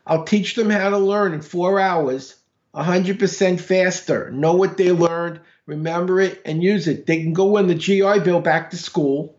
I'll 0.07 0.23
teach 0.23 0.55
them 0.55 0.69
how 0.69 0.89
to 0.89 0.97
learn 0.97 1.33
in 1.33 1.41
four 1.41 1.77
hours, 1.77 2.35
100% 2.73 3.59
faster. 3.59 4.31
Know 4.31 4.55
what 4.55 4.77
they 4.77 4.93
learned, 4.93 5.41
remember 5.65 6.21
it, 6.21 6.41
and 6.45 6.63
use 6.63 6.87
it. 6.87 7.05
They 7.05 7.21
can 7.21 7.33
go 7.33 7.47
win 7.47 7.67
the 7.67 7.75
GI 7.75 8.19
Bill 8.19 8.39
back 8.39 8.69
to 8.69 8.77
school, 8.77 9.37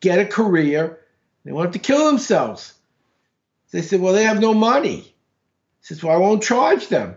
get 0.00 0.18
a 0.18 0.26
career. 0.26 1.00
They 1.46 1.52
won't 1.52 1.72
to 1.72 1.78
kill 1.78 2.06
themselves. 2.06 2.74
They 3.70 3.80
said, 3.80 4.02
well, 4.02 4.12
they 4.12 4.24
have 4.24 4.40
no 4.40 4.52
money. 4.52 5.00
He 5.00 5.14
says, 5.80 6.02
well, 6.02 6.14
I 6.14 6.18
won't 6.18 6.42
charge 6.42 6.88
them. 6.88 7.16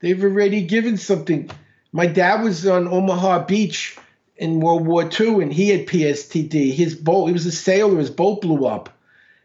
They've 0.00 0.22
already 0.22 0.66
given 0.66 0.98
something. 0.98 1.50
My 1.90 2.06
dad 2.06 2.42
was 2.42 2.66
on 2.66 2.86
Omaha 2.86 3.46
Beach 3.46 3.96
in 4.36 4.60
World 4.60 4.86
War 4.86 5.08
II, 5.08 5.42
and 5.42 5.52
he 5.52 5.70
had 5.70 5.86
PSTD. 5.86 6.72
His 6.72 6.94
boat, 6.94 7.26
he 7.26 7.32
was 7.32 7.46
a 7.46 7.52
sailor, 7.52 7.98
his 7.98 8.10
boat 8.10 8.40
blew 8.40 8.66
up, 8.66 8.90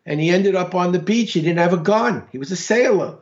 and 0.06 0.20
he 0.20 0.30
ended 0.30 0.56
up 0.56 0.74
on 0.76 0.92
the 0.92 1.00
beach. 1.00 1.34
He 1.34 1.42
didn't 1.42 1.60
have 1.60 1.74
a 1.74 1.78
gun. 1.78 2.28
He 2.32 2.38
was 2.38 2.52
a 2.52 2.56
sailor. 2.56 3.18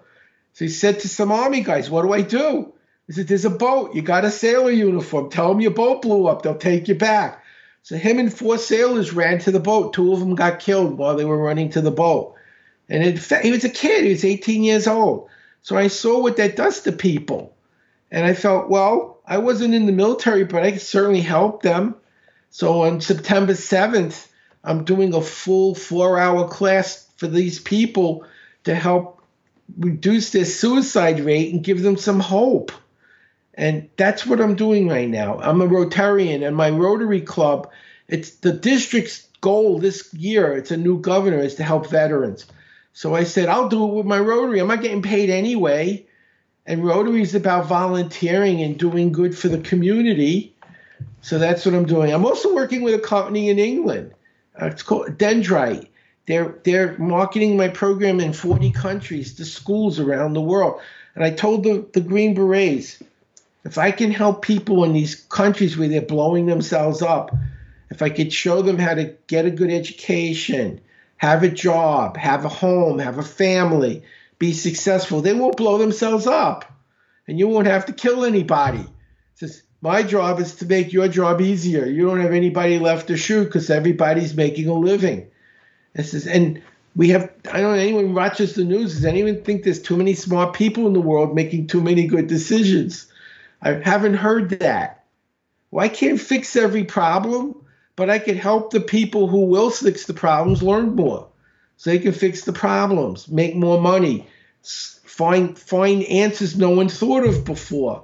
So 0.53 0.65
he 0.65 0.69
said 0.69 1.01
to 1.01 1.09
some 1.09 1.31
army 1.31 1.61
guys, 1.61 1.89
what 1.89 2.03
do 2.03 2.13
I 2.13 2.21
do? 2.21 2.73
He 3.05 3.13
said, 3.13 3.27
there's 3.27 3.45
a 3.45 3.49
boat. 3.49 3.95
You 3.95 4.01
got 4.01 4.25
a 4.25 4.31
sailor 4.31 4.71
uniform. 4.71 5.29
Tell 5.29 5.49
them 5.49 5.61
your 5.61 5.71
boat 5.71 6.01
blew 6.01 6.27
up. 6.27 6.41
They'll 6.41 6.57
take 6.57 6.87
you 6.87 6.95
back. 6.95 7.43
So 7.83 7.95
him 7.95 8.19
and 8.19 8.33
four 8.33 8.57
sailors 8.57 9.13
ran 9.13 9.39
to 9.39 9.51
the 9.51 9.61
boat. 9.61 9.93
Two 9.93 10.11
of 10.11 10.19
them 10.19 10.35
got 10.35 10.59
killed 10.59 10.97
while 10.97 11.15
they 11.15 11.23
were 11.23 11.37
running 11.37 11.69
to 11.69 11.81
the 11.81 11.91
boat. 11.91 12.35
And 12.89 13.03
it, 13.03 13.19
he 13.43 13.51
was 13.51 13.63
a 13.63 13.69
kid, 13.69 14.03
he 14.03 14.11
was 14.11 14.25
18 14.25 14.63
years 14.63 14.87
old. 14.87 15.29
So 15.61 15.77
I 15.77 15.87
saw 15.87 16.21
what 16.21 16.37
that 16.37 16.55
does 16.55 16.81
to 16.81 16.91
people. 16.91 17.53
And 18.11 18.25
I 18.25 18.33
felt, 18.33 18.69
well, 18.69 19.16
I 19.27 19.39
wasn't 19.39 19.73
in 19.73 19.85
the 19.85 19.91
military, 19.91 20.45
but 20.45 20.63
I 20.63 20.71
could 20.71 20.81
certainly 20.81 21.21
help 21.21 21.61
them. 21.61 21.95
So 22.49 22.83
on 22.83 23.01
September 23.01 23.53
7th, 23.53 24.27
I'm 24.63 24.85
doing 24.85 25.13
a 25.13 25.21
full 25.21 25.75
four 25.75 26.17
hour 26.17 26.47
class 26.47 27.07
for 27.17 27.27
these 27.27 27.59
people 27.59 28.25
to 28.63 28.73
help 28.73 29.21
reduce 29.77 30.31
their 30.31 30.45
suicide 30.45 31.19
rate 31.19 31.53
and 31.53 31.63
give 31.63 31.81
them 31.81 31.97
some 31.97 32.21
hope. 32.21 32.71
And 33.53 33.89
that's 33.97 34.25
what 34.25 34.39
I'm 34.39 34.55
doing 34.55 34.87
right 34.87 35.09
now. 35.09 35.39
I'm 35.39 35.61
a 35.61 35.67
Rotarian, 35.67 36.45
and 36.45 36.55
my 36.55 36.69
Rotary 36.69 37.21
Club, 37.21 37.69
it's 38.07 38.31
the 38.37 38.53
district's 38.53 39.27
goal 39.41 39.79
this 39.79 40.13
year, 40.13 40.53
it's 40.53 40.71
a 40.71 40.77
new 40.77 40.99
governor, 41.01 41.39
is 41.39 41.55
to 41.55 41.63
help 41.63 41.89
veterans. 41.89 42.45
So 42.93 43.13
I 43.13 43.23
said, 43.23 43.49
I'll 43.49 43.69
do 43.69 43.83
it 43.87 43.93
with 43.93 44.05
my 44.05 44.19
Rotary. 44.19 44.59
I'm 44.59 44.67
not 44.67 44.81
getting 44.81 45.01
paid 45.01 45.29
anyway. 45.29 46.06
And 46.67 46.83
Rotary 46.83 47.21
is 47.21 47.33
about 47.33 47.65
volunteering 47.65 48.61
and 48.61 48.77
doing 48.77 49.13
good 49.13 49.37
for 49.37 49.47
the 49.47 49.59
community. 49.59 50.53
So 51.21 51.39
that's 51.39 51.65
what 51.65 51.73
I'm 51.73 51.85
doing. 51.85 52.13
I'm 52.13 52.25
also 52.25 52.53
working 52.53 52.83
with 52.83 52.93
a 52.93 52.99
company 52.99 53.49
in 53.49 53.57
England. 53.57 54.13
Uh, 54.61 54.65
it's 54.65 54.83
called 54.83 55.17
Dendrite. 55.17 55.87
They're 56.25 56.59
they're 56.65 56.97
marketing 56.97 57.55
my 57.55 57.69
program 57.69 58.19
in 58.19 58.33
40 58.33 58.71
countries 58.71 59.33
to 59.35 59.45
schools 59.45 59.97
around 59.97 60.33
the 60.33 60.41
world. 60.41 60.81
And 61.15 61.23
I 61.23 61.29
told 61.29 61.63
the, 61.63 61.87
the 61.93 62.01
Green 62.01 62.35
Berets, 62.35 63.01
if 63.63 63.77
I 63.77 63.91
can 63.91 64.11
help 64.11 64.41
people 64.41 64.83
in 64.83 64.91
these 64.91 65.15
countries 65.15 65.77
where 65.77 65.87
they're 65.87 66.01
blowing 66.01 66.47
themselves 66.47 67.01
up, 67.01 67.33
if 67.89 68.01
I 68.01 68.09
could 68.09 68.33
show 68.33 68.61
them 68.61 68.77
how 68.77 68.93
to 68.93 69.15
get 69.27 69.45
a 69.45 69.51
good 69.51 69.71
education, 69.71 70.81
have 71.15 71.43
a 71.43 71.49
job, 71.49 72.17
have 72.17 72.43
a 72.43 72.49
home, 72.49 72.99
have 72.99 73.17
a 73.17 73.23
family, 73.23 74.03
be 74.39 74.53
successful, 74.53 75.21
they 75.21 75.33
won't 75.33 75.57
blow 75.57 75.77
themselves 75.77 76.27
up. 76.27 76.71
And 77.27 77.37
you 77.37 77.47
won't 77.47 77.67
have 77.67 77.85
to 77.87 77.93
kill 77.93 78.23
anybody. 78.23 78.85
Says 79.35 79.63
my 79.81 80.03
job 80.03 80.39
is 80.39 80.55
to 80.55 80.65
make 80.65 80.93
your 80.93 81.07
job 81.07 81.41
easier. 81.41 81.85
You 81.85 82.07
don't 82.07 82.21
have 82.21 82.33
anybody 82.33 82.79
left 82.79 83.07
to 83.07 83.17
shoot 83.17 83.45
because 83.45 83.69
everybody's 83.69 84.35
making 84.35 84.67
a 84.67 84.73
living. 84.73 85.29
This 85.93 86.13
is, 86.13 86.25
and 86.27 86.61
we 86.95 87.09
have, 87.09 87.31
I 87.51 87.61
don't 87.61 87.75
know, 87.75 87.81
anyone 87.81 88.13
watches 88.13 88.55
the 88.55 88.63
news, 88.63 88.95
does 88.95 89.05
anyone 89.05 89.43
think 89.43 89.63
there's 89.63 89.81
too 89.81 89.97
many 89.97 90.13
smart 90.13 90.53
people 90.53 90.87
in 90.87 90.93
the 90.93 91.01
world 91.01 91.35
making 91.35 91.67
too 91.67 91.81
many 91.81 92.07
good 92.07 92.27
decisions? 92.27 93.11
I 93.61 93.73
haven't 93.73 94.15
heard 94.15 94.49
that. 94.59 95.05
Well, 95.69 95.85
I 95.85 95.89
can't 95.89 96.19
fix 96.19 96.55
every 96.55 96.85
problem, 96.85 97.55
but 97.95 98.09
I 98.09 98.19
can 98.19 98.37
help 98.37 98.71
the 98.71 98.79
people 98.79 99.27
who 99.27 99.45
will 99.45 99.69
fix 99.69 100.05
the 100.05 100.13
problems 100.13 100.63
learn 100.63 100.95
more. 100.95 101.27
So 101.77 101.91
they 101.91 101.99
can 101.99 102.11
fix 102.11 102.43
the 102.43 102.53
problems, 102.53 103.27
make 103.27 103.55
more 103.55 103.79
money, 103.79 104.27
find 104.63 105.57
find 105.57 106.03
answers 106.03 106.57
no 106.57 106.71
one 106.71 106.89
thought 106.89 107.25
of 107.25 107.45
before. 107.45 108.03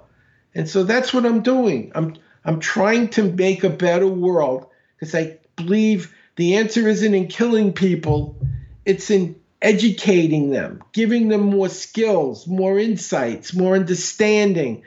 And 0.55 0.69
so 0.69 0.83
that's 0.83 1.13
what 1.13 1.25
I'm 1.25 1.41
doing. 1.41 1.91
I'm 1.95 2.15
I'm 2.45 2.59
trying 2.59 3.09
to 3.09 3.23
make 3.23 3.63
a 3.63 3.69
better 3.69 4.07
world 4.07 4.67
because 4.95 5.15
I 5.15 5.37
believe 5.55 6.15
the 6.35 6.55
answer 6.55 6.87
isn't 6.87 7.13
in 7.13 7.27
killing 7.27 7.73
people, 7.73 8.37
it's 8.85 9.09
in 9.09 9.35
educating 9.61 10.49
them, 10.49 10.83
giving 10.91 11.29
them 11.29 11.41
more 11.41 11.69
skills, 11.69 12.45
more 12.47 12.77
insights, 12.77 13.53
more 13.53 13.75
understanding. 13.75 14.83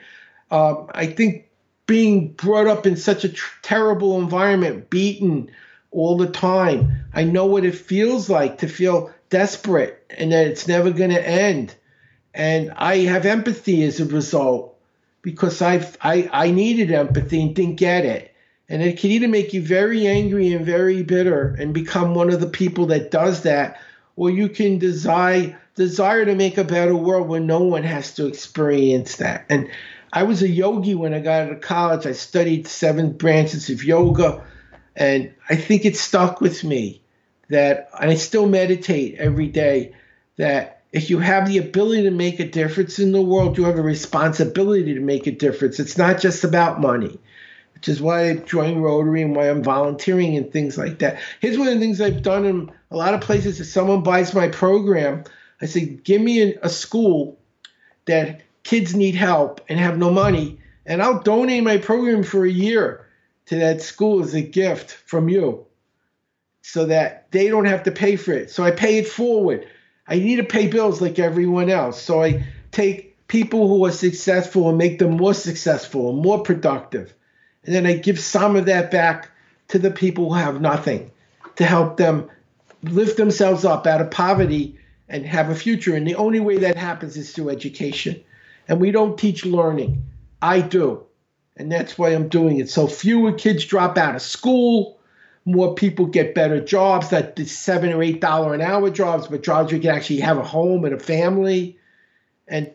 Uh, 0.51 0.85
I 0.91 1.07
think 1.07 1.49
being 1.87 2.33
brought 2.33 2.67
up 2.67 2.85
in 2.85 2.95
such 2.95 3.23
a 3.23 3.29
tr- 3.29 3.59
terrible 3.63 4.19
environment, 4.19 4.89
beaten 4.89 5.49
all 5.97 6.15
the 6.15 6.27
time, 6.27 7.05
I 7.13 7.23
know 7.23 7.47
what 7.47 7.65
it 7.65 7.75
feels 7.75 8.29
like 8.29 8.59
to 8.59 8.67
feel 8.67 9.11
desperate 9.29 10.05
and 10.15 10.31
that 10.31 10.47
it's 10.47 10.67
never 10.67 10.91
going 10.91 11.09
to 11.09 11.27
end. 11.27 11.73
And 12.35 12.71
I 12.77 12.97
have 12.97 13.25
empathy 13.25 13.83
as 13.83 13.99
a 13.99 14.05
result 14.05 14.77
because 15.23 15.61
I've, 15.61 15.97
I, 16.01 16.29
I 16.31 16.51
needed 16.51 16.91
empathy 16.91 17.41
and 17.41 17.55
didn't 17.55 17.75
get 17.75 18.05
it. 18.05 18.33
And 18.69 18.83
it 18.83 18.99
can 18.99 19.09
either 19.09 19.27
make 19.27 19.53
you 19.53 19.61
very 19.61 20.05
angry 20.05 20.53
and 20.53 20.63
very 20.63 21.01
bitter 21.01 21.55
and 21.57 21.73
become 21.73 22.13
one 22.13 22.31
of 22.31 22.41
the 22.41 22.47
people 22.47 22.85
that 22.87 23.09
does 23.09 23.41
that, 23.43 23.81
or 24.15 24.29
you 24.29 24.49
can 24.49 24.77
desire 24.77 25.59
desire 25.75 26.25
to 26.25 26.35
make 26.35 26.57
a 26.57 26.63
better 26.63 26.95
world 26.95 27.27
where 27.27 27.39
no 27.39 27.59
one 27.59 27.83
has 27.83 28.13
to 28.15 28.25
experience 28.25 29.17
that. 29.17 29.45
And 29.47 29.69
I 30.11 30.23
was 30.23 30.41
a 30.41 30.49
yogi 30.49 30.95
when 30.95 31.13
I 31.13 31.19
got 31.19 31.43
out 31.43 31.51
of 31.51 31.61
college. 31.61 32.05
I 32.05 32.13
studied 32.13 32.67
seven 32.67 33.11
branches 33.11 33.69
of 33.69 33.83
yoga, 33.83 34.43
and 34.97 35.31
I 35.47 35.55
think 35.55 35.85
it 35.85 35.95
stuck 35.95 36.41
with 36.41 36.63
me 36.63 37.01
that 37.49 37.89
I 37.93 38.15
still 38.15 38.49
meditate 38.49 39.15
every 39.19 39.47
day 39.47 39.93
that 40.37 40.81
if 40.91 41.09
you 41.11 41.19
have 41.19 41.47
the 41.47 41.59
ability 41.59 42.03
to 42.03 42.11
make 42.11 42.39
a 42.39 42.49
difference 42.49 42.97
in 42.97 43.11
the 43.11 43.21
world, 43.21 43.57
you 43.57 43.65
have 43.65 43.77
a 43.77 43.83
responsibility 43.83 44.95
to 44.95 44.99
make 44.99 45.27
a 45.27 45.31
difference. 45.31 45.79
It's 45.79 45.97
not 45.97 46.19
just 46.19 46.43
about 46.43 46.81
money, 46.81 47.19
which 47.75 47.87
is 47.87 48.01
why 48.01 48.29
I 48.29 48.35
joined 48.37 48.83
Rotary 48.83 49.21
and 49.21 49.35
why 49.35 49.51
I'm 49.51 49.63
volunteering 49.63 50.35
and 50.35 50.51
things 50.51 50.79
like 50.79 50.97
that. 50.99 51.19
Here's 51.41 51.59
one 51.59 51.67
of 51.67 51.75
the 51.75 51.79
things 51.79 52.01
I've 52.01 52.23
done 52.23 52.45
in 52.45 52.71
a 52.89 52.97
lot 52.97 53.13
of 53.13 53.21
places. 53.21 53.59
If 53.61 53.67
someone 53.67 54.01
buys 54.01 54.33
my 54.33 54.47
program, 54.47 55.25
I 55.61 55.67
say, 55.67 55.85
give 55.85 56.21
me 56.21 56.41
a, 56.41 56.59
a 56.63 56.69
school 56.69 57.37
that 58.05 58.41
kids 58.63 58.95
need 58.95 59.13
help 59.13 59.61
and 59.69 59.79
have 59.79 59.99
no 59.99 60.09
money, 60.09 60.59
and 60.87 61.03
I'll 61.03 61.21
donate 61.21 61.63
my 61.63 61.77
program 61.77 62.23
for 62.23 62.45
a 62.45 62.51
year 62.51 63.06
to 63.47 63.55
that 63.55 63.81
school 63.81 64.21
as 64.21 64.33
a 64.33 64.41
gift 64.41 64.91
from 64.91 65.29
you 65.29 65.65
so 66.61 66.85
that 66.85 67.31
they 67.31 67.47
don't 67.47 67.65
have 67.65 67.83
to 67.83 67.91
pay 67.91 68.15
for 68.15 68.33
it. 68.33 68.51
So 68.51 68.63
I 68.63 68.71
pay 68.71 68.97
it 68.97 69.07
forward. 69.07 69.67
I 70.07 70.19
need 70.19 70.37
to 70.37 70.43
pay 70.43 70.67
bills 70.67 71.01
like 71.01 71.17
everyone 71.17 71.69
else. 71.69 72.01
So 72.01 72.21
I 72.21 72.45
take 72.71 73.27
people 73.27 73.67
who 73.67 73.85
are 73.85 73.91
successful 73.91 74.69
and 74.69 74.77
make 74.77 74.99
them 74.99 75.17
more 75.17 75.33
successful 75.33 76.09
and 76.09 76.19
more 76.19 76.43
productive. 76.43 77.13
And 77.63 77.73
then 77.73 77.85
I 77.85 77.93
give 77.93 78.19
some 78.19 78.55
of 78.55 78.65
that 78.65 78.91
back 78.91 79.31
to 79.69 79.79
the 79.79 79.91
people 79.91 80.29
who 80.29 80.35
have 80.35 80.61
nothing 80.61 81.11
to 81.55 81.65
help 81.65 81.97
them 81.97 82.29
lift 82.83 83.17
themselves 83.17 83.65
up 83.65 83.87
out 83.87 84.01
of 84.01 84.11
poverty 84.11 84.77
and 85.09 85.25
have 85.25 85.49
a 85.49 85.55
future. 85.55 85.95
And 85.95 86.05
the 86.05 86.15
only 86.15 86.39
way 86.39 86.57
that 86.57 86.77
happens 86.77 87.17
is 87.17 87.31
through 87.31 87.49
education. 87.49 88.21
And 88.67 88.79
we 88.79 88.91
don't 88.91 89.17
teach 89.17 89.45
learning. 89.45 90.05
I 90.41 90.61
do. 90.61 91.06
And 91.57 91.71
that's 91.71 91.97
why 91.97 92.09
I'm 92.09 92.29
doing 92.29 92.59
it. 92.59 92.69
So 92.69 92.87
fewer 92.87 93.33
kids 93.33 93.65
drop 93.65 93.97
out 93.97 94.15
of 94.15 94.21
school 94.21 94.97
more 95.47 95.73
people 95.73 96.05
get 96.05 96.35
better 96.35 96.59
jobs, 96.59 97.09
that 97.09 97.37
the 97.37 97.45
seven 97.45 97.93
or 97.93 98.03
eight 98.03 98.19
dollar 98.19 98.53
an 98.53 98.59
hour 98.59 98.89
jobs, 98.89 99.27
but 99.27 99.41
jobs 99.41 99.71
where 99.71 99.77
you 99.77 99.81
can 99.81 99.95
actually 99.95 100.19
have 100.19 100.37
a 100.37 100.43
home 100.43 100.83
and 100.83 100.93
a 100.93 100.99
family. 100.99 101.79
And 102.49 102.69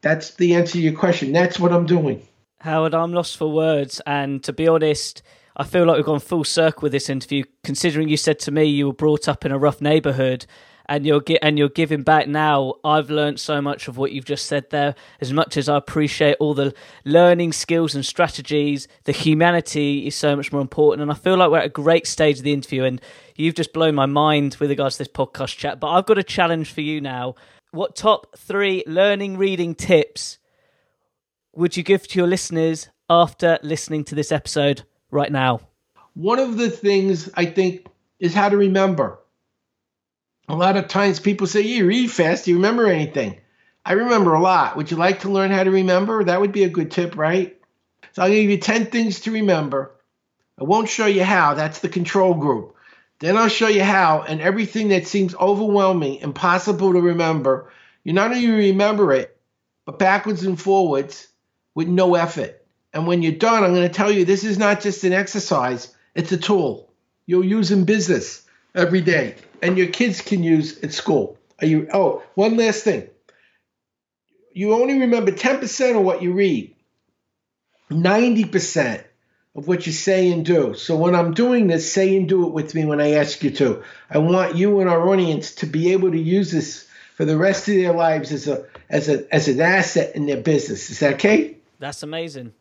that's 0.00 0.34
the 0.34 0.56
answer 0.56 0.72
to 0.72 0.80
your 0.80 0.92
question. 0.92 1.30
That's 1.30 1.60
what 1.60 1.72
I'm 1.72 1.86
doing. 1.86 2.26
Howard, 2.58 2.94
I'm 2.94 3.12
lost 3.12 3.36
for 3.36 3.50
words. 3.52 4.00
And 4.06 4.42
to 4.42 4.52
be 4.52 4.66
honest, 4.66 5.22
I 5.56 5.62
feel 5.62 5.84
like 5.84 5.98
we've 5.98 6.04
gone 6.04 6.18
full 6.18 6.42
circle 6.42 6.82
with 6.82 6.92
this 6.92 7.08
interview, 7.08 7.44
considering 7.62 8.08
you 8.08 8.16
said 8.16 8.40
to 8.40 8.50
me 8.50 8.64
you 8.64 8.88
were 8.88 8.92
brought 8.92 9.28
up 9.28 9.44
in 9.44 9.52
a 9.52 9.58
rough 9.58 9.80
neighborhood 9.80 10.46
and 10.88 11.04
you're 11.04 11.22
and 11.42 11.58
you're 11.58 11.68
giving 11.68 12.02
back 12.02 12.28
now. 12.28 12.74
I've 12.84 13.10
learned 13.10 13.40
so 13.40 13.60
much 13.60 13.88
of 13.88 13.96
what 13.96 14.12
you've 14.12 14.24
just 14.24 14.46
said 14.46 14.70
there. 14.70 14.94
As 15.20 15.32
much 15.32 15.56
as 15.56 15.68
I 15.68 15.76
appreciate 15.76 16.36
all 16.40 16.54
the 16.54 16.74
learning 17.04 17.52
skills 17.52 17.94
and 17.94 18.04
strategies, 18.04 18.88
the 19.04 19.12
humanity 19.12 20.06
is 20.06 20.14
so 20.14 20.36
much 20.36 20.52
more 20.52 20.60
important. 20.60 21.02
And 21.02 21.10
I 21.10 21.14
feel 21.14 21.36
like 21.36 21.50
we're 21.50 21.58
at 21.58 21.66
a 21.66 21.70
great 21.70 22.06
stage 22.06 22.38
of 22.38 22.44
the 22.44 22.52
interview, 22.52 22.84
and 22.84 23.00
you've 23.34 23.54
just 23.54 23.72
blown 23.72 23.94
my 23.94 24.06
mind 24.06 24.56
with 24.60 24.70
regards 24.70 24.96
to 24.96 25.04
this 25.04 25.12
podcast 25.12 25.56
chat. 25.56 25.80
But 25.80 25.90
I've 25.90 26.06
got 26.06 26.18
a 26.18 26.24
challenge 26.24 26.72
for 26.72 26.80
you 26.80 27.00
now. 27.00 27.34
What 27.72 27.96
top 27.96 28.38
three 28.38 28.84
learning 28.86 29.36
reading 29.36 29.74
tips 29.74 30.38
would 31.54 31.76
you 31.76 31.82
give 31.82 32.06
to 32.08 32.18
your 32.18 32.28
listeners 32.28 32.88
after 33.10 33.58
listening 33.62 34.04
to 34.04 34.14
this 34.14 34.30
episode 34.30 34.84
right 35.10 35.32
now? 35.32 35.60
One 36.14 36.38
of 36.38 36.56
the 36.56 36.70
things 36.70 37.28
I 37.34 37.44
think 37.46 37.86
is 38.18 38.32
how 38.32 38.48
to 38.48 38.56
remember 38.56 39.18
a 40.48 40.54
lot 40.54 40.76
of 40.76 40.88
times 40.88 41.20
people 41.20 41.46
say, 41.46 41.62
You 41.62 41.86
read 41.86 42.10
fast, 42.10 42.44
do 42.44 42.50
you 42.50 42.56
remember 42.56 42.86
anything? 42.86 43.38
I 43.84 43.92
remember 43.92 44.34
a 44.34 44.40
lot. 44.40 44.76
Would 44.76 44.90
you 44.90 44.96
like 44.96 45.20
to 45.20 45.30
learn 45.30 45.50
how 45.50 45.62
to 45.62 45.70
remember? 45.70 46.24
That 46.24 46.40
would 46.40 46.52
be 46.52 46.64
a 46.64 46.68
good 46.68 46.90
tip, 46.90 47.16
right? 47.16 47.56
So 48.12 48.22
I'll 48.22 48.30
give 48.30 48.50
you 48.50 48.58
10 48.58 48.86
things 48.86 49.20
to 49.20 49.32
remember. 49.32 49.92
I 50.58 50.64
won't 50.64 50.88
show 50.88 51.06
you 51.06 51.22
how, 51.22 51.54
that's 51.54 51.80
the 51.80 51.88
control 51.88 52.34
group. 52.34 52.74
Then 53.18 53.36
I'll 53.36 53.48
show 53.48 53.68
you 53.68 53.82
how, 53.82 54.22
and 54.22 54.40
everything 54.40 54.88
that 54.88 55.06
seems 55.06 55.34
overwhelming, 55.34 56.16
impossible 56.16 56.92
to 56.92 57.00
remember, 57.00 57.70
you 58.04 58.12
not 58.12 58.32
only 58.32 58.48
remember 58.48 59.12
it, 59.12 59.36
but 59.84 59.98
backwards 59.98 60.44
and 60.44 60.60
forwards 60.60 61.28
with 61.74 61.88
no 61.88 62.14
effort. 62.14 62.64
And 62.92 63.06
when 63.06 63.22
you're 63.22 63.32
done, 63.32 63.62
I'm 63.62 63.74
going 63.74 63.88
to 63.88 63.94
tell 63.94 64.10
you 64.10 64.24
this 64.24 64.44
is 64.44 64.58
not 64.58 64.80
just 64.80 65.04
an 65.04 65.12
exercise, 65.12 65.94
it's 66.14 66.32
a 66.32 66.36
tool 66.36 66.86
you'll 67.26 67.44
use 67.44 67.70
in 67.70 67.84
business 67.84 68.42
every 68.74 69.00
day 69.00 69.34
and 69.62 69.78
your 69.78 69.88
kids 69.88 70.20
can 70.20 70.42
use 70.42 70.82
at 70.82 70.92
school. 70.92 71.38
Are 71.60 71.66
you? 71.66 71.88
Oh, 71.92 72.22
one 72.34 72.56
last 72.56 72.84
thing. 72.84 73.08
You 74.52 74.74
only 74.74 75.00
remember 75.00 75.32
10% 75.32 75.96
of 75.96 76.02
what 76.02 76.22
you 76.22 76.32
read, 76.32 76.74
90% 77.90 79.04
of 79.54 79.68
what 79.68 79.86
you 79.86 79.92
say 79.92 80.30
and 80.32 80.46
do. 80.46 80.74
So 80.74 80.96
when 80.96 81.14
I'm 81.14 81.34
doing 81.34 81.66
this, 81.66 81.92
say 81.92 82.16
and 82.16 82.28
do 82.28 82.46
it 82.46 82.52
with 82.52 82.74
me 82.74 82.84
when 82.84 83.00
I 83.00 83.12
ask 83.12 83.42
you 83.42 83.50
to. 83.52 83.82
I 84.10 84.18
want 84.18 84.56
you 84.56 84.80
and 84.80 84.88
our 84.88 85.08
audience 85.08 85.56
to 85.56 85.66
be 85.66 85.92
able 85.92 86.10
to 86.10 86.18
use 86.18 86.52
this 86.52 86.88
for 87.16 87.24
the 87.24 87.36
rest 87.36 87.68
of 87.68 87.74
their 87.74 87.92
lives 87.92 88.32
as 88.32 88.48
a 88.48 88.66
as 88.88 89.08
a 89.08 89.34
as 89.34 89.48
an 89.48 89.60
asset 89.60 90.14
in 90.14 90.26
their 90.26 90.40
business. 90.40 90.90
Is 90.90 91.00
that 91.00 91.14
okay? 91.14 91.56
That's 91.78 92.02
amazing. 92.02 92.52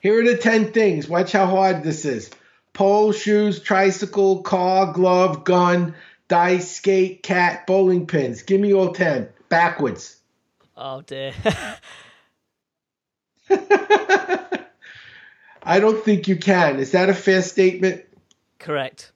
Here 0.00 0.20
are 0.20 0.24
the 0.24 0.36
10 0.36 0.72
things. 0.72 1.08
Watch 1.08 1.32
how 1.32 1.46
hard 1.46 1.82
this 1.82 2.04
is 2.04 2.30
pole, 2.72 3.12
shoes, 3.12 3.60
tricycle, 3.60 4.42
car, 4.42 4.92
glove, 4.92 5.44
gun, 5.44 5.94
dice, 6.28 6.76
skate, 6.76 7.22
cat, 7.22 7.66
bowling 7.66 8.06
pins. 8.06 8.42
Give 8.42 8.60
me 8.60 8.72
all 8.72 8.92
10 8.92 9.28
backwards. 9.48 10.16
Oh, 10.76 11.02
dear. 11.02 11.32
I 15.62 15.80
don't 15.80 16.04
think 16.04 16.28
you 16.28 16.36
can. 16.36 16.78
Is 16.78 16.92
that 16.92 17.08
a 17.08 17.14
fair 17.14 17.42
statement? 17.42 18.04
Correct. 18.58 19.12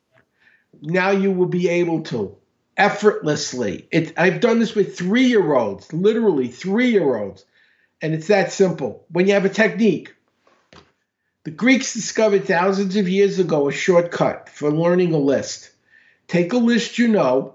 Now 0.83 1.11
you 1.11 1.33
will 1.33 1.47
be 1.47 1.69
able 1.69 2.03
to 2.05 2.37
effortlessly. 2.77 3.89
It, 3.91 4.13
I've 4.19 4.41
done 4.41 4.59
this 4.59 4.75
with 4.75 4.97
three 4.97 5.27
year 5.27 5.55
olds, 5.55 5.93
literally 5.93 6.49
three 6.49 6.91
year 6.91 7.17
olds, 7.17 7.45
and 8.03 8.15
it's 8.15 8.29
that 8.29 8.53
simple. 8.53 9.05
When 9.11 9.27
you 9.27 9.35
have 9.35 9.45
a 9.45 9.51
technique, 9.51 10.15
The 11.47 11.53
Greeks 11.53 11.95
discovered 11.95 12.45
thousands 12.45 12.97
of 12.97 13.09
years 13.09 13.39
ago 13.39 13.69
a 13.69 13.73
shortcut 13.73 14.49
for 14.49 14.69
learning 14.69 15.15
a 15.15 15.19
list. 15.19 15.71
Take 16.27 16.53
a 16.53 16.57
list 16.57 16.99
you 16.99 17.07
know 17.07 17.55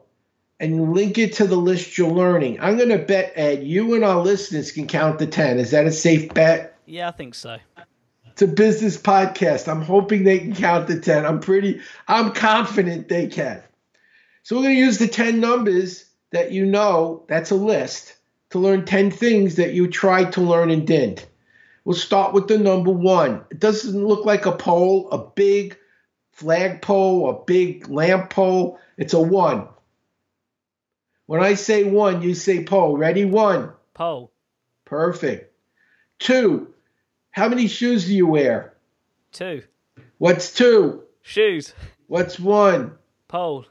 and 0.62 0.94
link 0.94 1.18
it 1.18 1.34
to 1.34 1.46
the 1.46 1.58
list 1.58 1.98
you're 1.98 2.10
learning. 2.10 2.62
I'm 2.62 2.78
going 2.78 2.88
to 2.88 3.00
bet, 3.00 3.34
Ed, 3.36 3.64
you 3.64 3.94
and 3.94 4.06
our 4.06 4.22
listeners 4.22 4.72
can 4.72 4.88
count 4.88 5.20
to 5.20 5.28
10. 5.28 5.60
Is 5.60 5.72
that 5.72 5.88
a 5.88 5.92
safe 5.92 6.34
bet? 6.34 6.78
Yeah, 6.86 7.10
I 7.10 7.12
think 7.12 7.36
so. 7.36 7.58
It's 8.28 8.42
a 8.42 8.48
business 8.48 8.98
podcast. 8.98 9.68
I'm 9.68 9.82
hoping 9.82 10.24
they 10.24 10.40
can 10.40 10.56
count 10.56 10.88
to 10.88 10.98
10. 10.98 11.26
I'm 11.26 11.42
pretty, 11.42 11.82
I'm 12.08 12.32
confident 12.32 13.10
they 13.10 13.28
can. 13.28 13.62
So 14.44 14.56
we're 14.56 14.64
going 14.64 14.76
to 14.76 14.82
use 14.82 15.00
the 15.00 15.10
10 15.10 15.42
numbers 15.42 16.06
that 16.32 16.54
you 16.54 16.66
know, 16.66 17.26
that's 17.28 17.52
a 17.52 17.56
list, 17.56 18.16
to 18.52 18.60
learn 18.60 18.86
10 18.86 19.12
things 19.12 19.56
that 19.56 19.74
you 19.74 19.90
tried 19.90 20.32
to 20.32 20.42
learn 20.42 20.72
and 20.72 20.88
didn't. 20.88 21.28
We'll 21.84 21.96
start 21.96 22.34
with 22.34 22.48
the 22.48 22.58
number 22.58 22.92
one. 22.92 23.44
It 23.50 23.60
doesn't 23.60 24.06
look 24.06 24.26
like 24.26 24.46
a 24.46 24.52
pole, 24.52 25.10
a 25.12 25.18
big 25.18 25.78
flagpole, 26.32 27.30
a 27.30 27.44
big 27.46 27.90
lamp 27.90 28.30
pole. 28.30 28.80
It's 28.98 29.14
a 29.14 29.22
one. 29.22 29.68
When 31.26 31.42
I 31.42 31.56
say 31.56 31.84
one, 31.84 32.22
you 32.22 32.36
say 32.36 32.64
pole. 32.64 32.98
Ready? 32.98 33.26
One. 33.26 33.72
Pole. 33.94 34.32
Perfect. 34.86 35.54
Two. 36.20 36.74
How 37.32 37.48
many 37.48 37.68
shoes 37.68 38.06
do 38.06 38.14
you 38.14 38.28
wear? 38.28 38.74
Two. 39.32 39.64
What's 40.18 40.54
two? 40.54 41.04
Shoes. 41.22 41.74
What's 42.08 42.40
one? 42.40 42.98
Pole. 43.28 43.66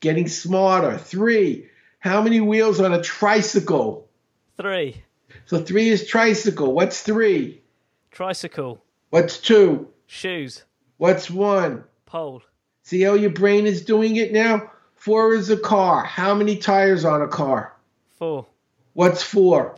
Getting 0.00 0.28
smarter. 0.28 0.96
Three. 0.96 1.68
How 1.98 2.22
many 2.22 2.40
wheels 2.40 2.80
on 2.80 2.92
a 2.92 3.02
tricycle? 3.02 4.08
Three. 4.56 5.02
So 5.46 5.62
three 5.62 5.88
is 5.88 6.06
tricycle. 6.06 6.72
What's 6.72 7.02
three? 7.02 7.62
Tricycle. 8.10 8.82
What's 9.10 9.38
two? 9.38 9.88
Shoes. 10.06 10.64
What's 10.96 11.30
one? 11.30 11.84
Pole. 12.06 12.42
See 12.82 13.02
how 13.02 13.14
your 13.14 13.30
brain 13.30 13.66
is 13.66 13.84
doing 13.84 14.16
it 14.16 14.32
now? 14.32 14.70
Four 14.94 15.34
is 15.34 15.50
a 15.50 15.56
car. 15.56 16.04
How 16.04 16.34
many 16.34 16.56
tires 16.56 17.04
on 17.04 17.20
a 17.20 17.28
car? 17.28 17.74
Four. 18.16 18.46
What's 18.94 19.22
four? 19.22 19.76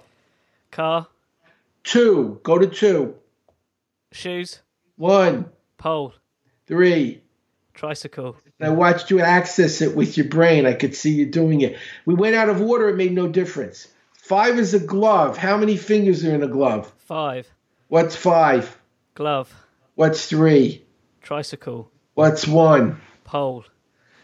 Car. 0.71 1.09
Two. 1.83 2.41
Go 2.43 2.59
to 2.59 2.67
two. 2.67 3.15
Shoes. 4.13 4.61
One. 4.97 5.47
Pole. 5.79 6.15
Three. 6.67 7.23
Tricycle. 7.75 8.37
I 8.61 8.71
watched 8.71 9.11
you 9.11 9.21
access 9.21 9.83
it 9.83 9.97
with 9.97 10.17
your 10.17 10.29
brain. 10.29 10.65
I 10.65 10.73
could 10.73 10.95
see 10.95 11.13
you 11.13 11.27
doing 11.27 11.61
it. 11.61 11.77
We 12.07 12.15
went 12.15 12.37
out 12.37 12.49
of 12.49 12.61
order. 12.61 12.89
It 12.89 12.97
made 12.97 13.13
no 13.13 13.29
difference. 13.29 13.89
Five 14.27 14.59
is 14.59 14.75
a 14.75 14.81
glove. 14.81 15.39
How 15.39 15.57
many 15.57 15.77
fingers 15.77 16.25
are 16.25 16.35
in 16.35 16.43
a 16.43 16.49
glove? 16.49 16.93
Five. 16.99 17.47
What's 17.87 18.17
five? 18.17 18.77
Glove. 19.15 19.55
What's 19.95 20.27
three? 20.27 20.85
Tricycle. 21.23 21.93
What's 22.15 22.45
one? 22.45 23.01
Pole. 23.23 23.65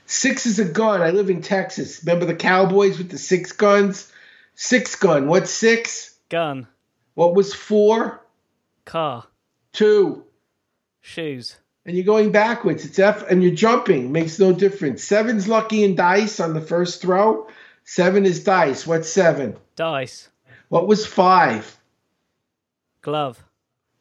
Six 0.06 0.44
is 0.46 0.58
a 0.58 0.64
gun. 0.64 1.02
I 1.02 1.10
live 1.10 1.30
in 1.30 1.40
Texas. 1.40 2.02
Remember 2.02 2.26
the 2.26 2.34
Cowboys 2.34 2.98
with 2.98 3.10
the 3.10 3.16
six 3.16 3.52
guns? 3.52 4.10
Six 4.56 4.96
gun. 4.96 5.28
What's 5.28 5.52
six? 5.52 6.18
Gun. 6.30 6.66
What 7.14 7.36
was 7.36 7.54
four? 7.54 8.26
Car. 8.84 9.24
Two. 9.72 10.24
Shoes. 11.00 11.56
And 11.86 11.94
you're 11.94 12.04
going 12.04 12.32
backwards. 12.32 12.84
It's 12.84 12.98
F 12.98 13.30
and 13.30 13.40
you're 13.40 13.54
jumping. 13.54 14.10
Makes 14.10 14.40
no 14.40 14.52
difference. 14.52 15.04
Seven's 15.04 15.46
lucky 15.46 15.84
in 15.84 15.94
dice 15.94 16.40
on 16.40 16.54
the 16.54 16.60
first 16.60 17.02
throw. 17.02 17.46
Seven 17.84 18.24
is 18.24 18.44
dice. 18.44 18.86
What's 18.86 19.08
seven? 19.08 19.56
Dice. 19.76 20.28
What 20.68 20.86
was 20.86 21.06
five? 21.06 21.78
Glove. 23.02 23.42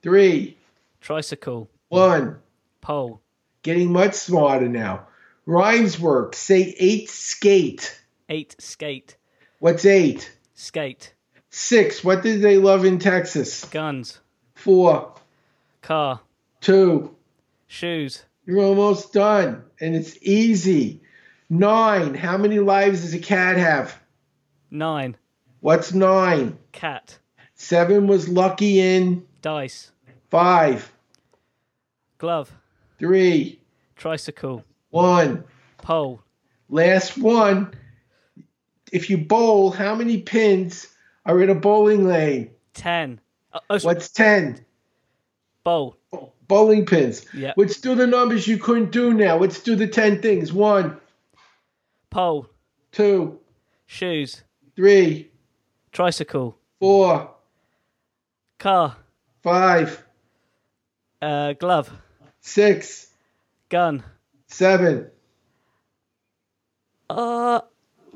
Three. 0.02 0.58
Tricycle. 1.02 1.70
One. 1.90 2.38
Pole. 2.82 3.22
Getting 3.64 3.92
much 3.92 4.14
smarter 4.14 4.70
now. 4.70 5.08
Rhymes 5.46 6.00
work. 6.00 6.36
Say 6.36 6.76
eight 6.80 7.10
skate. 7.10 8.00
Eight. 8.30 8.56
Skate. 8.60 9.18
What's 9.60 9.86
eight? 9.86 10.32
Skate. 10.54 11.14
Six. 11.50 12.04
What 12.04 12.24
did 12.24 12.42
they 12.42 12.58
love 12.58 12.86
in 12.86 13.00
Texas? 13.00 13.66
Guns. 13.66 14.20
Four. 14.54 15.16
Car. 15.82 16.22
Two. 16.62 17.16
Shoes. 17.68 18.24
You're 18.46 18.62
almost 18.62 19.14
done. 19.14 19.64
And 19.80 19.96
it's 19.96 20.18
easy. 20.22 21.02
Nine. 21.52 22.14
How 22.16 22.38
many 22.38 22.60
lives 22.60 23.02
does 23.02 23.14
a 23.14 23.20
cat 23.20 23.58
have? 23.58 24.02
Nine. 24.72 25.18
What's 25.60 25.94
nine? 25.94 26.58
Cat. 26.72 27.20
Seven 27.56 28.08
was 28.08 28.30
lucky 28.30 28.80
in 28.80 29.26
Dice. 29.42 29.92
five. 30.30 30.90
Glove. 32.20 32.50
Three. 33.00 33.60
Tricycle. 33.98 34.64
One. 34.92 35.44
Pole. 35.80 36.22
Last 36.70 37.18
one. 37.18 37.74
If 38.94 39.10
you 39.10 39.18
bowl, 39.18 39.72
how 39.72 39.94
many 39.94 40.22
pins 40.22 40.88
are 41.26 41.42
in 41.44 41.50
a 41.50 41.56
bowling 41.56 42.08
lane? 42.08 42.52
Ten. 42.74 43.20
Uh, 43.52 43.60
oh, 43.72 43.80
What's 43.80 44.08
10? 44.08 44.64
bowl. 45.66 45.98
Bowling 46.48 46.86
pins. 46.86 47.26
Yeah. 47.34 47.52
Let's 47.58 47.82
do 47.82 47.94
the 47.94 48.08
numbers 48.08 48.48
you 48.48 48.58
couldn't 48.58 48.94
do 48.94 49.14
now. 49.14 49.38
Let's 49.38 49.60
do 49.62 49.76
the 49.76 49.88
10 49.88 50.22
things. 50.22 50.54
One, 50.54 50.98
Pole. 52.12 52.46
two, 52.92 53.40
Shoes. 53.88 54.44
three, 54.76 55.32
Tricycle. 55.92 56.58
four, 56.80 57.34
Car. 58.60 58.98
five, 59.42 60.06
Uh, 61.22 61.54
glove. 61.54 61.90
six, 62.42 63.08
Gun. 63.70 64.04
seven. 64.48 65.10
Uh, 67.10 67.62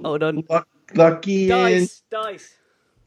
hold 0.04 0.24
on. 0.24 0.44
Luck, 0.50 0.68
lucky 0.94 1.44
in 1.44 1.50
Dice. 1.50 2.04
Dice. 2.12 2.54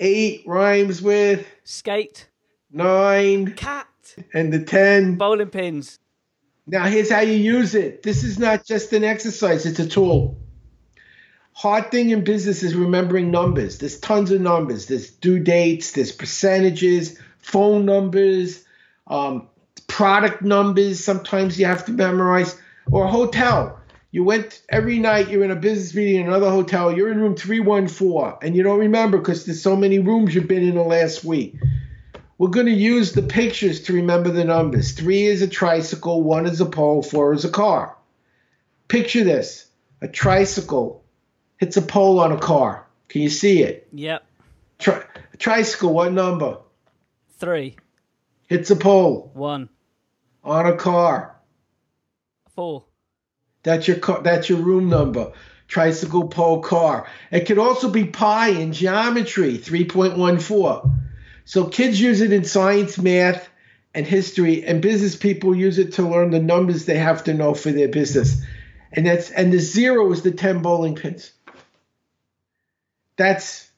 eight 0.01 0.43
rhymes 0.47 1.01
with 1.03 1.47
Skate. 1.64 2.28
nine 2.70 3.53
Cat. 3.55 3.86
and 4.32 4.51
the 4.53 4.64
10. 4.64 5.16
Bowling 5.16 5.51
pins. 5.51 5.99
Now, 6.66 6.84
here's 6.84 7.11
how 7.11 7.20
you 7.20 7.34
use 7.36 7.74
it. 7.74 8.03
This 8.03 8.24
is 8.24 8.39
not 8.39 8.64
just 8.66 8.93
an 8.93 9.05
exercise, 9.05 9.64
it's 9.66 9.78
a 9.78 9.86
tool. 9.89 10.39
Hard 11.59 11.90
thing 11.90 12.11
in 12.11 12.22
business 12.22 12.62
is 12.62 12.76
remembering 12.76 13.32
numbers. 13.32 13.78
There's 13.78 13.98
tons 13.98 14.30
of 14.30 14.40
numbers. 14.40 14.86
There's 14.86 15.11
due 15.11 15.40
dates, 15.40 15.90
there's 15.90 16.12
percentages, 16.12 17.18
phone 17.38 17.84
numbers, 17.84 18.64
um, 19.09 19.48
product 19.88 20.40
numbers. 20.40 21.02
Sometimes 21.02 21.59
you 21.59 21.66
have 21.66 21.84
to 21.86 21.90
memorize, 21.90 22.56
or 22.92 23.06
a 23.06 23.11
hotel. 23.11 23.80
You 24.12 24.22
went 24.22 24.62
every 24.68 25.00
night, 25.00 25.30
you're 25.30 25.42
in 25.42 25.50
a 25.50 25.56
business 25.56 25.92
meeting 25.96 26.20
in 26.20 26.28
another 26.28 26.48
hotel, 26.48 26.96
you're 26.96 27.11
in 27.11 27.20
room 27.20 27.34
314, 27.34 28.38
and 28.40 28.54
you 28.54 28.62
don't 28.62 28.78
remember 28.78 29.18
because 29.18 29.44
there's 29.44 29.61
so 29.61 29.74
many 29.74 29.98
rooms 29.98 30.36
you've 30.36 30.46
been 30.46 30.62
in 30.62 30.76
the 30.76 30.84
last 30.84 31.24
week. 31.24 31.56
We're 32.38 32.50
going 32.50 32.66
to 32.66 32.72
use 32.72 33.14
the 33.14 33.22
pictures 33.22 33.80
to 33.82 33.94
remember 33.94 34.30
the 34.30 34.44
numbers. 34.44 34.92
Three 34.92 35.24
is 35.24 35.42
a 35.42 35.48
tricycle, 35.48 36.22
one 36.22 36.46
is 36.46 36.61
a 36.61 36.66
pole, 36.66 37.02
four 37.02 37.32
is 37.32 37.44
a 37.44 37.50
car. 37.50 37.96
Picture 38.86 39.24
this 39.24 39.66
a 40.00 40.06
tricycle 40.06 41.02
hits 41.59 41.76
a 41.76 41.82
pole 41.82 42.20
on 42.20 42.32
a 42.32 42.38
car. 42.38 42.86
Can 43.09 43.22
you 43.22 43.30
see 43.30 43.62
it? 43.62 43.88
Yep. 43.92 44.24
Tri- 44.78 45.04
tricycle, 45.38 45.92
what 45.92 46.12
number? 46.12 46.59
Three. 47.38 47.76
Hits 48.46 48.70
a 48.70 48.76
pole 48.76 49.30
One. 49.34 49.68
on 50.42 50.66
a 50.66 50.76
car. 50.76 51.36
Four. 52.54 52.84
That's 53.62 53.86
your 53.86 53.98
car, 53.98 54.22
that's 54.22 54.48
your 54.48 54.59
room 54.59 54.88
number. 54.88 55.32
Tricycle, 55.66 56.28
pole, 56.28 56.62
car. 56.62 57.06
It 57.30 57.46
could 57.46 57.59
also 57.59 57.90
be 57.90 58.06
pi 58.06 58.48
in 58.48 58.72
geometry, 58.72 59.59
3.14. 59.59 60.98
So 61.44 61.66
kids 61.66 62.00
use 62.00 62.22
it 62.22 62.32
in 62.32 62.44
science, 62.44 62.96
math, 62.98 63.48
and 63.94 64.06
history, 64.06 64.64
and 64.64 64.80
business 64.80 65.16
people 65.16 65.54
use 65.54 65.78
it 65.78 65.94
to 65.94 66.02
learn 66.02 66.30
the 66.30 66.40
numbers 66.40 66.84
they 66.86 66.98
have 66.98 67.24
to 67.24 67.34
know 67.34 67.52
for 67.52 67.70
their 67.70 67.88
business. 67.88 68.40
And 68.92 69.06
that's 69.06 69.30
and 69.30 69.52
the 69.52 69.59
zero 69.59 70.11
is 70.12 70.22
the 70.22 70.30
10 70.30 70.62
bowling 70.62 70.94
pins. 70.94 71.32
That's 73.18 73.70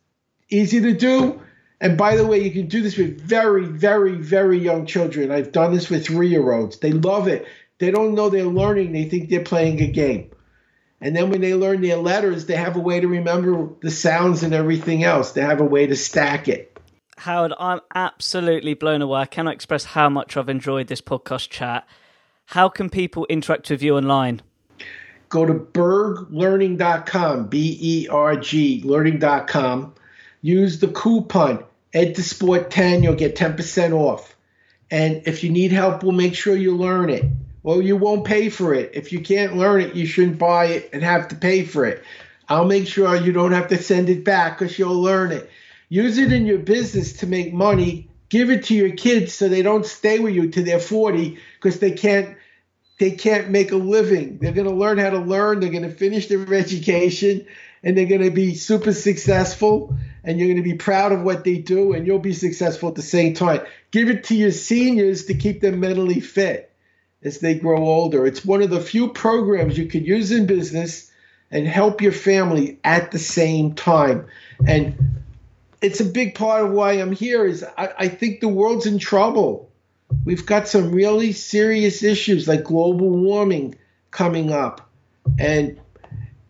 easy 0.49 0.81
to 0.81 0.93
do. 0.93 1.43
And 1.81 1.97
by 1.97 2.17
the 2.17 2.27
way, 2.27 2.41
you 2.45 2.51
can 2.53 2.69
do 2.69 2.83
this 2.83 2.97
with 2.97 3.21
very, 3.21 3.65
very, 3.65 4.15
very 4.15 4.59
young 4.59 4.87
children. 4.87 5.33
I've 5.33 5.51
done 5.51 5.73
this 5.73 5.91
with 5.91 6.07
three 6.07 6.29
year 6.29 6.53
olds. 6.53 6.79
They 6.79 6.93
love 6.93 7.27
it. 7.27 7.47
They 7.79 7.91
don't 7.91 8.15
know 8.15 8.29
they're 8.29 8.45
learning, 8.45 8.93
they 8.93 9.05
think 9.05 9.31
they're 9.31 9.43
playing 9.43 9.81
a 9.81 9.87
game. 9.87 10.31
And 11.01 11.17
then 11.17 11.31
when 11.31 11.41
they 11.41 11.55
learn 11.55 11.81
their 11.81 11.97
letters, 11.97 12.45
they 12.45 12.57
have 12.57 12.77
a 12.77 12.81
way 12.81 13.01
to 13.01 13.09
remember 13.09 13.71
the 13.81 13.91
sounds 13.91 14.43
and 14.43 14.53
everything 14.53 15.03
else. 15.03 15.33
They 15.33 15.41
have 15.41 15.63
a 15.63 15.65
way 15.65 15.87
to 15.87 15.97
stack 15.97 16.47
it. 16.47 16.79
Howard, 17.17 17.55
I'm 17.59 17.81
absolutely 17.95 18.75
blown 18.75 19.01
away. 19.01 19.21
I 19.21 19.27
cannot 19.27 19.55
express 19.55 19.85
how 19.85 20.11
much 20.11 20.37
I've 20.37 20.51
enjoyed 20.51 20.89
this 20.89 21.01
podcast 21.01 21.49
chat. 21.49 21.89
How 22.47 22.69
can 22.69 22.91
people 22.91 23.27
interact 23.31 23.71
with 23.71 23.83
you 23.83 23.97
online? 23.97 24.43
Go 25.31 25.47
to 25.47 25.55
berglearning.com, 25.55 27.47
B 27.47 27.79
E 27.81 28.09
R 28.09 28.37
G 28.37 28.83
learning.com. 28.85 29.95
Use 30.43 30.79
the 30.81 30.89
coupon 30.89 31.65
EdToSport10, 31.95 33.03
you'll 33.03 33.15
get 33.15 33.37
10% 33.37 33.93
off. 33.93 34.37
And 34.91 35.23
if 35.27 35.43
you 35.43 35.51
need 35.51 35.73
help, 35.73 36.03
we'll 36.03 36.13
make 36.13 36.35
sure 36.35 36.57
you 36.57 36.77
learn 36.77 37.11
it. 37.11 37.25
Well, 37.63 37.83
you 37.83 37.97
won't 37.97 38.25
pay 38.25 38.49
for 38.49 38.75
it. 38.75 38.93
If 38.95 39.13
you 39.13 39.21
can't 39.21 39.57
learn 39.57 39.83
it, 39.83 39.95
you 39.95 40.07
shouldn't 40.07 40.39
buy 40.39 40.67
it 40.67 40.91
and 40.93 41.03
have 41.03 41.29
to 41.29 41.35
pay 41.35 41.65
for 41.65 41.85
it. 41.85 42.03
I'll 42.49 42.65
make 42.65 42.87
sure 42.87 43.15
you 43.15 43.33
don't 43.33 43.53
have 43.53 43.69
to 43.69 43.83
send 43.83 44.09
it 44.09 44.25
back 44.25 44.59
because 44.59 44.79
you'll 44.79 45.01
learn 45.01 45.31
it. 45.33 45.51
Use 45.89 46.19
it 46.19 46.33
in 46.33 46.47
your 46.47 46.59
business 46.59 47.15
to 47.15 47.27
make 47.27 47.53
money. 47.53 48.09
Give 48.29 48.51
it 48.51 48.65
to 48.67 48.75
your 48.75 48.93
kids 48.97 49.35
so 49.35 49.49
they 49.49 49.63
don't 49.63 49.85
stay 49.85 50.21
with 50.21 50.35
you 50.35 50.51
till 50.51 50.65
they're 50.65 50.79
40 50.79 51.39
because 51.55 51.81
they 51.81 51.93
can't 51.93 52.37
they 53.01 53.11
can't 53.11 53.49
make 53.49 53.73
a 53.73 53.77
living. 53.77 54.37
They're 54.39 54.53
going 54.53 54.69
to 54.69 54.75
learn 54.75 54.99
how 54.99 55.09
to 55.09 55.19
learn. 55.19 55.61
They're 55.61 55.71
going 55.71 55.85
to 55.85 55.91
finish 55.91 56.27
their 56.27 56.53
education 56.53 57.47
and 57.83 57.97
they're 57.97 58.05
going 58.05 58.21
to 58.21 58.31
be 58.31 58.55
super 58.55 58.93
successful 58.93 59.97
and 60.23 60.39
you're 60.39 60.49
going 60.49 60.63
to 60.63 60.71
be 60.71 60.77
proud 60.77 61.11
of 61.11 61.23
what 61.23 61.43
they 61.43 61.57
do 61.57 61.95
and 61.95 62.07
you'll 62.07 62.19
be 62.19 62.35
successful 62.35 62.91
at 62.91 62.95
the 62.97 63.03
same 63.03 63.33
time. 63.33 63.63
Give 63.91 64.11
it 64.11 64.25
to 64.25 64.35
your 64.35 64.51
seniors 64.53 65.25
to 65.25 65.35
keep 65.35 65.63
them 65.63 65.81
mentally 65.81 66.21
fit 66.21 66.71
as 67.23 67.39
they 67.39 67.55
grow 67.55 67.79
older. 67.79 68.27
It's 68.27 68.45
one 68.45 68.61
of 68.61 68.69
the 68.69 68.83
few 68.83 69.09
programs 69.09 69.79
you 69.79 69.87
could 69.87 70.07
use 70.07 70.31
in 70.31 70.45
business 70.45 71.11
and 71.51 71.67
help 71.67 72.03
your 72.03 72.13
family 72.13 72.81
at 72.85 73.13
the 73.13 73.19
same 73.19 73.73
time. 73.73 74.27
And 74.67 75.23
it's 75.81 76.01
a 76.01 76.05
big 76.05 76.35
part 76.35 76.67
of 76.67 76.73
why 76.73 76.93
I'm 76.93 77.13
here 77.13 77.47
is 77.47 77.65
I, 77.79 77.95
I 77.99 78.09
think 78.09 78.41
the 78.41 78.49
world's 78.49 78.85
in 78.85 78.99
trouble 78.99 79.70
We've 80.25 80.45
got 80.45 80.69
some 80.69 80.93
really 80.93 81.33
serious 81.33 82.03
issues 82.03 82.47
like 82.47 82.65
global 82.65 83.11
warming 83.11 83.77
coming 84.11 84.53
up. 84.53 84.91
And 85.39 85.81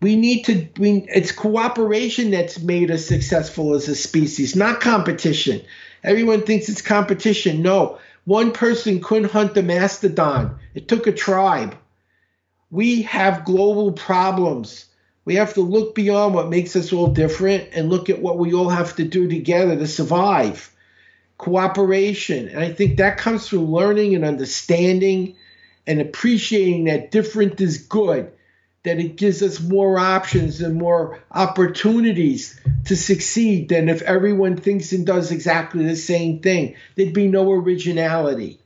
we 0.01 0.15
need 0.15 0.45
to 0.45 0.67
we 0.77 1.05
it's 1.13 1.31
cooperation 1.31 2.31
that's 2.31 2.59
made 2.59 2.91
us 2.91 3.05
successful 3.05 3.75
as 3.75 3.87
a 3.87 3.95
species, 3.95 4.55
not 4.55 4.81
competition. 4.81 5.61
Everyone 6.03 6.41
thinks 6.41 6.69
it's 6.69 6.81
competition. 6.81 7.61
No, 7.61 7.99
one 8.25 8.51
person 8.51 9.01
couldn't 9.01 9.31
hunt 9.31 9.53
the 9.53 9.63
mastodon. 9.63 10.59
It 10.73 10.87
took 10.87 11.07
a 11.07 11.11
tribe. 11.11 11.75
We 12.71 13.03
have 13.03 13.45
global 13.45 13.91
problems. 13.91 14.85
We 15.23 15.35
have 15.35 15.53
to 15.53 15.61
look 15.61 15.93
beyond 15.93 16.33
what 16.33 16.49
makes 16.49 16.75
us 16.75 16.91
all 16.91 17.07
different 17.07 17.69
and 17.73 17.89
look 17.89 18.09
at 18.09 18.21
what 18.21 18.39
we 18.39 18.53
all 18.53 18.69
have 18.69 18.95
to 18.95 19.03
do 19.03 19.27
together 19.27 19.75
to 19.75 19.87
survive 19.87 20.71
cooperation. 21.41 22.47
And 22.49 22.59
I 22.59 22.71
think 22.71 22.97
that 22.97 23.17
comes 23.17 23.47
through 23.47 23.65
learning 23.65 24.13
and 24.13 24.23
understanding 24.23 25.35
and 25.87 25.99
appreciating 25.99 26.83
that 26.83 27.09
different 27.09 27.59
is 27.59 27.79
good, 27.79 28.31
that 28.83 28.99
it 28.99 29.15
gives 29.15 29.41
us 29.41 29.59
more 29.59 29.97
options 29.97 30.61
and 30.61 30.75
more 30.75 31.19
opportunities 31.31 32.59
to 32.85 32.95
succeed 32.95 33.69
than 33.69 33.89
if 33.89 34.03
everyone 34.03 34.55
thinks 34.55 34.91
and 34.91 35.03
does 35.03 35.31
exactly 35.31 35.83
the 35.83 35.95
same 35.95 36.39
thing. 36.39 36.75
There'd 36.95 37.11
be 37.11 37.27
no 37.27 37.51
originality. 37.51 38.59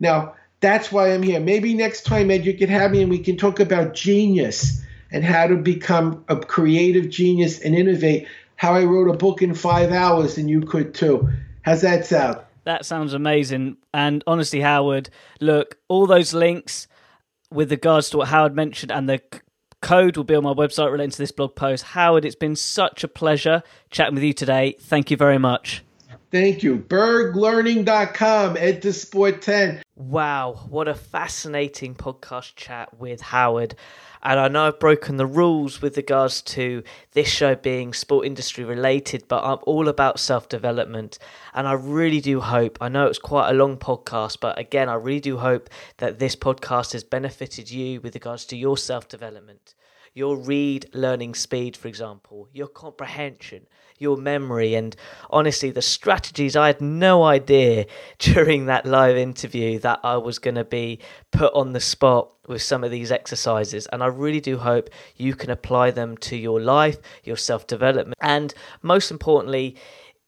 Now, 0.00 0.36
that's 0.60 0.90
why 0.90 1.12
I'm 1.12 1.22
here. 1.22 1.40
Maybe 1.40 1.74
next 1.74 2.06
time, 2.06 2.30
Ed, 2.30 2.46
you 2.46 2.54
could 2.54 2.70
have 2.70 2.92
me 2.92 3.02
and 3.02 3.10
we 3.10 3.18
can 3.18 3.36
talk 3.36 3.60
about 3.60 3.92
genius 3.92 4.82
and 5.12 5.22
how 5.22 5.48
to 5.48 5.56
become 5.56 6.24
a 6.28 6.36
creative 6.36 7.10
genius 7.10 7.60
and 7.60 7.74
innovate. 7.74 8.26
How 8.56 8.74
I 8.74 8.84
wrote 8.84 9.14
a 9.14 9.18
book 9.18 9.42
in 9.42 9.54
five 9.54 9.92
hours 9.92 10.38
and 10.38 10.48
you 10.48 10.62
could 10.62 10.94
too. 10.94 11.28
How's 11.62 11.82
that 11.82 12.06
sound? 12.06 12.38
That 12.64 12.84
sounds 12.84 13.14
amazing. 13.14 13.76
And 13.92 14.22
honestly, 14.26 14.60
Howard, 14.60 15.10
look, 15.40 15.78
all 15.88 16.06
those 16.06 16.34
links 16.34 16.86
with 17.50 17.70
regards 17.70 18.10
to 18.10 18.18
what 18.18 18.28
Howard 18.28 18.54
mentioned 18.54 18.92
and 18.92 19.08
the 19.08 19.20
code 19.82 20.16
will 20.16 20.24
be 20.24 20.34
on 20.34 20.44
my 20.44 20.52
website 20.52 20.92
relating 20.92 21.10
to 21.10 21.18
this 21.18 21.32
blog 21.32 21.56
post. 21.56 21.84
Howard, 21.84 22.24
it's 22.24 22.34
been 22.34 22.56
such 22.56 23.02
a 23.02 23.08
pleasure 23.08 23.62
chatting 23.90 24.14
with 24.14 24.24
you 24.24 24.32
today. 24.32 24.76
Thank 24.80 25.10
you 25.10 25.16
very 25.16 25.38
much. 25.38 25.82
Thank 26.30 26.62
you. 26.62 26.78
Berglearning.com, 26.78 28.56
Ed 28.56 28.82
to 28.82 28.92
Sport 28.92 29.42
10. 29.42 29.82
Wow, 29.96 30.66
what 30.68 30.86
a 30.86 30.94
fascinating 30.94 31.96
podcast 31.96 32.54
chat 32.54 32.96
with 32.98 33.20
Howard. 33.20 33.74
And 34.22 34.38
I 34.38 34.48
know 34.48 34.66
I've 34.66 34.78
broken 34.78 35.16
the 35.16 35.26
rules 35.26 35.80
with 35.80 35.96
regards 35.96 36.42
to 36.42 36.82
this 37.12 37.28
show 37.28 37.54
being 37.54 37.94
sport 37.94 38.26
industry 38.26 38.64
related, 38.64 39.24
but 39.28 39.42
I'm 39.42 39.58
all 39.62 39.88
about 39.88 40.20
self 40.20 40.48
development. 40.48 41.18
And 41.54 41.66
I 41.66 41.72
really 41.72 42.20
do 42.20 42.40
hope, 42.40 42.76
I 42.80 42.88
know 42.88 43.06
it's 43.06 43.18
quite 43.18 43.50
a 43.50 43.54
long 43.54 43.78
podcast, 43.78 44.38
but 44.40 44.58
again, 44.58 44.88
I 44.90 44.94
really 44.94 45.20
do 45.20 45.38
hope 45.38 45.70
that 45.98 46.18
this 46.18 46.36
podcast 46.36 46.92
has 46.92 47.02
benefited 47.02 47.70
you 47.70 48.00
with 48.02 48.14
regards 48.14 48.44
to 48.46 48.56
your 48.56 48.76
self 48.76 49.08
development, 49.08 49.74
your 50.12 50.36
read 50.36 50.90
learning 50.92 51.34
speed, 51.34 51.76
for 51.76 51.88
example, 51.88 52.48
your 52.52 52.68
comprehension, 52.68 53.66
your 54.00 54.16
memory. 54.16 54.74
And 54.74 54.96
honestly, 55.28 55.70
the 55.70 55.82
strategies, 55.82 56.56
I 56.56 56.68
had 56.68 56.80
no 56.80 57.22
idea 57.22 57.86
during 58.18 58.66
that 58.66 58.86
live 58.86 59.16
interview 59.16 59.78
that 59.80 60.00
I 60.02 60.16
was 60.16 60.38
going 60.38 60.56
to 60.56 60.64
be 60.64 60.98
put 61.30 61.54
on 61.54 61.72
the 61.72 61.80
spot 61.80 62.30
with 62.48 62.62
some 62.62 62.82
of 62.82 62.90
these 62.90 63.12
exercises. 63.12 63.86
And 63.92 64.02
I 64.02 64.06
really 64.06 64.40
do 64.40 64.58
hope 64.58 64.90
you 65.16 65.34
can 65.36 65.50
apply 65.50 65.92
them 65.92 66.16
to 66.18 66.36
your 66.36 66.60
life, 66.60 66.98
your 67.22 67.36
self 67.36 67.66
development, 67.66 68.16
and 68.20 68.52
most 68.82 69.10
importantly, 69.10 69.76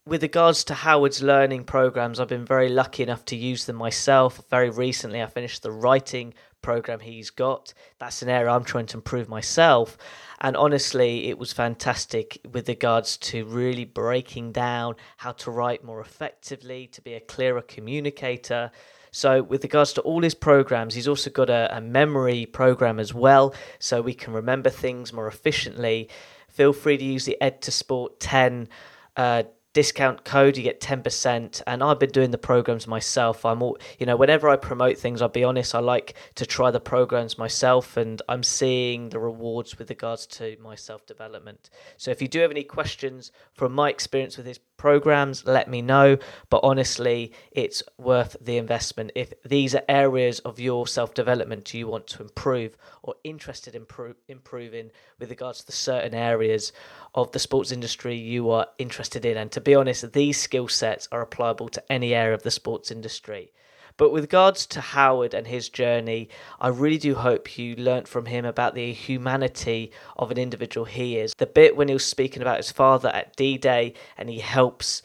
with 0.04 0.22
regards 0.22 0.64
to 0.64 0.74
Howard's 0.74 1.22
learning 1.22 1.62
programs, 1.62 2.18
I've 2.18 2.26
been 2.26 2.44
very 2.44 2.68
lucky 2.68 3.04
enough 3.04 3.24
to 3.26 3.36
use 3.36 3.66
them 3.66 3.76
myself. 3.76 4.42
Very 4.50 4.68
recently, 4.68 5.22
I 5.22 5.26
finished 5.26 5.62
the 5.62 5.70
writing 5.70 6.34
program 6.62 7.00
he's 7.00 7.30
got. 7.30 7.74
That's 7.98 8.22
an 8.22 8.28
area 8.28 8.50
I'm 8.50 8.64
trying 8.64 8.86
to 8.86 8.96
improve 8.96 9.28
myself. 9.28 9.98
And 10.40 10.56
honestly, 10.56 11.28
it 11.28 11.38
was 11.38 11.52
fantastic 11.52 12.40
with 12.50 12.68
regards 12.68 13.16
to 13.18 13.44
really 13.44 13.84
breaking 13.84 14.52
down 14.52 14.96
how 15.18 15.32
to 15.32 15.50
write 15.50 15.84
more 15.84 16.00
effectively, 16.00 16.88
to 16.88 17.00
be 17.00 17.14
a 17.14 17.20
clearer 17.20 17.62
communicator. 17.62 18.70
So, 19.12 19.42
with 19.42 19.62
regards 19.62 19.92
to 19.94 20.00
all 20.00 20.22
his 20.22 20.34
programs, 20.34 20.94
he's 20.94 21.06
also 21.06 21.28
got 21.28 21.50
a, 21.50 21.76
a 21.76 21.80
memory 21.80 22.46
program 22.46 22.98
as 22.98 23.12
well, 23.12 23.54
so 23.78 24.00
we 24.00 24.14
can 24.14 24.32
remember 24.32 24.70
things 24.70 25.12
more 25.12 25.26
efficiently. 25.26 26.08
Feel 26.48 26.72
free 26.72 26.96
to 26.96 27.04
use 27.04 27.26
the 27.26 27.40
Ed 27.40 27.60
to 27.62 27.70
Sport 27.70 28.20
10 28.20 28.68
uh, 29.16 29.42
discount 29.72 30.24
code 30.24 30.56
you 30.56 30.62
get 30.62 30.80
10% 30.80 31.62
and 31.66 31.82
i've 31.82 31.98
been 31.98 32.10
doing 32.10 32.30
the 32.30 32.38
programs 32.38 32.86
myself. 32.86 33.44
I'm 33.44 33.62
all 33.62 33.78
you 33.98 34.06
know 34.06 34.16
whenever 34.16 34.48
i 34.48 34.56
promote 34.56 34.98
things 34.98 35.22
i'll 35.22 35.28
be 35.28 35.44
honest 35.44 35.74
i 35.74 35.78
like 35.78 36.14
to 36.34 36.44
try 36.44 36.70
the 36.70 36.80
programs 36.80 37.38
myself 37.38 37.96
and 37.96 38.20
i'm 38.28 38.42
seeing 38.42 39.08
the 39.08 39.18
rewards 39.18 39.78
with 39.78 39.88
regards 39.88 40.26
to 40.26 40.56
my 40.60 40.74
self 40.74 41.06
development 41.06 41.70
so 41.96 42.10
if 42.10 42.20
you 42.20 42.28
do 42.28 42.40
have 42.40 42.50
any 42.50 42.64
questions 42.64 43.32
from 43.54 43.72
my 43.72 43.88
experience 43.88 44.36
with 44.36 44.46
this 44.46 44.60
programs, 44.82 45.46
let 45.46 45.68
me 45.68 45.80
know. 45.80 46.18
But 46.50 46.64
honestly, 46.64 47.32
it's 47.52 47.84
worth 47.98 48.36
the 48.40 48.56
investment. 48.56 49.12
If 49.14 49.32
these 49.44 49.76
are 49.76 49.84
areas 49.88 50.40
of 50.40 50.58
your 50.58 50.88
self 50.88 51.14
development 51.14 51.72
you 51.72 51.86
want 51.86 52.08
to 52.08 52.22
improve 52.22 52.76
or 53.04 53.14
interested 53.22 53.76
in 53.76 53.86
pro- 53.86 54.16
improving 54.26 54.90
with 55.20 55.30
regards 55.30 55.60
to 55.60 55.66
the 55.66 55.72
certain 55.72 56.14
areas 56.14 56.72
of 57.14 57.30
the 57.30 57.38
sports 57.38 57.70
industry 57.70 58.16
you 58.16 58.50
are 58.50 58.66
interested 58.78 59.24
in. 59.24 59.36
And 59.36 59.52
to 59.52 59.60
be 59.60 59.76
honest, 59.76 60.12
these 60.12 60.40
skill 60.40 60.66
sets 60.66 61.08
are 61.12 61.22
applicable 61.22 61.68
to 61.68 61.92
any 61.92 62.12
area 62.12 62.34
of 62.34 62.42
the 62.42 62.50
sports 62.50 62.90
industry. 62.90 63.52
But 63.96 64.10
with 64.10 64.24
regards 64.24 64.66
to 64.66 64.80
Howard 64.80 65.34
and 65.34 65.46
his 65.46 65.68
journey, 65.68 66.28
I 66.60 66.68
really 66.68 66.98
do 66.98 67.14
hope 67.14 67.58
you 67.58 67.76
learnt 67.76 68.08
from 68.08 68.26
him 68.26 68.44
about 68.44 68.74
the 68.74 68.92
humanity 68.92 69.92
of 70.16 70.30
an 70.30 70.38
individual 70.38 70.86
he 70.86 71.18
is. 71.18 71.34
The 71.36 71.46
bit 71.46 71.76
when 71.76 71.88
he 71.88 71.94
was 71.94 72.04
speaking 72.04 72.42
about 72.42 72.56
his 72.58 72.72
father 72.72 73.08
at 73.10 73.36
D 73.36 73.58
Day 73.58 73.94
and 74.16 74.28
he 74.28 74.38
helps 74.38 75.02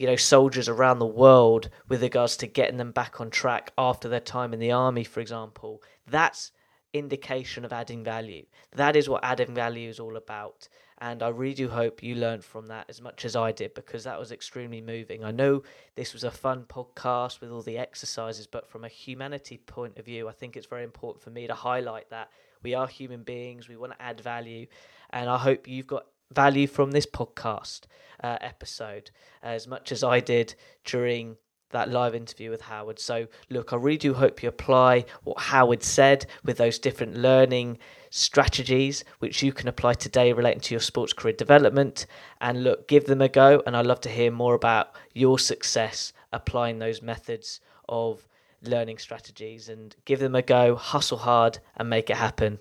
you 0.00 0.06
know 0.06 0.16
soldiers 0.16 0.66
around 0.66 0.98
the 0.98 1.06
world 1.06 1.68
with 1.88 2.02
regards 2.02 2.34
to 2.38 2.46
getting 2.46 2.78
them 2.78 2.90
back 2.90 3.20
on 3.20 3.28
track 3.28 3.70
after 3.76 4.08
their 4.08 4.18
time 4.18 4.54
in 4.54 4.58
the 4.58 4.72
army 4.72 5.04
for 5.04 5.20
example 5.20 5.82
that's 6.06 6.52
indication 6.94 7.66
of 7.66 7.72
adding 7.72 8.02
value 8.02 8.46
that 8.72 8.96
is 8.96 9.10
what 9.10 9.22
adding 9.22 9.54
value 9.54 9.90
is 9.90 10.00
all 10.00 10.16
about 10.16 10.68
and 11.00 11.22
I 11.22 11.28
really 11.28 11.54
do 11.54 11.68
hope 11.68 12.02
you 12.02 12.14
learned 12.14 12.44
from 12.44 12.66
that 12.66 12.86
as 12.88 13.00
much 13.00 13.24
as 13.24 13.34
I 13.34 13.52
did 13.52 13.72
because 13.74 14.04
that 14.04 14.18
was 14.18 14.32
extremely 14.32 14.82
moving. 14.82 15.24
I 15.24 15.30
know 15.30 15.62
this 15.94 16.12
was 16.12 16.24
a 16.24 16.30
fun 16.30 16.64
podcast 16.68 17.40
with 17.40 17.50
all 17.50 17.62
the 17.62 17.78
exercises, 17.78 18.46
but 18.46 18.68
from 18.68 18.84
a 18.84 18.88
humanity 18.88 19.56
point 19.56 19.98
of 19.98 20.04
view, 20.04 20.28
I 20.28 20.32
think 20.32 20.56
it's 20.56 20.66
very 20.66 20.84
important 20.84 21.24
for 21.24 21.30
me 21.30 21.46
to 21.46 21.54
highlight 21.54 22.10
that 22.10 22.30
we 22.62 22.74
are 22.74 22.86
human 22.86 23.22
beings, 23.22 23.68
we 23.68 23.76
want 23.76 23.92
to 23.92 24.02
add 24.02 24.20
value, 24.20 24.66
and 25.10 25.30
I 25.30 25.38
hope 25.38 25.66
you've 25.66 25.86
got 25.86 26.06
value 26.32 26.66
from 26.66 26.90
this 26.90 27.06
podcast 27.06 27.82
uh, 28.22 28.36
episode 28.42 29.10
as 29.42 29.66
much 29.66 29.92
as 29.92 30.04
I 30.04 30.20
did 30.20 30.54
during 30.84 31.36
that 31.70 31.90
live 31.90 32.14
interview 32.14 32.50
with 32.50 32.62
Howard. 32.62 32.98
So, 32.98 33.26
look, 33.48 33.72
I 33.72 33.76
really 33.76 33.98
do 33.98 34.14
hope 34.14 34.42
you 34.42 34.48
apply 34.48 35.04
what 35.24 35.38
Howard 35.40 35.82
said 35.82 36.26
with 36.44 36.58
those 36.58 36.78
different 36.78 37.16
learning 37.16 37.78
strategies 38.10 39.04
which 39.20 39.42
you 39.42 39.52
can 39.52 39.68
apply 39.68 39.94
today 39.94 40.32
relating 40.32 40.60
to 40.60 40.74
your 40.74 40.80
sports 40.80 41.12
career 41.12 41.34
development. 41.34 42.06
And 42.40 42.64
look, 42.64 42.88
give 42.88 43.04
them 43.06 43.22
a 43.22 43.28
go. 43.28 43.62
And 43.66 43.76
I'd 43.76 43.86
love 43.86 44.00
to 44.02 44.08
hear 44.08 44.30
more 44.30 44.54
about 44.54 44.94
your 45.14 45.38
success 45.38 46.12
applying 46.32 46.78
those 46.78 47.02
methods 47.02 47.60
of 47.88 48.26
learning 48.62 48.98
strategies 48.98 49.68
and 49.68 49.96
give 50.04 50.20
them 50.20 50.34
a 50.34 50.42
go, 50.42 50.76
hustle 50.76 51.18
hard, 51.18 51.58
and 51.76 51.88
make 51.88 52.10
it 52.10 52.16
happen. 52.16 52.58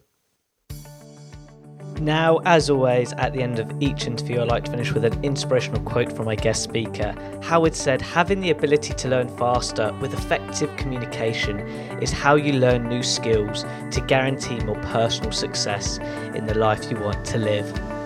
Now, 2.00 2.38
as 2.46 2.70
always, 2.70 3.12
at 3.14 3.34
the 3.34 3.42
end 3.42 3.60
of 3.60 3.70
each 3.82 4.08
interview, 4.08 4.40
I 4.40 4.44
like 4.46 4.64
to 4.66 4.72
finish 4.72 4.94
with 4.94 5.04
an 5.04 5.24
inspirational 5.24 5.82
quote 5.82 6.12
from 6.14 6.26
my 6.26 6.36
guest 6.36 6.64
speaker. 6.64 7.14
Howard 7.42 7.76
said, 7.76 8.02
Having 8.02 8.40
the 8.40 8.52
ability 8.52 8.94
to 8.94 9.10
learn 9.10 9.28
faster 9.38 9.94
with 10.00 10.14
effective 10.14 10.76
communication 10.78 11.60
is 12.02 12.12
how 12.12 12.36
you 12.36 12.54
learn 12.54 12.88
new 12.88 13.04
skills 13.04 13.66
to 13.92 14.02
guarantee 14.08 14.60
more 14.62 14.80
personal 14.84 15.32
success 15.32 15.98
in 16.36 16.46
the 16.46 16.58
life 16.58 16.90
you 16.90 16.98
want 16.98 17.26
to 17.26 17.38
live. 17.38 17.99